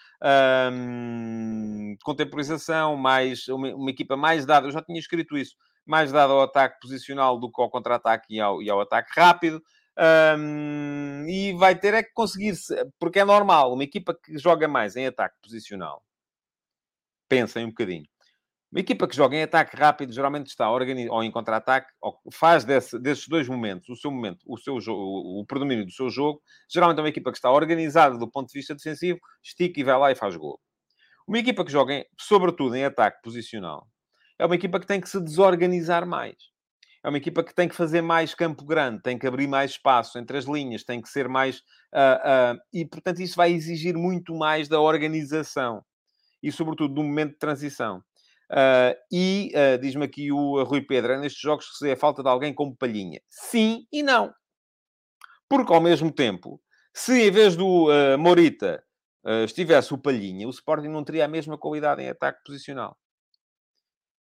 contemporização, 2.04 2.96
mais, 2.96 3.48
uma, 3.48 3.74
uma, 3.74 3.90
equipa 3.90 4.16
mais 4.16 4.44
dada. 4.44 4.66
Eu 4.66 4.70
já 4.70 4.82
tinha 4.82 4.98
escrito 4.98 5.36
isso 5.36 5.56
mais 5.86 6.12
dado 6.12 6.34
ao 6.34 6.42
ataque 6.42 6.78
posicional 6.80 7.40
do 7.40 7.50
que 7.50 7.60
ao 7.60 7.70
contra-ataque 7.70 8.26
e 8.30 8.36
e 8.36 8.70
ao 8.70 8.80
ataque 8.80 9.10
rápido. 9.16 9.60
Um, 9.98 11.26
e 11.28 11.52
vai 11.54 11.76
ter 11.76 11.92
é 11.92 12.02
que 12.04 12.12
conseguir, 12.12 12.54
porque 13.00 13.18
é 13.18 13.24
normal, 13.24 13.72
uma 13.74 13.82
equipa 13.82 14.14
que 14.14 14.38
joga 14.38 14.68
mais 14.68 14.94
em 14.94 15.06
ataque 15.06 15.34
posicional, 15.42 16.04
pensem 17.28 17.64
um 17.64 17.68
bocadinho. 17.68 18.06
Uma 18.70 18.80
equipa 18.80 19.08
que 19.08 19.16
joga 19.16 19.34
em 19.34 19.42
ataque 19.42 19.76
rápido 19.76 20.12
geralmente 20.12 20.48
está 20.48 20.70
organizada, 20.70 21.14
ou 21.14 21.24
em 21.24 21.30
contra-ataque, 21.30 21.90
faz 22.30 22.64
desse, 22.64 22.98
desses 22.98 23.26
dois 23.26 23.48
momentos, 23.48 23.88
o 23.88 23.96
seu 23.96 24.10
momento, 24.10 24.44
o 24.46 24.58
seu 24.58 24.76
o 24.76 25.44
predomínio 25.46 25.86
do 25.86 25.90
seu 25.90 26.10
jogo. 26.10 26.42
Geralmente 26.70 26.98
é 26.98 27.02
uma 27.02 27.08
equipa 27.08 27.32
que 27.32 27.38
está 27.38 27.50
organizada 27.50 28.18
do 28.18 28.30
ponto 28.30 28.48
de 28.48 28.58
vista 28.58 28.74
defensivo, 28.74 29.18
estica 29.42 29.80
e 29.80 29.84
vai 29.84 29.98
lá 29.98 30.12
e 30.12 30.14
faz 30.14 30.36
gol. 30.36 30.60
Uma 31.26 31.38
equipa 31.38 31.64
que 31.64 31.72
joga, 31.72 31.94
em, 31.94 32.04
sobretudo, 32.20 32.76
em 32.76 32.84
ataque 32.84 33.20
posicional, 33.22 33.88
é 34.38 34.46
uma 34.46 34.54
equipa 34.54 34.78
que 34.78 34.86
tem 34.86 35.00
que 35.00 35.08
se 35.08 35.20
desorganizar 35.20 36.06
mais. 36.06 36.36
É 37.08 37.10
uma 37.10 37.16
equipa 37.16 37.42
que 37.42 37.54
tem 37.54 37.66
que 37.66 37.74
fazer 37.74 38.02
mais 38.02 38.34
campo 38.34 38.62
grande, 38.66 39.00
tem 39.00 39.18
que 39.18 39.26
abrir 39.26 39.46
mais 39.46 39.70
espaço 39.70 40.18
entre 40.18 40.36
as 40.36 40.44
linhas, 40.44 40.84
tem 40.84 41.00
que 41.00 41.08
ser 41.08 41.26
mais. 41.26 41.60
Uh, 41.90 42.52
uh, 42.54 42.60
e, 42.70 42.84
portanto, 42.84 43.20
isso 43.20 43.34
vai 43.34 43.50
exigir 43.50 43.96
muito 43.96 44.34
mais 44.34 44.68
da 44.68 44.78
organização 44.78 45.82
e, 46.42 46.52
sobretudo, 46.52 46.92
do 46.92 47.02
momento 47.02 47.30
de 47.30 47.38
transição. 47.38 48.04
Uh, 48.50 48.92
e 49.10 49.50
diz-me 49.80 50.04
aqui 50.04 50.30
o 50.30 50.62
Rui 50.64 50.82
Pedro: 50.82 51.12
é 51.12 51.18
nestes 51.18 51.40
jogos 51.40 51.70
que 51.70 51.78
se 51.78 51.90
a 51.90 51.96
falta 51.96 52.22
de 52.22 52.28
alguém 52.28 52.52
como 52.52 52.76
palhinha. 52.76 53.22
Sim 53.30 53.86
e 53.90 54.02
não. 54.02 54.30
Porque, 55.48 55.72
ao 55.72 55.80
mesmo 55.80 56.12
tempo, 56.12 56.60
se 56.92 57.26
em 57.26 57.30
vez 57.30 57.56
do 57.56 57.86
Morita 58.18 58.84
estivesse 59.46 59.94
o 59.94 59.98
Palhinha, 59.98 60.46
o 60.46 60.50
Sporting 60.50 60.88
não 60.88 61.02
teria 61.02 61.24
a 61.24 61.28
mesma 61.28 61.56
qualidade 61.56 62.02
em 62.02 62.10
ataque 62.10 62.40
posicional. 62.44 62.98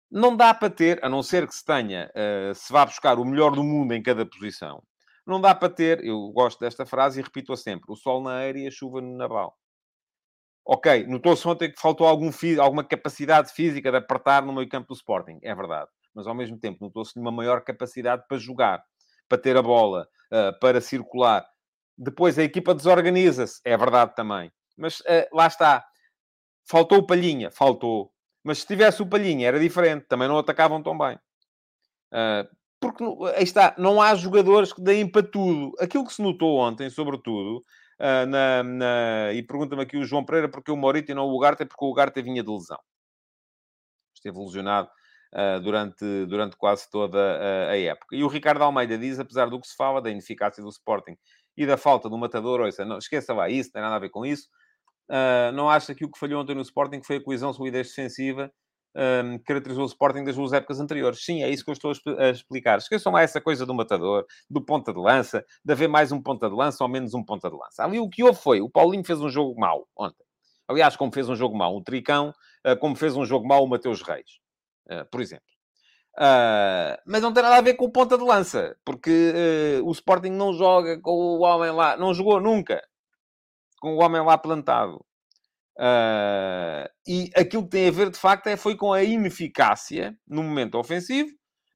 Não 0.10 0.36
dá 0.36 0.54
para 0.54 0.70
ter, 0.70 1.04
a 1.04 1.10
não 1.10 1.22
ser 1.22 1.48
que 1.48 1.56
se 1.56 1.66
tenha, 1.66 2.10
uh, 2.16 2.56
se 2.56 2.72
vá 2.72 2.86
buscar 2.86 3.20
o 3.20 3.26
melhor 3.26 3.52
do 3.52 3.64
mundo 3.64 3.94
em 3.94 4.02
cada 4.02 4.26
posição, 4.26 4.82
não 5.26 5.42
dá 5.42 5.54
para 5.54 5.70
ter, 5.70 6.04
eu 6.06 6.30
gosto 6.30 6.60
desta 6.60 6.86
frase 6.86 7.20
e 7.20 7.24
repito-a 7.24 7.58
sempre, 7.58 7.92
o 7.92 7.96
sol 7.96 8.24
na 8.24 8.38
aérea 8.38 8.64
e 8.64 8.68
a 8.68 8.72
chuva 8.72 9.02
no 9.02 9.18
naval. 9.18 9.58
Ok, 10.66 11.06
notou-se 11.08 11.48
ontem 11.48 11.72
que 11.72 11.80
faltou 11.80 12.08
algum, 12.08 12.30
alguma 12.62 12.84
capacidade 12.84 13.54
física 13.54 13.92
de 13.92 13.98
apertar 13.98 14.46
no 14.46 14.54
meio 14.54 14.68
campo 14.68 14.90
do 14.90 14.96
Sporting, 14.96 15.40
é 15.42 15.56
verdade. 15.56 15.90
Mas 16.14 16.28
ao 16.28 16.36
mesmo 16.36 16.58
tempo 16.58 16.84
notou-se 16.84 17.18
uma 17.18 17.32
maior 17.32 17.62
capacidade 17.62 18.24
para 18.28 18.38
jogar, 18.38 18.84
para 19.30 19.38
ter 19.38 19.56
a 19.56 19.62
bola, 19.62 20.08
uh, 20.32 20.58
para 20.60 20.82
circular. 20.82 21.46
Depois 21.98 22.38
a 22.38 22.44
equipa 22.44 22.74
desorganiza-se, 22.76 23.62
é 23.64 23.78
verdade 23.78 24.14
também. 24.16 24.52
Mas 24.78 25.00
uh, 25.02 25.28
lá 25.34 25.48
está. 25.48 25.86
Faltou 26.66 27.00
o 27.00 27.06
Palhinha? 27.06 27.50
Faltou. 27.50 28.12
Mas 28.48 28.60
se 28.60 28.66
tivesse 28.66 29.02
o 29.02 29.06
Palhinha 29.06 29.46
era 29.46 29.60
diferente, 29.60 30.06
também 30.08 30.26
não 30.26 30.38
atacavam 30.38 30.82
tão 30.82 30.98
bem. 30.98 31.20
Uh, 32.14 32.48
porque 32.80 33.04
aí 33.36 33.44
está, 33.44 33.76
não 33.78 34.02
há 34.02 34.16
jogadores 34.16 34.72
que 34.72 34.82
deem 34.82 35.06
para 35.06 35.22
tudo. 35.22 35.74
Aquilo 35.78 36.06
que 36.06 36.14
se 36.14 36.22
notou 36.22 36.58
ontem, 36.58 36.90
sobretudo, 36.90 37.58
uh, 38.00 38.26
na, 38.26 38.64
na... 38.64 39.34
e 39.34 39.44
pergunta-me 39.44 39.82
aqui 39.82 39.98
o 39.98 40.06
João 40.06 40.24
Pereira 40.24 40.48
porque 40.48 40.72
o 40.72 40.78
Morito 40.78 41.12
e 41.12 41.14
não 41.14 41.26
o 41.26 41.36
Ugarte, 41.36 41.64
é 41.64 41.66
porque 41.66 41.84
o 41.84 41.90
Ugarte 41.90 42.22
vinha 42.22 42.42
de 42.42 42.50
lesão. 42.50 42.80
Esteve 44.16 44.40
lesionado 44.40 44.90
uh, 45.34 45.60
durante, 45.60 46.26
durante 46.28 46.56
quase 46.56 46.90
toda 46.90 47.20
a, 47.20 47.72
a, 47.72 47.78
época. 47.78 48.16
E 48.16 48.24
o 48.24 48.30
Ricardo 48.30 48.62
Almeida 48.62 48.98
diz, 48.98 49.20
apesar 49.20 49.50
do 49.50 49.60
que 49.60 49.68
se 49.68 49.76
fala 49.76 50.02
da 50.02 50.10
ineficácia 50.10 50.64
do 50.64 50.70
Sporting 50.70 51.18
e 51.58 51.66
da 51.66 51.76
falta 51.76 52.10
do 52.10 52.18
matador, 52.18 52.62
ouça, 52.62 52.86
não, 52.86 52.98
esqueça 52.98 53.34
lá 53.34 53.50
isso, 53.50 53.72
não 53.72 53.74
tem 53.74 53.82
nada 53.82 53.98
a 53.98 54.00
ver 54.00 54.10
com 54.10 54.26
isso. 54.26 54.48
Uh, 55.10 55.52
não 55.54 55.70
acha 55.70 55.96
que 55.96 56.04
o 56.04 56.12
que 56.12 56.20
falhou 56.20 56.42
ontem 56.42 56.56
no 56.56 56.62
Sporting 56.62 57.02
foi 57.02 57.18
a 57.18 57.24
coesão, 57.24 57.54
solidez 57.54 57.88
defensiva 57.88 58.52
um, 58.98 59.38
que 59.38 59.46
caracterizou 59.46 59.84
o 59.84 59.88
Sporting 59.88 60.24
das 60.24 60.36
duas 60.36 60.52
épocas 60.54 60.80
anteriores? 60.80 61.24
Sim, 61.24 61.44
é 61.44 61.50
isso 61.50 61.64
que 61.64 61.70
eu 61.70 61.74
estou 61.74 61.92
a 62.18 62.30
explicar. 62.30 62.80
Esqueçam 62.80 63.14
lá 63.14 63.22
essa 63.22 63.40
coisa 63.40 63.66
do 63.66 63.74
matador, 63.74 64.26
do 64.50 64.64
ponta 64.64 64.92
de 64.92 65.00
lança, 65.00 65.46
de 65.64 65.72
haver 65.72 65.88
mais 65.88 66.12
um 66.12 66.22
ponta 66.22 66.50
de 66.50 66.56
lança 66.56 66.84
ou 66.84 66.90
menos 66.90 67.14
um 67.14 67.24
ponta 67.24 67.50
de 67.50 67.56
lança. 67.56 67.84
Ali 67.84 68.00
o 68.00 68.10
que 68.10 68.24
houve 68.24 68.40
foi, 68.40 68.60
o 68.60 68.70
Paulinho 68.70 69.06
fez 69.06 69.22
um 69.22 69.30
jogo 69.30 69.60
mau 69.60 69.88
ontem. 69.96 70.26
Aliás, 70.68 70.98
como 70.98 71.14
fez 71.14 71.30
um 71.30 71.36
jogo 71.36 71.56
mau 71.56 71.78
o 71.78 71.84
Tricão, 71.84 72.34
uh, 72.66 72.78
como 72.80 72.96
fez 72.96 73.16
um 73.16 73.24
jogo 73.24 73.48
mau 73.48 73.64
o 73.64 73.70
Mateus 73.70 74.02
Reis, 74.02 74.40
uh, 74.92 75.06
por 75.10 75.22
exemplo. 75.22 75.46
Uh, 76.18 76.98
mas 77.06 77.22
não 77.22 77.32
tem 77.32 77.44
nada 77.44 77.58
a 77.58 77.62
ver 77.62 77.76
com 77.76 77.86
o 77.86 77.92
ponta 77.92 78.18
de 78.18 78.24
lança, 78.24 78.76
porque 78.84 79.34
uh, 79.80 79.88
o 79.88 79.92
Sporting 79.92 80.32
não 80.32 80.52
joga 80.52 81.00
com 81.00 81.12
o 81.12 81.42
homem 81.42 81.72
lá, 81.72 81.96
não 81.96 82.14
jogou 82.14 82.42
nunca 82.42 82.82
com 83.80 83.96
o 83.96 84.02
homem 84.02 84.22
lá 84.22 84.38
plantado. 84.38 85.06
Uh, 85.78 86.90
e 87.08 87.30
aquilo 87.36 87.64
que 87.64 87.70
tem 87.70 87.88
a 87.88 87.92
ver, 87.92 88.10
de 88.10 88.18
facto, 88.18 88.48
é, 88.48 88.58
foi 88.58 88.76
com 88.76 88.92
a 88.92 89.04
ineficácia 89.04 90.18
no 90.28 90.42
momento 90.42 90.76
ofensivo, 90.76 91.30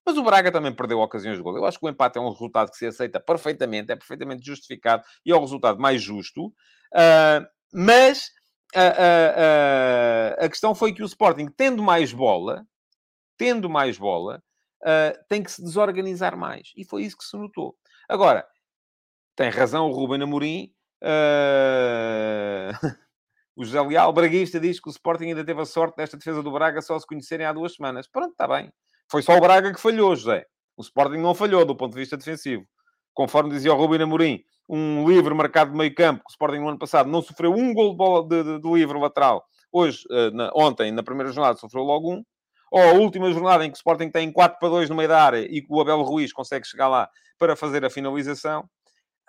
mas 0.04 0.18
o 0.18 0.24
Braga 0.24 0.52
também 0.52 0.76
perdeu 0.76 1.00
ocasiões 1.00 1.38
de 1.38 1.44
gol. 1.44 1.56
Eu 1.56 1.66
acho 1.66 1.80
que 1.80 1.86
o 1.86 1.90
empate 1.90 2.18
é 2.18 2.22
um 2.22 2.32
resultado 2.32 2.72
que 2.72 2.78
se 2.78 2.88
aceita 2.88 3.20
perfeitamente, 3.20 3.92
é 3.92 3.96
perfeitamente 3.96 4.44
justificado 4.44 5.04
e 5.24 5.32
é 5.32 5.36
o 5.36 5.40
resultado 5.40 5.80
mais 5.80 6.02
justo. 6.02 6.48
Uh, 6.48 7.46
mas 7.72 8.32
a 10.40 10.48
questão 10.48 10.74
foi 10.74 10.94
que 10.94 11.04
o 11.04 11.06
Sporting, 11.06 11.48
tendo 11.56 11.84
mais 11.84 12.14
bola, 12.14 12.66
tendo 13.38 13.70
mais 13.70 13.98
bola, 13.98 14.42
tem 15.28 15.44
que 15.44 15.52
se 15.52 15.62
desorganizar 15.62 16.38
mais. 16.38 16.72
E 16.78 16.86
foi 16.86 17.04
isso 17.04 17.18
que 17.18 17.26
se 17.26 17.36
notou. 17.38 17.76
Agora, 18.08 18.46
tem 19.36 19.50
razão 19.50 19.90
o 19.90 19.92
Ruben 19.92 20.24
Amorim 20.24 20.74
Uh... 21.04 22.72
o 23.56 23.66
José 23.66 23.82
Leal, 23.82 24.14
Braguista, 24.14 24.60
diz 24.60 24.80
que 24.80 24.90
o 24.90 24.92
Sporting 24.92 25.26
ainda 25.26 25.44
teve 25.44 25.62
a 25.62 25.66
sorte 25.66 25.98
desta 25.98 26.18
defesa 26.18 26.42
do 26.42 26.52
Braga 26.52 26.82
só 26.82 26.98
se 27.00 27.06
conhecerem 27.06 27.46
há 27.46 27.54
duas 27.54 27.76
semanas. 27.76 28.08
Pronto, 28.08 28.32
está 28.32 28.48
bem. 28.48 28.72
Foi 29.10 29.22
só 29.22 29.36
o 29.36 29.42
Braga 29.42 29.74
que 29.74 29.80
falhou, 29.82 30.16
José. 30.16 30.46
O 30.78 30.82
Sporting 30.82 31.18
não 31.18 31.36
falhou 31.36 31.66
do 31.66 31.76
ponto 31.76 31.94
de 31.94 32.00
vista 32.00 32.18
defensivo. 32.18 32.66
Conforme 33.14 33.50
dizia 33.52 33.74
o 33.74 33.78
Rubino 33.78 34.06
Amorim, 34.06 34.42
um 34.70 35.08
livre 35.08 35.34
marcado 35.34 35.72
de 35.72 35.78
meio 35.78 35.94
campo, 35.94 36.22
que 36.22 36.30
o 36.30 36.32
Sporting 36.32 36.60
no 36.60 36.70
ano 36.70 36.80
passado 36.80 37.10
não 37.10 37.22
sofreu 37.22 37.52
um 37.54 37.74
gol 37.74 38.26
de, 38.28 38.44
de, 38.44 38.60
de, 38.62 38.72
livre 38.72 38.98
lateral. 38.98 39.44
Hoje, 39.72 40.06
uh, 40.10 40.32
na, 40.32 40.50
ontem, 40.56 40.92
na 40.92 41.04
primeira 41.04 41.32
jornada, 41.32 41.58
sofreu 41.58 41.84
logo 41.84 42.14
um. 42.14 42.24
Ou 42.72 42.82
a 42.82 42.94
última 42.94 43.30
jornada 43.34 43.66
em 43.66 43.70
que 43.70 43.76
o 43.76 43.78
Sporting 43.78 44.10
tem 44.10 44.32
4 44.32 44.58
para 44.58 44.70
2 44.70 44.90
no 44.90 44.96
meio 44.96 45.10
da 45.10 45.22
área 45.22 45.40
e 45.40 45.62
que 45.62 45.68
o 45.70 45.82
Abel 45.82 46.02
Ruiz 46.04 46.32
consegue 46.32 46.66
chegar 46.66 46.88
lá 46.88 47.10
para 47.38 47.54
fazer 47.56 47.84
a 47.84 47.90
finalização. 47.90 48.62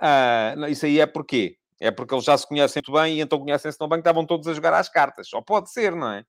Uh, 0.00 0.68
isso 0.68 0.86
aí 0.86 1.00
é 1.00 1.06
porquê? 1.06 1.56
É 1.82 1.90
porque 1.90 2.14
eles 2.14 2.24
já 2.24 2.38
se 2.38 2.46
conhecem 2.46 2.80
muito 2.80 2.92
bem 2.92 3.16
e 3.18 3.20
então 3.20 3.40
conhecem-se 3.40 3.76
tão 3.76 3.88
bem 3.88 3.98
que 3.98 4.02
estavam 4.02 4.24
todos 4.24 4.46
a 4.46 4.54
jogar 4.54 4.72
às 4.72 4.88
cartas. 4.88 5.28
Só 5.28 5.42
pode 5.42 5.70
ser, 5.72 5.96
não 5.96 6.12
é? 6.12 6.24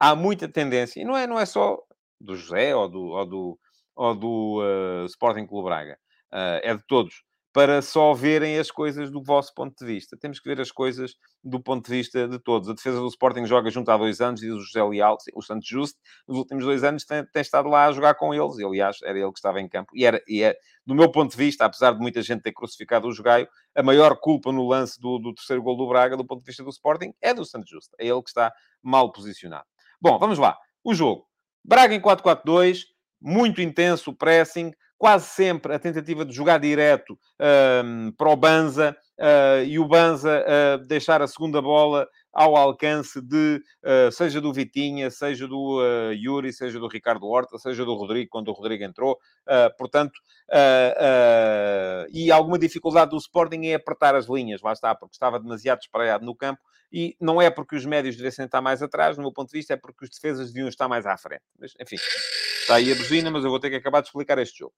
Há 0.00 0.16
muita 0.16 0.48
tendência, 0.48 1.00
e 1.00 1.04
não 1.04 1.16
é, 1.16 1.26
não 1.26 1.38
é 1.38 1.46
só 1.46 1.78
do 2.20 2.36
José 2.36 2.74
ou 2.74 2.88
do, 2.88 3.00
ou 3.00 3.26
do, 3.26 3.60
ou 3.94 4.14
do 4.14 4.62
uh, 4.62 5.06
Sporting 5.06 5.46
Clube 5.46 5.68
Braga, 5.68 5.98
uh, 6.32 6.60
é 6.62 6.74
de 6.74 6.82
todos 6.86 7.22
para 7.52 7.80
só 7.80 8.12
verem 8.12 8.58
as 8.58 8.70
coisas 8.70 9.10
do 9.10 9.22
vosso 9.22 9.54
ponto 9.54 9.74
de 9.78 9.84
vista. 9.84 10.16
Temos 10.16 10.38
que 10.38 10.48
ver 10.48 10.60
as 10.60 10.70
coisas 10.70 11.14
do 11.42 11.60
ponto 11.60 11.86
de 11.86 11.96
vista 11.96 12.28
de 12.28 12.38
todos. 12.38 12.68
A 12.68 12.74
defesa 12.74 13.00
do 13.00 13.08
Sporting 13.08 13.46
joga 13.46 13.70
junto 13.70 13.90
há 13.90 13.96
dois 13.96 14.20
anos, 14.20 14.42
e 14.42 14.50
o 14.50 14.60
José 14.60 14.82
Leal, 14.82 15.16
o 15.34 15.42
Santos 15.42 15.66
Justo, 15.66 15.98
nos 16.26 16.38
últimos 16.38 16.64
dois 16.64 16.84
anos 16.84 17.04
tem, 17.04 17.24
tem, 17.26 17.42
estado 17.42 17.68
lá 17.68 17.86
a 17.86 17.92
jogar 17.92 18.14
com 18.14 18.34
eles. 18.34 18.58
E, 18.58 18.64
aliás, 18.64 18.98
era 19.02 19.18
ele 19.18 19.32
que 19.32 19.38
estava 19.38 19.60
em 19.60 19.68
campo. 19.68 19.90
E, 19.94 20.04
era, 20.04 20.22
e 20.28 20.42
é, 20.42 20.56
do 20.84 20.94
meu 20.94 21.10
ponto 21.10 21.30
de 21.30 21.36
vista, 21.36 21.64
apesar 21.64 21.92
de 21.92 21.98
muita 21.98 22.22
gente 22.22 22.42
ter 22.42 22.52
crucificado 22.52 23.08
o 23.08 23.12
Jogaio, 23.12 23.48
a 23.74 23.82
maior 23.82 24.16
culpa 24.20 24.52
no 24.52 24.66
lance 24.68 25.00
do, 25.00 25.18
do 25.18 25.34
terceiro 25.34 25.62
gol 25.62 25.76
do 25.76 25.88
Braga, 25.88 26.16
do 26.16 26.26
ponto 26.26 26.40
de 26.40 26.46
vista 26.46 26.62
do 26.62 26.70
Sporting, 26.70 27.12
é 27.20 27.32
do 27.32 27.44
Santos 27.44 27.70
Justo. 27.70 27.94
É 27.98 28.06
ele 28.06 28.22
que 28.22 28.30
está 28.30 28.52
mal 28.82 29.10
posicionado. 29.10 29.64
Bom, 30.00 30.18
vamos 30.18 30.38
lá. 30.38 30.56
O 30.84 30.94
jogo. 30.94 31.26
Braga 31.64 31.94
em 31.94 32.00
4-4-2, 32.00 32.84
muito 33.20 33.60
intenso 33.60 34.10
o 34.10 34.16
pressing, 34.16 34.72
quase 34.98 35.26
sempre 35.26 35.72
a 35.72 35.78
tentativa 35.78 36.24
de 36.24 36.34
jogar 36.34 36.58
direto 36.58 37.16
um, 37.84 38.12
para 38.12 38.28
o 38.28 38.36
Banza 38.36 38.96
uh, 39.16 39.64
e 39.64 39.78
o 39.78 39.86
Banza 39.86 40.44
uh, 40.44 40.86
deixar 40.86 41.22
a 41.22 41.28
segunda 41.28 41.62
bola 41.62 42.08
ao 42.32 42.56
alcance 42.56 43.20
de, 43.22 43.62
uh, 43.84 44.10
seja 44.10 44.40
do 44.40 44.52
Vitinha, 44.52 45.10
seja 45.10 45.46
do 45.46 45.80
Yuri, 46.12 46.52
seja 46.52 46.78
do 46.78 46.88
Ricardo 46.88 47.26
Horta, 47.26 47.58
seja 47.58 47.84
do 47.84 47.94
Rodrigo, 47.94 48.28
quando 48.30 48.48
o 48.48 48.52
Rodrigo 48.52 48.84
entrou. 48.84 49.18
Portanto, 49.76 50.20
e 52.12 52.30
alguma 52.30 52.58
dificuldade 52.58 53.10
do 53.10 53.16
Sporting 53.16 53.62
em 53.62 53.74
apertar 53.74 54.14
as 54.14 54.26
linhas, 54.26 54.60
lá 54.62 54.72
está, 54.72 54.94
porque 54.94 55.14
estava 55.14 55.40
demasiado 55.40 55.80
espraiado 55.80 56.24
no 56.24 56.34
campo 56.34 56.60
e 56.92 57.16
não 57.20 57.40
é 57.40 57.50
porque 57.50 57.76
os 57.76 57.84
médios 57.84 58.16
devessem 58.16 58.44
estar 58.44 58.60
mais 58.60 58.82
atrás, 58.82 59.16
no 59.16 59.22
meu 59.22 59.32
ponto 59.32 59.50
de 59.50 59.58
vista, 59.58 59.74
é 59.74 59.76
porque 59.76 60.04
os 60.04 60.10
defesas 60.10 60.52
deviam 60.52 60.68
estar 60.68 60.88
mais 60.88 61.06
à 61.06 61.16
frente. 61.16 61.42
Mas, 61.58 61.72
enfim, 61.80 61.96
está 62.68 62.74
aí 62.74 62.92
a 62.92 62.94
buzina, 62.94 63.30
mas 63.30 63.44
eu 63.44 63.50
vou 63.50 63.58
ter 63.58 63.70
que 63.70 63.76
acabar 63.76 64.02
de 64.02 64.08
explicar 64.08 64.36
este 64.36 64.58
jogo. 64.58 64.74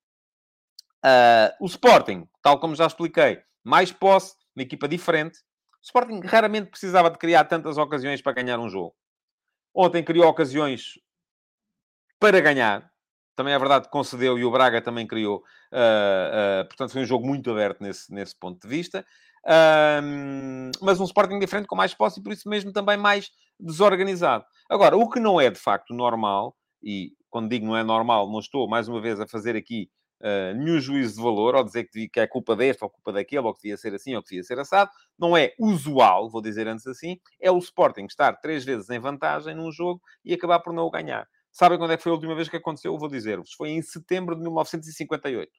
Uh, 1.04 1.50
o 1.60 1.66
Sporting, 1.66 2.28
tal 2.40 2.60
como 2.60 2.76
já 2.76 2.86
expliquei, 2.86 3.42
mais 3.64 3.90
posse, 3.90 4.36
uma 4.54 4.62
equipa 4.62 4.86
diferente. 4.86 5.38
O 5.82 5.84
Sporting 5.84 6.20
raramente 6.24 6.70
precisava 6.70 7.10
de 7.10 7.18
criar 7.18 7.46
tantas 7.46 7.76
ocasiões 7.78 8.22
para 8.22 8.32
ganhar 8.32 8.60
um 8.60 8.68
jogo. 8.68 8.94
Ontem 9.74 10.04
criou 10.04 10.28
ocasiões 10.28 11.00
para 12.20 12.40
ganhar. 12.40 12.88
Também 13.34 13.54
é 13.54 13.58
verdade 13.58 13.86
que 13.86 13.90
concedeu 13.90 14.38
e 14.38 14.44
o 14.44 14.50
Braga 14.52 14.80
também 14.80 15.04
criou. 15.04 15.38
Uh, 15.72 16.62
uh, 16.62 16.68
portanto, 16.68 16.92
foi 16.92 17.02
um 17.02 17.06
jogo 17.06 17.26
muito 17.26 17.50
aberto 17.50 17.80
nesse, 17.80 18.12
nesse 18.14 18.38
ponto 18.38 18.60
de 18.62 18.68
vista. 18.68 19.04
Mas 20.80 21.00
um 21.00 21.04
Sporting 21.04 21.40
diferente, 21.40 21.66
com 21.66 21.74
mais 21.74 21.92
posse 21.92 22.20
e 22.20 22.22
por 22.22 22.32
isso 22.32 22.48
mesmo 22.48 22.72
também 22.72 22.96
mais 22.96 23.30
desorganizado. 23.58 24.44
Agora, 24.68 24.96
o 24.96 25.10
que 25.10 25.18
não 25.18 25.40
é 25.40 25.50
de 25.50 25.58
facto 25.58 25.92
normal, 25.92 26.54
e 26.82 27.12
quando 27.30 27.48
digo 27.48 27.66
não 27.66 27.76
é 27.76 27.82
normal, 27.82 28.30
não 28.30 28.40
estou 28.40 28.68
mais 28.68 28.88
uma 28.88 29.00
vez 29.00 29.20
a 29.20 29.26
fazer 29.26 29.56
aqui 29.56 29.88
uh, 30.20 30.54
nenhum 30.54 30.80
juízo 30.80 31.16
de 31.16 31.22
valor, 31.22 31.54
ou 31.54 31.64
dizer 31.64 31.84
que, 31.84 32.08
que 32.08 32.20
é 32.20 32.26
culpa 32.26 32.54
deste, 32.54 32.82
ou 32.84 32.90
culpa 32.90 33.12
daquele, 33.12 33.46
ou 33.46 33.54
que 33.54 33.62
devia 33.62 33.76
ser 33.76 33.94
assim, 33.94 34.14
ou 34.14 34.22
que 34.22 34.30
devia 34.30 34.44
ser 34.44 34.58
assado. 34.58 34.90
Não 35.18 35.36
é 35.36 35.54
usual, 35.58 36.28
vou 36.28 36.42
dizer 36.42 36.66
antes 36.68 36.86
assim, 36.86 37.18
é 37.40 37.50
o 37.50 37.58
Sporting 37.58 38.04
estar 38.04 38.34
três 38.40 38.64
vezes 38.64 38.90
em 38.90 38.98
vantagem 38.98 39.54
num 39.54 39.72
jogo 39.72 40.02
e 40.24 40.34
acabar 40.34 40.60
por 40.60 40.72
não 40.72 40.84
o 40.84 40.90
ganhar. 40.90 41.26
Sabem 41.52 41.78
quando 41.78 41.92
é 41.92 41.96
que 41.96 42.02
foi 42.02 42.10
a 42.10 42.14
última 42.14 42.34
vez 42.34 42.48
que 42.48 42.56
aconteceu? 42.56 42.96
vou 42.96 43.08
dizer-vos. 43.08 43.52
Foi 43.54 43.70
em 43.70 43.82
setembro 43.82 44.36
de 44.36 44.42
1958. 44.42 45.50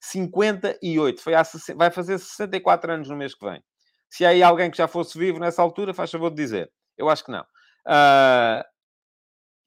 58. 0.00 1.20
Foi 1.20 1.34
há, 1.34 1.42
vai 1.76 1.90
fazer 1.90 2.18
64 2.18 2.92
anos 2.92 3.08
no 3.08 3.16
mês 3.16 3.34
que 3.34 3.44
vem. 3.44 3.62
Se 4.10 4.26
há 4.26 4.30
aí 4.30 4.42
alguém 4.42 4.70
que 4.70 4.76
já 4.76 4.88
fosse 4.88 5.16
vivo 5.16 5.38
nessa 5.38 5.62
altura, 5.62 5.94
faz 5.94 6.10
favor 6.10 6.30
de 6.30 6.36
dizer. 6.36 6.70
Eu 6.98 7.08
acho 7.08 7.24
que 7.24 7.30
não. 7.30 7.42
Uh, 7.86 8.62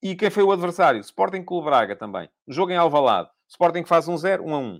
e 0.05 0.15
quem 0.15 0.29
foi 0.29 0.43
o 0.43 0.51
adversário? 0.51 1.01
Sporting 1.01 1.43
Clube 1.43 1.65
Braga 1.65 1.95
também. 1.95 2.29
Jogo 2.47 2.71
em 2.71 2.77
Alvalade. 2.77 3.27
Sporting 3.49 3.83
faz 3.85 4.05
1-0, 4.05 4.39
1-1. 4.41 4.79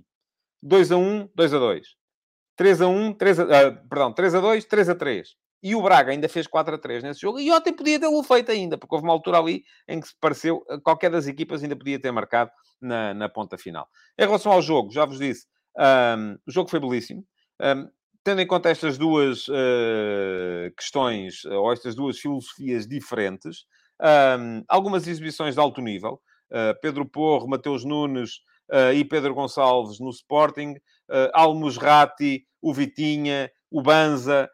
2-1, 0.64 1.28
2-2. 1.36 1.82
3-1, 2.56 3.16
3 3.16 3.38
uh, 3.40 3.44
perdão, 3.88 4.14
3-2, 4.14 4.68
3-3. 4.68 5.24
E 5.64 5.74
o 5.74 5.82
Braga 5.82 6.12
ainda 6.12 6.28
fez 6.28 6.46
4-3 6.46 7.02
nesse 7.02 7.22
jogo. 7.22 7.40
E 7.40 7.50
ontem 7.50 7.72
podia 7.72 7.98
tê-lo 7.98 8.22
feito 8.22 8.52
ainda, 8.52 8.78
porque 8.78 8.94
houve 8.94 9.04
uma 9.04 9.12
altura 9.12 9.38
ali 9.38 9.64
em 9.88 9.98
que 9.98 10.06
se 10.06 10.14
pareceu... 10.20 10.64
Qualquer 10.84 11.10
das 11.10 11.26
equipas 11.26 11.60
ainda 11.60 11.74
podia 11.74 12.00
ter 12.00 12.12
marcado 12.12 12.52
na, 12.80 13.12
na 13.12 13.28
ponta 13.28 13.58
final. 13.58 13.88
Em 14.16 14.26
relação 14.26 14.52
ao 14.52 14.62
jogo, 14.62 14.92
já 14.92 15.04
vos 15.04 15.18
disse, 15.18 15.48
um, 15.76 16.38
o 16.46 16.52
jogo 16.52 16.70
foi 16.70 16.78
belíssimo. 16.78 17.26
Um, 17.60 17.88
tendo 18.22 18.42
em 18.42 18.46
conta 18.46 18.68
estas 18.68 18.96
duas 18.96 19.48
uh, 19.48 20.72
questões, 20.76 21.44
ou 21.46 21.72
estas 21.72 21.96
duas 21.96 22.16
filosofias 22.16 22.86
diferentes, 22.86 23.66
um, 24.00 24.62
algumas 24.68 25.06
exibições 25.06 25.54
de 25.54 25.60
alto 25.60 25.80
nível. 25.80 26.20
Uh, 26.50 26.78
Pedro 26.80 27.04
Porro, 27.04 27.48
Mateus 27.48 27.84
Nunes 27.84 28.36
uh, 28.70 28.92
e 28.94 29.04
Pedro 29.04 29.34
Gonçalves 29.34 29.98
no 29.98 30.10
Sporting. 30.10 30.72
Uh, 31.08 31.30
Almusrati, 31.32 32.46
o 32.60 32.72
Vitinha, 32.72 33.50
o 33.70 33.82
Banza, 33.82 34.48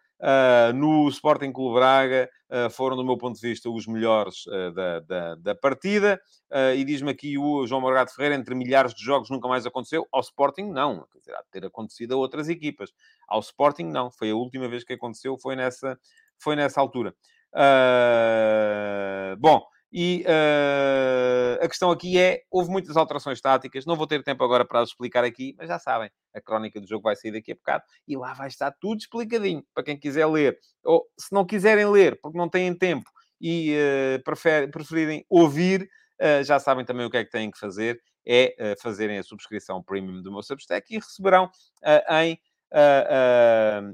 no 0.77 1.09
Sporting 1.09 1.51
Clube 1.51 1.81
Braga 1.81 2.31
foram, 2.71 2.97
do 2.97 3.05
meu 3.05 3.19
ponto 3.19 3.35
de 3.35 3.49
vista, 3.49 3.69
os 3.69 3.89
melhores 3.89 4.45
da, 4.73 5.01
da, 5.01 5.35
da, 5.35 5.55
partida. 5.57 6.21
e 6.77 6.85
diz-me 6.85 7.11
aqui 7.11 7.37
o 7.37 7.67
João 7.67 7.81
Morgado 7.81 8.13
Ferreira, 8.13 8.37
entre 8.37 8.55
milhares 8.55 8.95
de 8.95 9.03
jogos 9.03 9.31
nunca 9.31 9.49
mais 9.49 9.67
aconteceu. 9.67 10.07
Ao 10.13 10.21
Sporting, 10.21 10.71
não. 10.71 11.05
Quer 11.13 11.19
dizer, 11.19 11.35
há 11.35 11.43
de 11.43 11.51
ter 11.51 11.67
acontecido 11.67 12.15
a 12.15 12.17
outras 12.17 12.49
equipas. 12.49 12.93
Ao 13.27 13.41
Sporting, 13.41 13.87
não. 13.87 14.13
Foi 14.13 14.31
a 14.31 14.37
última 14.37 14.69
vez 14.69 14.85
que 14.85 14.93
aconteceu, 14.93 15.37
foi 15.37 15.57
nessa, 15.57 15.99
foi 16.39 16.55
nessa 16.55 16.81
altura. 16.81 17.13
Bom, 19.39 19.63
e 19.93 20.25
uh, 20.27 21.63
a 21.63 21.69
questão 21.69 21.91
aqui 21.91 22.19
é: 22.19 22.43
houve 22.51 22.71
muitas 22.71 22.97
alterações 22.97 23.41
táticas, 23.43 23.85
não 23.85 23.95
vou 23.95 24.07
ter 24.07 24.23
tempo 24.25 24.43
agora 24.43 24.65
para 24.65 24.83
explicar 24.83 25.23
aqui, 25.23 25.55
mas 25.59 25.69
já 25.69 25.79
sabem, 25.79 26.11
a 26.35 26.41
crónica 26.41 26.81
do 26.81 26.87
jogo 26.87 27.03
vai 27.03 27.15
sair 27.15 27.33
daqui 27.33 27.53
a 27.53 27.55
bocado 27.55 27.85
e 28.09 28.17
lá 28.17 28.33
vai 28.33 28.49
estar 28.49 28.73
tudo 28.81 29.01
explicadinho 29.01 29.63
para 29.75 29.85
quem 29.85 29.99
quiser 29.99 30.25
ler. 30.27 30.59
Ou 30.83 31.07
se 31.19 31.31
não 31.31 31.45
quiserem 31.45 31.87
ler 31.91 32.19
porque 32.23 32.39
não 32.39 32.49
têm 32.49 32.75
tempo 32.75 33.11
e 33.39 33.77
uh, 33.77 34.23
prefer, 34.25 34.71
preferirem 34.71 35.27
ouvir, 35.29 35.83
uh, 35.83 36.43
já 36.43 36.59
sabem 36.59 36.87
também 36.87 37.05
o 37.05 37.11
que 37.11 37.19
é 37.19 37.25
que 37.25 37.31
têm 37.31 37.51
que 37.51 37.59
fazer: 37.59 38.01
é 38.27 38.75
fazerem 38.81 39.19
a 39.19 39.23
subscrição 39.23 39.83
premium 39.83 40.23
do 40.23 40.33
meu 40.33 40.43
Substack 40.43 40.87
e 40.91 40.97
receberão 40.97 41.51
em. 42.23 42.39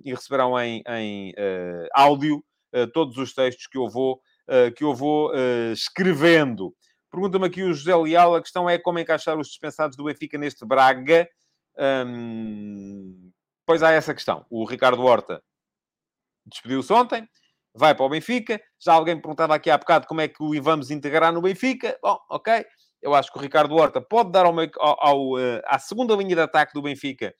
e 0.04 0.14
receberão 0.14 0.56
em, 0.60 0.80
em 0.86 1.34
áudio 1.92 2.44
todos 2.92 3.16
os 3.16 3.32
textos 3.32 3.66
que 3.66 3.78
eu 3.78 3.88
vou 3.88 4.20
eh, 4.50 4.70
que 4.70 4.82
eu 4.82 4.94
vou 4.94 5.30
uh, 5.30 5.72
escrevendo. 5.74 6.74
Pergunta-me 7.10 7.46
aqui 7.46 7.62
o 7.62 7.74
José 7.74 7.94
Leal, 7.94 8.34
a 8.34 8.40
questão 8.40 8.68
é 8.68 8.78
como 8.78 8.98
encaixar 8.98 9.38
os 9.38 9.48
dispensados 9.48 9.94
do 9.94 10.04
Benfica 10.04 10.38
neste 10.38 10.64
Braga. 10.64 11.28
Um, 11.78 13.30
pois 13.66 13.82
há 13.82 13.92
essa 13.92 14.14
questão. 14.14 14.46
O 14.48 14.64
Ricardo 14.64 15.02
Horta 15.02 15.42
despediu-se 16.46 16.90
ontem, 16.94 17.28
vai 17.74 17.94
para 17.94 18.06
o 18.06 18.08
Benfica. 18.08 18.58
Já 18.82 18.94
alguém 18.94 19.20
perguntava 19.20 19.54
aqui 19.54 19.68
há 19.68 19.76
bocado 19.76 20.06
como 20.06 20.22
é 20.22 20.28
que 20.28 20.42
o 20.42 20.62
vamos 20.62 20.90
integrar 20.90 21.30
no 21.30 21.42
Benfica. 21.42 21.98
Bom, 22.02 22.18
ok. 22.30 22.64
Eu 23.02 23.14
acho 23.14 23.30
que 23.30 23.38
o 23.38 23.42
Ricardo 23.42 23.74
Horta 23.74 24.00
pode 24.00 24.32
dar 24.32 24.46
ao, 24.46 24.54
ao, 24.78 25.06
ao, 25.06 25.36
à 25.66 25.78
segunda 25.78 26.16
linha 26.16 26.34
de 26.34 26.40
ataque 26.40 26.72
do 26.72 26.80
Benfica 26.80 27.34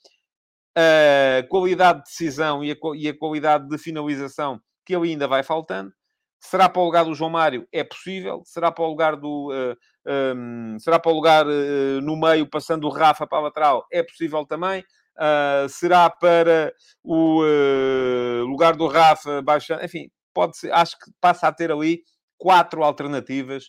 a 0.77 1.43
qualidade 1.49 2.01
de 2.01 2.05
decisão 2.05 2.63
e 2.63 2.71
a, 2.71 2.77
e 2.95 3.09
a 3.09 3.19
qualidade 3.19 3.67
de 3.67 3.79
finalização 3.79 4.61
que 4.89 4.97
ele 4.97 5.11
ainda 5.11 5.29
vai 5.29 5.43
faltando. 5.43 5.93
Será 6.41 6.67
para 6.67 6.81
o 6.81 6.85
lugar 6.87 7.05
do 7.05 7.15
João 7.15 7.31
Mário? 7.31 7.69
É 7.71 7.85
possível. 7.85 8.41
Será 8.47 8.73
para 8.73 8.85
o 8.85 8.89
lugar 8.89 9.17
do... 9.17 9.51
Uh, 9.51 9.77
eh, 10.07 10.33
um, 10.35 10.75
ehm, 10.75 10.79
será 10.79 10.99
para 10.99 11.13
o 11.13 11.15
lugar 11.15 11.47
uh, 11.47 12.01
no 12.01 12.17
meio, 12.19 12.49
passando 12.49 12.87
o 12.87 12.91
Rafa 12.91 13.27
para 13.27 13.39
a 13.39 13.43
lateral? 13.43 13.87
É 13.93 14.03
possível 14.03 14.47
também. 14.47 14.81
Uh, 15.15 15.69
será 15.69 16.09
para 16.09 16.73
o 17.05 17.43
uh, 17.43 18.47
lugar 18.47 18.77
do 18.77 18.87
Rafa 18.87 19.43
baixando? 19.43 19.85
Enfim, 19.85 20.09
pode 20.33 20.57
ser. 20.57 20.73
Acho 20.73 20.99
que 20.99 21.11
passa 21.21 21.49
a 21.49 21.53
ter 21.53 21.71
ali 21.71 22.01
quatro 22.39 22.83
alternativas, 22.83 23.67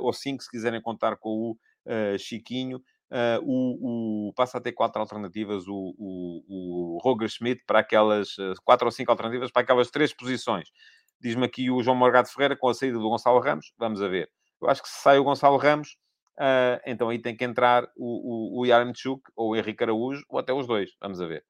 ou 0.00 0.12
cinco, 0.12 0.42
se 0.42 0.50
quiserem 0.50 0.82
contar 0.82 1.16
com 1.16 1.30
o 1.52 1.56
Chiquinho. 2.18 2.82
O, 3.42 4.28
o, 4.28 4.32
passa 4.34 4.58
a 4.58 4.60
ter 4.60 4.72
quatro 4.72 5.00
alternativas 5.00 5.66
o, 5.68 5.94
o, 5.98 6.96
o 6.96 6.98
Roger 7.02 7.28
Schmidt 7.28 7.62
para 7.66 7.80
aquelas 7.80 8.34
quatro 8.64 8.86
ou 8.86 8.92
cinco 8.92 9.10
alternativas 9.10 9.50
para 9.50 9.62
aquelas 9.62 9.90
três 9.90 10.14
posições. 10.14 10.68
Diz-me 11.22 11.46
aqui 11.46 11.70
o 11.70 11.80
João 11.82 11.96
Morgado 11.96 12.28
Ferreira 12.28 12.56
com 12.56 12.68
a 12.68 12.74
saída 12.74 12.98
do 12.98 13.08
Gonçalo 13.08 13.38
Ramos. 13.38 13.72
Vamos 13.78 14.02
a 14.02 14.08
ver. 14.08 14.28
Eu 14.60 14.68
acho 14.68 14.82
que 14.82 14.88
se 14.88 15.02
sai 15.02 15.18
o 15.18 15.24
Gonçalo 15.24 15.56
Ramos, 15.56 15.96
uh, 16.38 16.80
então 16.84 17.08
aí 17.08 17.20
tem 17.20 17.36
que 17.36 17.44
entrar 17.44 17.84
o, 17.96 18.60
o, 18.60 18.66
o 18.66 19.20
ou 19.36 19.50
o 19.50 19.56
Henrique 19.56 19.84
Araújo, 19.84 20.24
ou 20.28 20.38
até 20.38 20.52
os 20.52 20.66
dois. 20.66 20.90
Vamos 21.00 21.20
a 21.20 21.26
ver. 21.26 21.44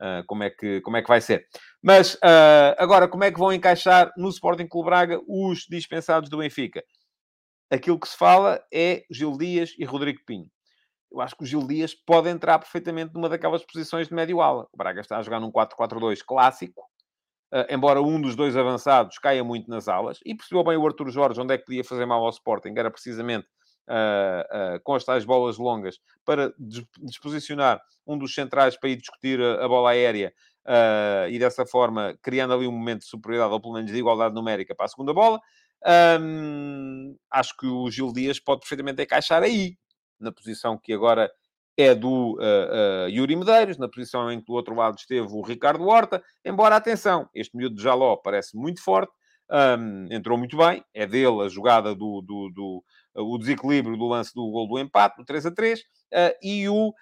Uh, 0.00 0.24
como, 0.26 0.44
é 0.44 0.50
que, 0.50 0.80
como 0.80 0.96
é 0.96 1.02
que 1.02 1.08
vai 1.08 1.20
ser. 1.20 1.46
Mas, 1.82 2.14
uh, 2.14 2.76
agora, 2.78 3.06
como 3.06 3.24
é 3.24 3.30
que 3.30 3.38
vão 3.38 3.52
encaixar 3.52 4.10
no 4.16 4.28
Sporting 4.30 4.66
Clube 4.66 4.86
Braga 4.86 5.20
os 5.26 5.66
dispensados 5.68 6.30
do 6.30 6.38
Benfica? 6.38 6.82
Aquilo 7.70 8.00
que 8.00 8.08
se 8.08 8.16
fala 8.16 8.64
é 8.72 9.02
Gil 9.10 9.36
Dias 9.36 9.74
e 9.78 9.84
Rodrigo 9.84 10.20
Pinho. 10.24 10.48
Eu 11.10 11.20
acho 11.20 11.36
que 11.36 11.42
o 11.42 11.46
Gil 11.46 11.66
Dias 11.66 11.94
pode 11.94 12.28
entrar 12.28 12.58
perfeitamente 12.58 13.14
numa 13.14 13.28
daquelas 13.28 13.64
posições 13.64 14.08
de 14.08 14.14
médio 14.14 14.40
ala. 14.40 14.68
O 14.72 14.76
Braga 14.76 15.00
está 15.00 15.18
a 15.18 15.22
jogar 15.22 15.40
num 15.40 15.50
4-4-2 15.50 16.22
clássico, 16.24 16.82
Uh, 17.50 17.64
embora 17.70 18.02
um 18.02 18.20
dos 18.20 18.36
dois 18.36 18.54
avançados 18.58 19.18
caia 19.18 19.42
muito 19.42 19.70
nas 19.70 19.88
alas, 19.88 20.18
e 20.22 20.34
percebeu 20.34 20.62
bem 20.62 20.76
o 20.76 20.86
Arthur 20.86 21.08
Jorge 21.08 21.40
onde 21.40 21.54
é 21.54 21.56
que 21.56 21.64
podia 21.64 21.82
fazer 21.82 22.04
mal 22.04 22.22
ao 22.22 22.28
Sporting, 22.28 22.74
era 22.76 22.90
precisamente 22.90 23.46
uh, 23.88 24.76
uh, 24.76 24.80
com 24.84 24.94
as 24.94 25.02
tais 25.02 25.24
bolas 25.24 25.56
longas, 25.56 25.98
para 26.26 26.52
disposicionar 27.00 27.80
um 28.06 28.18
dos 28.18 28.34
centrais 28.34 28.78
para 28.78 28.90
ir 28.90 28.96
discutir 28.96 29.40
a, 29.40 29.64
a 29.64 29.68
bola 29.68 29.92
aérea, 29.92 30.30
e 31.30 31.38
dessa 31.38 31.64
forma 31.64 32.18
criando 32.22 32.52
ali 32.52 32.66
um 32.66 32.72
momento 32.72 33.00
de 33.00 33.06
superioridade, 33.06 33.54
ou 33.54 33.60
pelo 33.62 33.72
menos 33.72 33.90
de 33.90 33.96
igualdade 33.96 34.34
numérica 34.34 34.74
para 34.74 34.84
a 34.84 34.88
segunda 34.88 35.14
bola. 35.14 35.40
Um, 36.20 37.16
acho 37.30 37.56
que 37.56 37.66
o 37.66 37.90
Gil 37.90 38.12
Dias 38.12 38.38
pode 38.38 38.60
perfeitamente 38.60 39.02
encaixar 39.02 39.42
aí, 39.42 39.78
na 40.20 40.32
posição 40.32 40.78
que 40.78 40.92
agora 40.92 41.30
é 41.76 41.94
do 41.94 42.32
uh, 42.32 43.06
uh, 43.06 43.08
Yuri 43.08 43.36
Medeiros, 43.36 43.78
na 43.78 43.88
posição 43.88 44.30
em 44.32 44.40
que 44.40 44.46
do 44.46 44.52
outro 44.52 44.74
lado 44.74 44.98
esteve 44.98 45.28
o 45.30 45.42
Ricardo 45.42 45.86
Horta. 45.86 46.22
Embora, 46.44 46.74
atenção, 46.74 47.28
este 47.32 47.56
miúdo 47.56 47.76
de 47.76 47.82
Jaló 47.82 48.16
parece 48.16 48.56
muito 48.56 48.82
forte, 48.82 49.12
um, 49.50 50.12
entrou 50.12 50.36
muito 50.36 50.56
bem, 50.56 50.84
é 50.92 51.06
dele 51.06 51.42
a 51.42 51.48
jogada 51.48 51.94
do, 51.94 52.20
do, 52.20 52.50
do 52.50 52.84
o 53.14 53.38
desequilíbrio 53.38 53.96
do 53.96 54.08
lance 54.08 54.34
do 54.34 54.50
gol 54.50 54.68
do 54.68 54.78
empate, 54.78 55.16
do 55.16 55.24
3 55.24 55.46
a 55.46 55.50
3, 55.50 55.82
e 56.42 56.68
o 56.68 56.92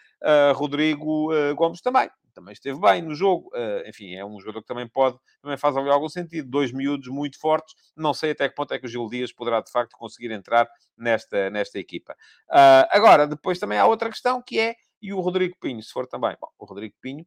Rodrigo 0.55 1.29
Gomes 1.55 1.81
também. 1.81 2.09
Também 2.37 2.53
esteve 2.53 2.78
bem 2.78 3.03
no 3.03 3.14
jogo. 3.14 3.49
Uh, 3.49 3.89
enfim, 3.89 4.14
é 4.14 4.24
um 4.24 4.39
jogador 4.39 4.61
que 4.61 4.68
também 4.68 4.87
pode, 4.87 5.18
também 5.41 5.57
faz 5.57 5.76
ali 5.76 5.89
algum 5.89 6.09
sentido. 6.09 6.49
Dois 6.49 6.70
miúdos 6.70 7.09
muito 7.09 7.41
fortes. 7.41 7.74
Não 7.97 8.12
sei 8.12 8.32
até 8.32 8.49
que 8.49 8.55
ponto 8.55 8.72
é 8.74 8.78
que 8.78 8.87
o 8.87 8.89
Gil 8.89 9.09
Dias 9.09 9.32
poderá, 9.32 9.61
de 9.61 9.70
facto, 9.70 9.97
conseguir 9.97 10.30
entrar 10.30 10.68
nesta, 10.97 11.51
nesta 11.51 11.78
equipa. 11.78 12.12
Uh, 12.49 12.87
agora, 12.91 13.26
depois 13.26 13.59
também 13.59 13.78
há 13.78 13.87
outra 13.87 14.11
questão, 14.11 14.43
que 14.43 14.61
é, 14.61 14.74
e 15.01 15.12
o 15.12 15.20
Rodrigo 15.20 15.57
Pinho, 15.61 15.82
se 15.82 15.91
for 15.91 16.07
também. 16.07 16.37
Bom, 16.41 16.49
o 16.59 16.64
Rodrigo 16.66 16.95
Pinho 17.01 17.22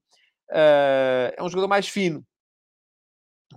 uh, 0.52 1.34
é 1.36 1.42
um 1.42 1.50
jogador 1.50 1.68
mais 1.68 1.88
fino 1.88 2.24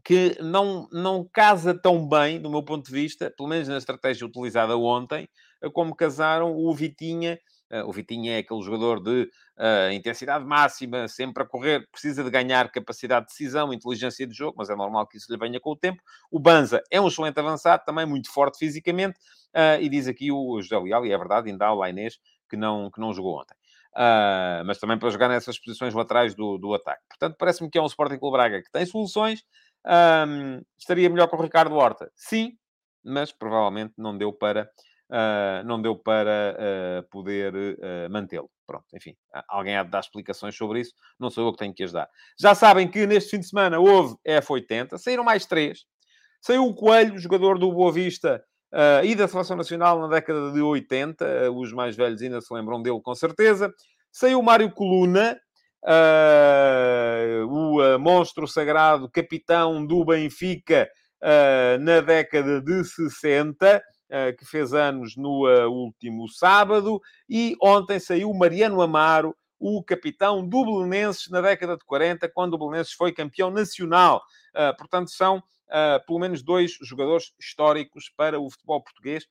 que 0.04 0.38
não, 0.40 0.88
não 0.90 1.28
casa 1.30 1.78
tão 1.78 2.08
bem, 2.08 2.40
do 2.40 2.50
meu 2.50 2.62
ponto 2.62 2.86
de 2.86 2.92
vista, 2.92 3.30
pelo 3.36 3.48
menos 3.48 3.68
na 3.68 3.76
estratégia 3.76 4.26
utilizada 4.26 4.76
ontem, 4.76 5.28
como 5.74 5.94
casaram 5.94 6.56
o 6.56 6.74
Vitinha. 6.74 7.38
Uh, 7.72 7.88
o 7.88 7.92
Vitinha 7.92 8.34
é 8.34 8.38
aquele 8.38 8.60
jogador 8.60 9.00
de 9.00 9.30
uh, 9.56 9.92
intensidade 9.92 10.44
máxima, 10.44 11.08
sempre 11.08 11.42
a 11.42 11.46
correr, 11.46 11.88
precisa 11.90 12.22
de 12.22 12.30
ganhar 12.30 12.70
capacidade 12.70 13.26
de 13.26 13.32
decisão, 13.32 13.72
inteligência 13.72 14.26
de 14.26 14.34
jogo, 14.34 14.56
mas 14.58 14.68
é 14.68 14.76
normal 14.76 15.06
que 15.06 15.16
isso 15.16 15.32
lhe 15.32 15.38
venha 15.38 15.58
com 15.58 15.70
o 15.70 15.76
tempo. 15.76 16.02
O 16.30 16.38
Banza 16.38 16.82
é 16.90 17.00
um 17.00 17.08
excelente 17.08 17.38
avançado, 17.40 17.82
também 17.86 18.04
muito 18.04 18.30
forte 18.30 18.58
fisicamente, 18.58 19.18
uh, 19.54 19.80
e 19.80 19.88
diz 19.88 20.06
aqui 20.06 20.30
o 20.30 20.60
José 20.60 20.78
Leal, 20.78 21.06
e 21.06 21.12
é 21.12 21.16
verdade, 21.16 21.50
ainda 21.50 21.66
há 21.66 21.72
o 21.72 21.78
Lainês, 21.78 22.18
que 22.48 22.56
não, 22.56 22.90
que 22.90 23.00
não 23.00 23.12
jogou 23.14 23.40
ontem. 23.40 23.54
Uh, 23.94 24.64
mas 24.66 24.78
também 24.78 24.98
para 24.98 25.10
jogar 25.10 25.28
nessas 25.28 25.58
posições 25.58 25.94
laterais 25.94 26.34
do, 26.34 26.58
do 26.58 26.74
ataque. 26.74 27.02
Portanto, 27.08 27.36
parece-me 27.38 27.70
que 27.70 27.78
é 27.78 27.82
um 27.82 27.86
Sporting 27.86 28.18
Clube 28.18 28.36
Braga 28.36 28.62
que 28.62 28.70
tem 28.70 28.84
soluções, 28.84 29.44
um, 29.86 30.62
estaria 30.78 31.08
melhor 31.10 31.28
com 31.28 31.36
o 31.36 31.42
Ricardo 31.42 31.74
Horta? 31.74 32.10
Sim, 32.14 32.56
mas 33.04 33.32
provavelmente 33.32 33.94
não 33.98 34.16
deu 34.16 34.32
para, 34.32 34.70
uh, 35.12 35.64
não 35.66 35.80
deu 35.80 35.94
para 35.94 36.56
uh, 36.56 37.08
poder 37.10 37.54
uh, 37.54 38.10
mantê-lo. 38.10 38.50
Pronto, 38.66 38.86
enfim, 38.94 39.14
alguém 39.48 39.76
há 39.76 39.82
de 39.82 39.90
dar 39.90 40.00
explicações 40.00 40.56
sobre 40.56 40.80
isso, 40.80 40.94
não 41.20 41.30
sou 41.30 41.46
eu 41.46 41.52
que 41.52 41.58
tenho 41.58 41.74
que 41.74 41.84
as 41.84 41.92
dar. 41.92 42.08
Já 42.40 42.54
sabem 42.54 42.88
que 42.88 43.06
neste 43.06 43.30
fim 43.30 43.40
de 43.40 43.46
semana 43.46 43.78
houve 43.78 44.16
F80, 44.26 44.96
saíram 44.98 45.22
mais 45.22 45.44
três. 45.44 45.84
Saiu 46.40 46.66
o 46.66 46.74
Coelho, 46.74 47.18
jogador 47.18 47.58
do 47.58 47.70
Boa 47.70 47.92
Vista 47.92 48.42
e 49.04 49.14
da 49.14 49.28
Seleção 49.28 49.56
Nacional 49.56 50.00
na 50.00 50.08
década 50.08 50.50
de 50.50 50.60
80, 50.60 51.52
os 51.52 51.72
mais 51.72 51.94
velhos 51.94 52.22
ainda 52.22 52.40
se 52.40 52.52
lembram 52.52 52.82
dele 52.82 53.00
com 53.02 53.14
certeza. 53.14 53.72
Saiu 54.10 54.40
o 54.40 54.42
Mário 54.42 54.72
Coluna, 54.72 55.38
uh, 55.84 57.46
o 57.46 57.80
uh, 57.80 57.98
monstro 57.98 58.46
sagrado 58.46 59.10
capitão 59.10 59.84
do 59.84 60.04
Benfica 60.04 60.88
uh, 61.22 61.78
na 61.80 62.00
década 62.00 62.60
de 62.60 62.84
60, 62.84 63.82
que 64.38 64.44
fez 64.44 64.74
anos 64.74 65.16
no 65.16 65.46
último 65.68 66.28
sábado, 66.28 67.00
e 67.28 67.56
ontem 67.62 67.98
saiu 67.98 68.32
Mariano 68.34 68.82
Amaro, 68.82 69.34
o 69.58 69.82
capitão 69.82 70.46
do 70.46 70.64
Belenenses 70.64 71.28
na 71.30 71.40
década 71.40 71.76
de 71.76 71.84
40, 71.84 72.28
quando 72.28 72.54
o 72.54 72.58
Belenenses 72.58 72.92
foi 72.92 73.12
campeão 73.12 73.50
nacional. 73.50 74.22
portanto, 74.76 75.10
são 75.10 75.42
pelo 76.06 76.18
menos 76.18 76.42
dois 76.42 76.76
jogadores 76.82 77.32
históricos 77.40 78.12
para 78.16 78.38
o 78.38 78.50
futebol 78.50 78.82
português. 78.82 79.26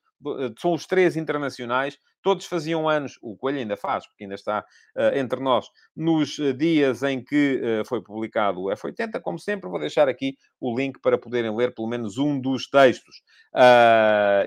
São 0.58 0.72
os 0.72 0.86
três 0.86 1.16
internacionais. 1.16 1.98
Todos 2.22 2.46
faziam 2.46 2.88
anos, 2.88 3.18
o 3.20 3.36
Coelho 3.36 3.58
ainda 3.58 3.76
faz, 3.76 4.06
porque 4.06 4.24
ainda 4.24 4.34
está 4.34 4.64
uh, 4.96 5.16
entre 5.16 5.40
nós, 5.40 5.66
nos 5.94 6.36
dias 6.56 7.02
em 7.02 7.22
que 7.22 7.60
foi 7.86 8.02
publicado 8.02 8.62
o 8.62 8.66
F80. 8.66 9.20
Como 9.20 9.38
sempre, 9.38 9.68
vou 9.68 9.80
deixar 9.80 10.08
aqui 10.08 10.36
o 10.60 10.76
link 10.76 11.00
para 11.00 11.18
poderem 11.18 11.54
ler 11.54 11.74
pelo 11.74 11.88
menos 11.88 12.18
um 12.18 12.40
dos 12.40 12.68
textos. 12.68 13.22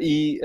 e 0.01 0.39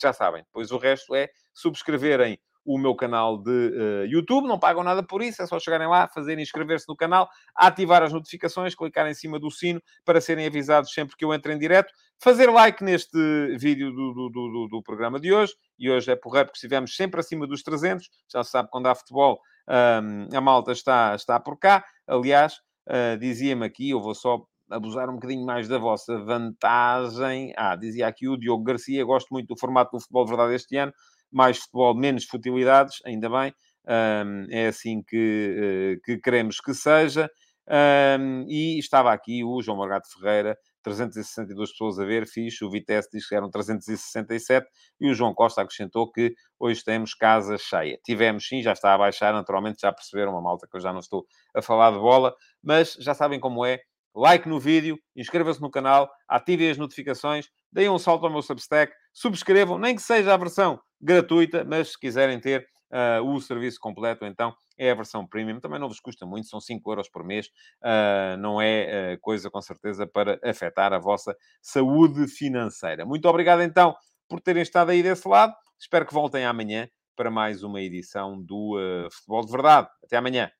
já 0.00 0.12
sabem, 0.12 0.42
depois 0.42 0.70
o 0.70 0.78
resto 0.78 1.14
é 1.14 1.28
subscreverem 1.52 2.38
o 2.72 2.78
meu 2.78 2.94
canal 2.94 3.36
de 3.36 3.50
uh, 3.50 4.06
YouTube. 4.06 4.46
Não 4.46 4.58
pagam 4.58 4.84
nada 4.84 5.02
por 5.02 5.22
isso, 5.22 5.42
é 5.42 5.46
só 5.46 5.58
chegarem 5.58 5.88
lá, 5.88 6.06
fazerem 6.06 6.42
inscrever-se 6.42 6.88
no 6.88 6.94
canal, 6.94 7.28
ativar 7.54 8.00
as 8.00 8.12
notificações, 8.12 8.76
clicar 8.76 9.08
em 9.08 9.14
cima 9.14 9.40
do 9.40 9.50
sino 9.50 9.82
para 10.04 10.20
serem 10.20 10.46
avisados 10.46 10.92
sempre 10.92 11.16
que 11.16 11.24
eu 11.24 11.34
entre 11.34 11.52
em 11.52 11.58
direto. 11.58 11.92
Fazer 12.22 12.48
like 12.48 12.84
neste 12.84 13.18
vídeo 13.58 13.90
do, 13.90 14.12
do, 14.12 14.28
do, 14.28 14.68
do 14.70 14.82
programa 14.82 15.18
de 15.18 15.32
hoje. 15.32 15.52
E 15.76 15.90
hoje 15.90 16.12
é 16.12 16.14
porreiro 16.14 16.46
porque 16.46 16.58
estivemos 16.58 16.94
sempre 16.94 17.18
acima 17.18 17.44
dos 17.44 17.62
300. 17.62 18.08
Já 18.32 18.44
se 18.44 18.50
sabe, 18.50 18.68
quando 18.70 18.86
há 18.86 18.94
futebol, 18.94 19.40
um, 19.68 20.36
a 20.36 20.40
malta 20.40 20.70
está, 20.70 21.14
está 21.16 21.40
por 21.40 21.58
cá. 21.58 21.84
Aliás, 22.06 22.54
uh, 22.86 23.18
dizia-me 23.18 23.66
aqui, 23.66 23.90
eu 23.90 24.00
vou 24.00 24.14
só 24.14 24.44
abusar 24.70 25.10
um 25.10 25.14
bocadinho 25.14 25.44
mais 25.44 25.66
da 25.66 25.78
vossa 25.78 26.18
vantagem. 26.18 27.52
Ah, 27.56 27.74
dizia 27.74 28.06
aqui 28.06 28.28
o 28.28 28.36
Diogo 28.36 28.62
Garcia, 28.62 29.04
gosto 29.04 29.30
muito 29.32 29.48
do 29.48 29.58
formato 29.58 29.96
do 29.96 30.00
futebol 30.00 30.24
de 30.24 30.30
verdade 30.30 30.54
este 30.54 30.76
ano 30.76 30.92
mais 31.32 31.58
futebol, 31.58 31.94
menos 31.94 32.24
futilidades, 32.24 32.98
ainda 33.04 33.28
bem. 33.28 33.54
Um, 33.86 34.46
é 34.50 34.68
assim 34.68 35.02
que, 35.02 35.96
uh, 35.96 36.00
que 36.04 36.18
queremos 36.18 36.60
que 36.60 36.74
seja. 36.74 37.30
Um, 37.68 38.46
e 38.48 38.78
estava 38.78 39.12
aqui 39.12 39.44
o 39.44 39.62
João 39.62 39.78
Margato 39.78 40.08
Ferreira, 40.12 40.58
362 40.82 41.70
pessoas 41.70 41.98
a 41.98 42.04
ver, 42.04 42.26
fixe. 42.26 42.64
O 42.64 42.70
Vitesse 42.70 43.08
diz 43.12 43.28
que 43.28 43.34
eram 43.34 43.50
367 43.50 44.66
e 45.00 45.08
o 45.08 45.14
João 45.14 45.32
Costa 45.32 45.62
acrescentou 45.62 46.10
que 46.10 46.34
hoje 46.58 46.82
temos 46.82 47.14
casa 47.14 47.56
cheia. 47.58 47.98
Tivemos 48.04 48.46
sim, 48.46 48.60
já 48.60 48.72
está 48.72 48.92
a 48.94 48.98
baixar, 48.98 49.32
naturalmente 49.32 49.82
já 49.82 49.92
perceberam 49.92 50.32
uma 50.32 50.42
malta 50.42 50.66
que 50.68 50.76
eu 50.76 50.80
já 50.80 50.92
não 50.92 51.00
estou 51.00 51.24
a 51.54 51.62
falar 51.62 51.92
de 51.92 51.98
bola, 51.98 52.34
mas 52.62 52.94
já 52.94 53.14
sabem 53.14 53.38
como 53.38 53.64
é. 53.64 53.78
Like 54.12 54.48
no 54.48 54.58
vídeo, 54.58 54.98
inscrevam-se 55.14 55.60
no 55.60 55.70
canal, 55.70 56.10
ativem 56.28 56.68
as 56.68 56.76
notificações, 56.76 57.46
deem 57.70 57.88
um 57.88 57.98
salto 57.98 58.26
ao 58.26 58.32
meu 58.32 58.42
Substack, 58.42 58.92
subscrevam, 59.12 59.78
nem 59.78 59.94
que 59.94 60.02
seja 60.02 60.34
a 60.34 60.36
versão 60.36 60.80
gratuita, 61.00 61.64
mas 61.64 61.92
se 61.92 61.98
quiserem 61.98 62.38
ter 62.40 62.66
uh, 62.90 63.24
o 63.24 63.40
serviço 63.40 63.78
completo, 63.80 64.24
então 64.24 64.54
é 64.76 64.90
a 64.90 64.94
versão 64.94 65.26
premium. 65.26 65.60
Também 65.60 65.78
não 65.78 65.88
vos 65.88 66.00
custa 66.00 66.26
muito, 66.26 66.48
são 66.48 66.60
5 66.60 66.90
euros 66.90 67.08
por 67.08 67.24
mês. 67.24 67.46
Uh, 67.82 68.36
não 68.38 68.60
é 68.60 69.14
uh, 69.14 69.20
coisa, 69.20 69.50
com 69.50 69.60
certeza, 69.60 70.06
para 70.06 70.38
afetar 70.44 70.92
a 70.92 70.98
vossa 70.98 71.34
saúde 71.62 72.26
financeira. 72.28 73.04
Muito 73.04 73.28
obrigado, 73.28 73.62
então, 73.62 73.94
por 74.28 74.40
terem 74.40 74.62
estado 74.62 74.90
aí 74.90 75.02
desse 75.02 75.26
lado. 75.26 75.54
Espero 75.78 76.06
que 76.06 76.14
voltem 76.14 76.44
amanhã 76.44 76.88
para 77.16 77.30
mais 77.30 77.62
uma 77.62 77.80
edição 77.80 78.40
do 78.42 78.78
Futebol 79.10 79.44
de 79.44 79.52
Verdade. 79.52 79.88
Até 80.04 80.16
amanhã. 80.16 80.50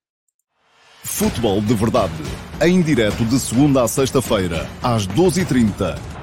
Futebol 1.03 1.61
de 1.63 1.75
Verdade. 1.75 2.13
Em 2.63 2.83
direto 2.83 3.25
de 3.25 3.39
segunda 3.39 3.83
a 3.83 3.89
sexta-feira, 3.89 4.67
às 4.83 5.07
12h30 5.07 6.20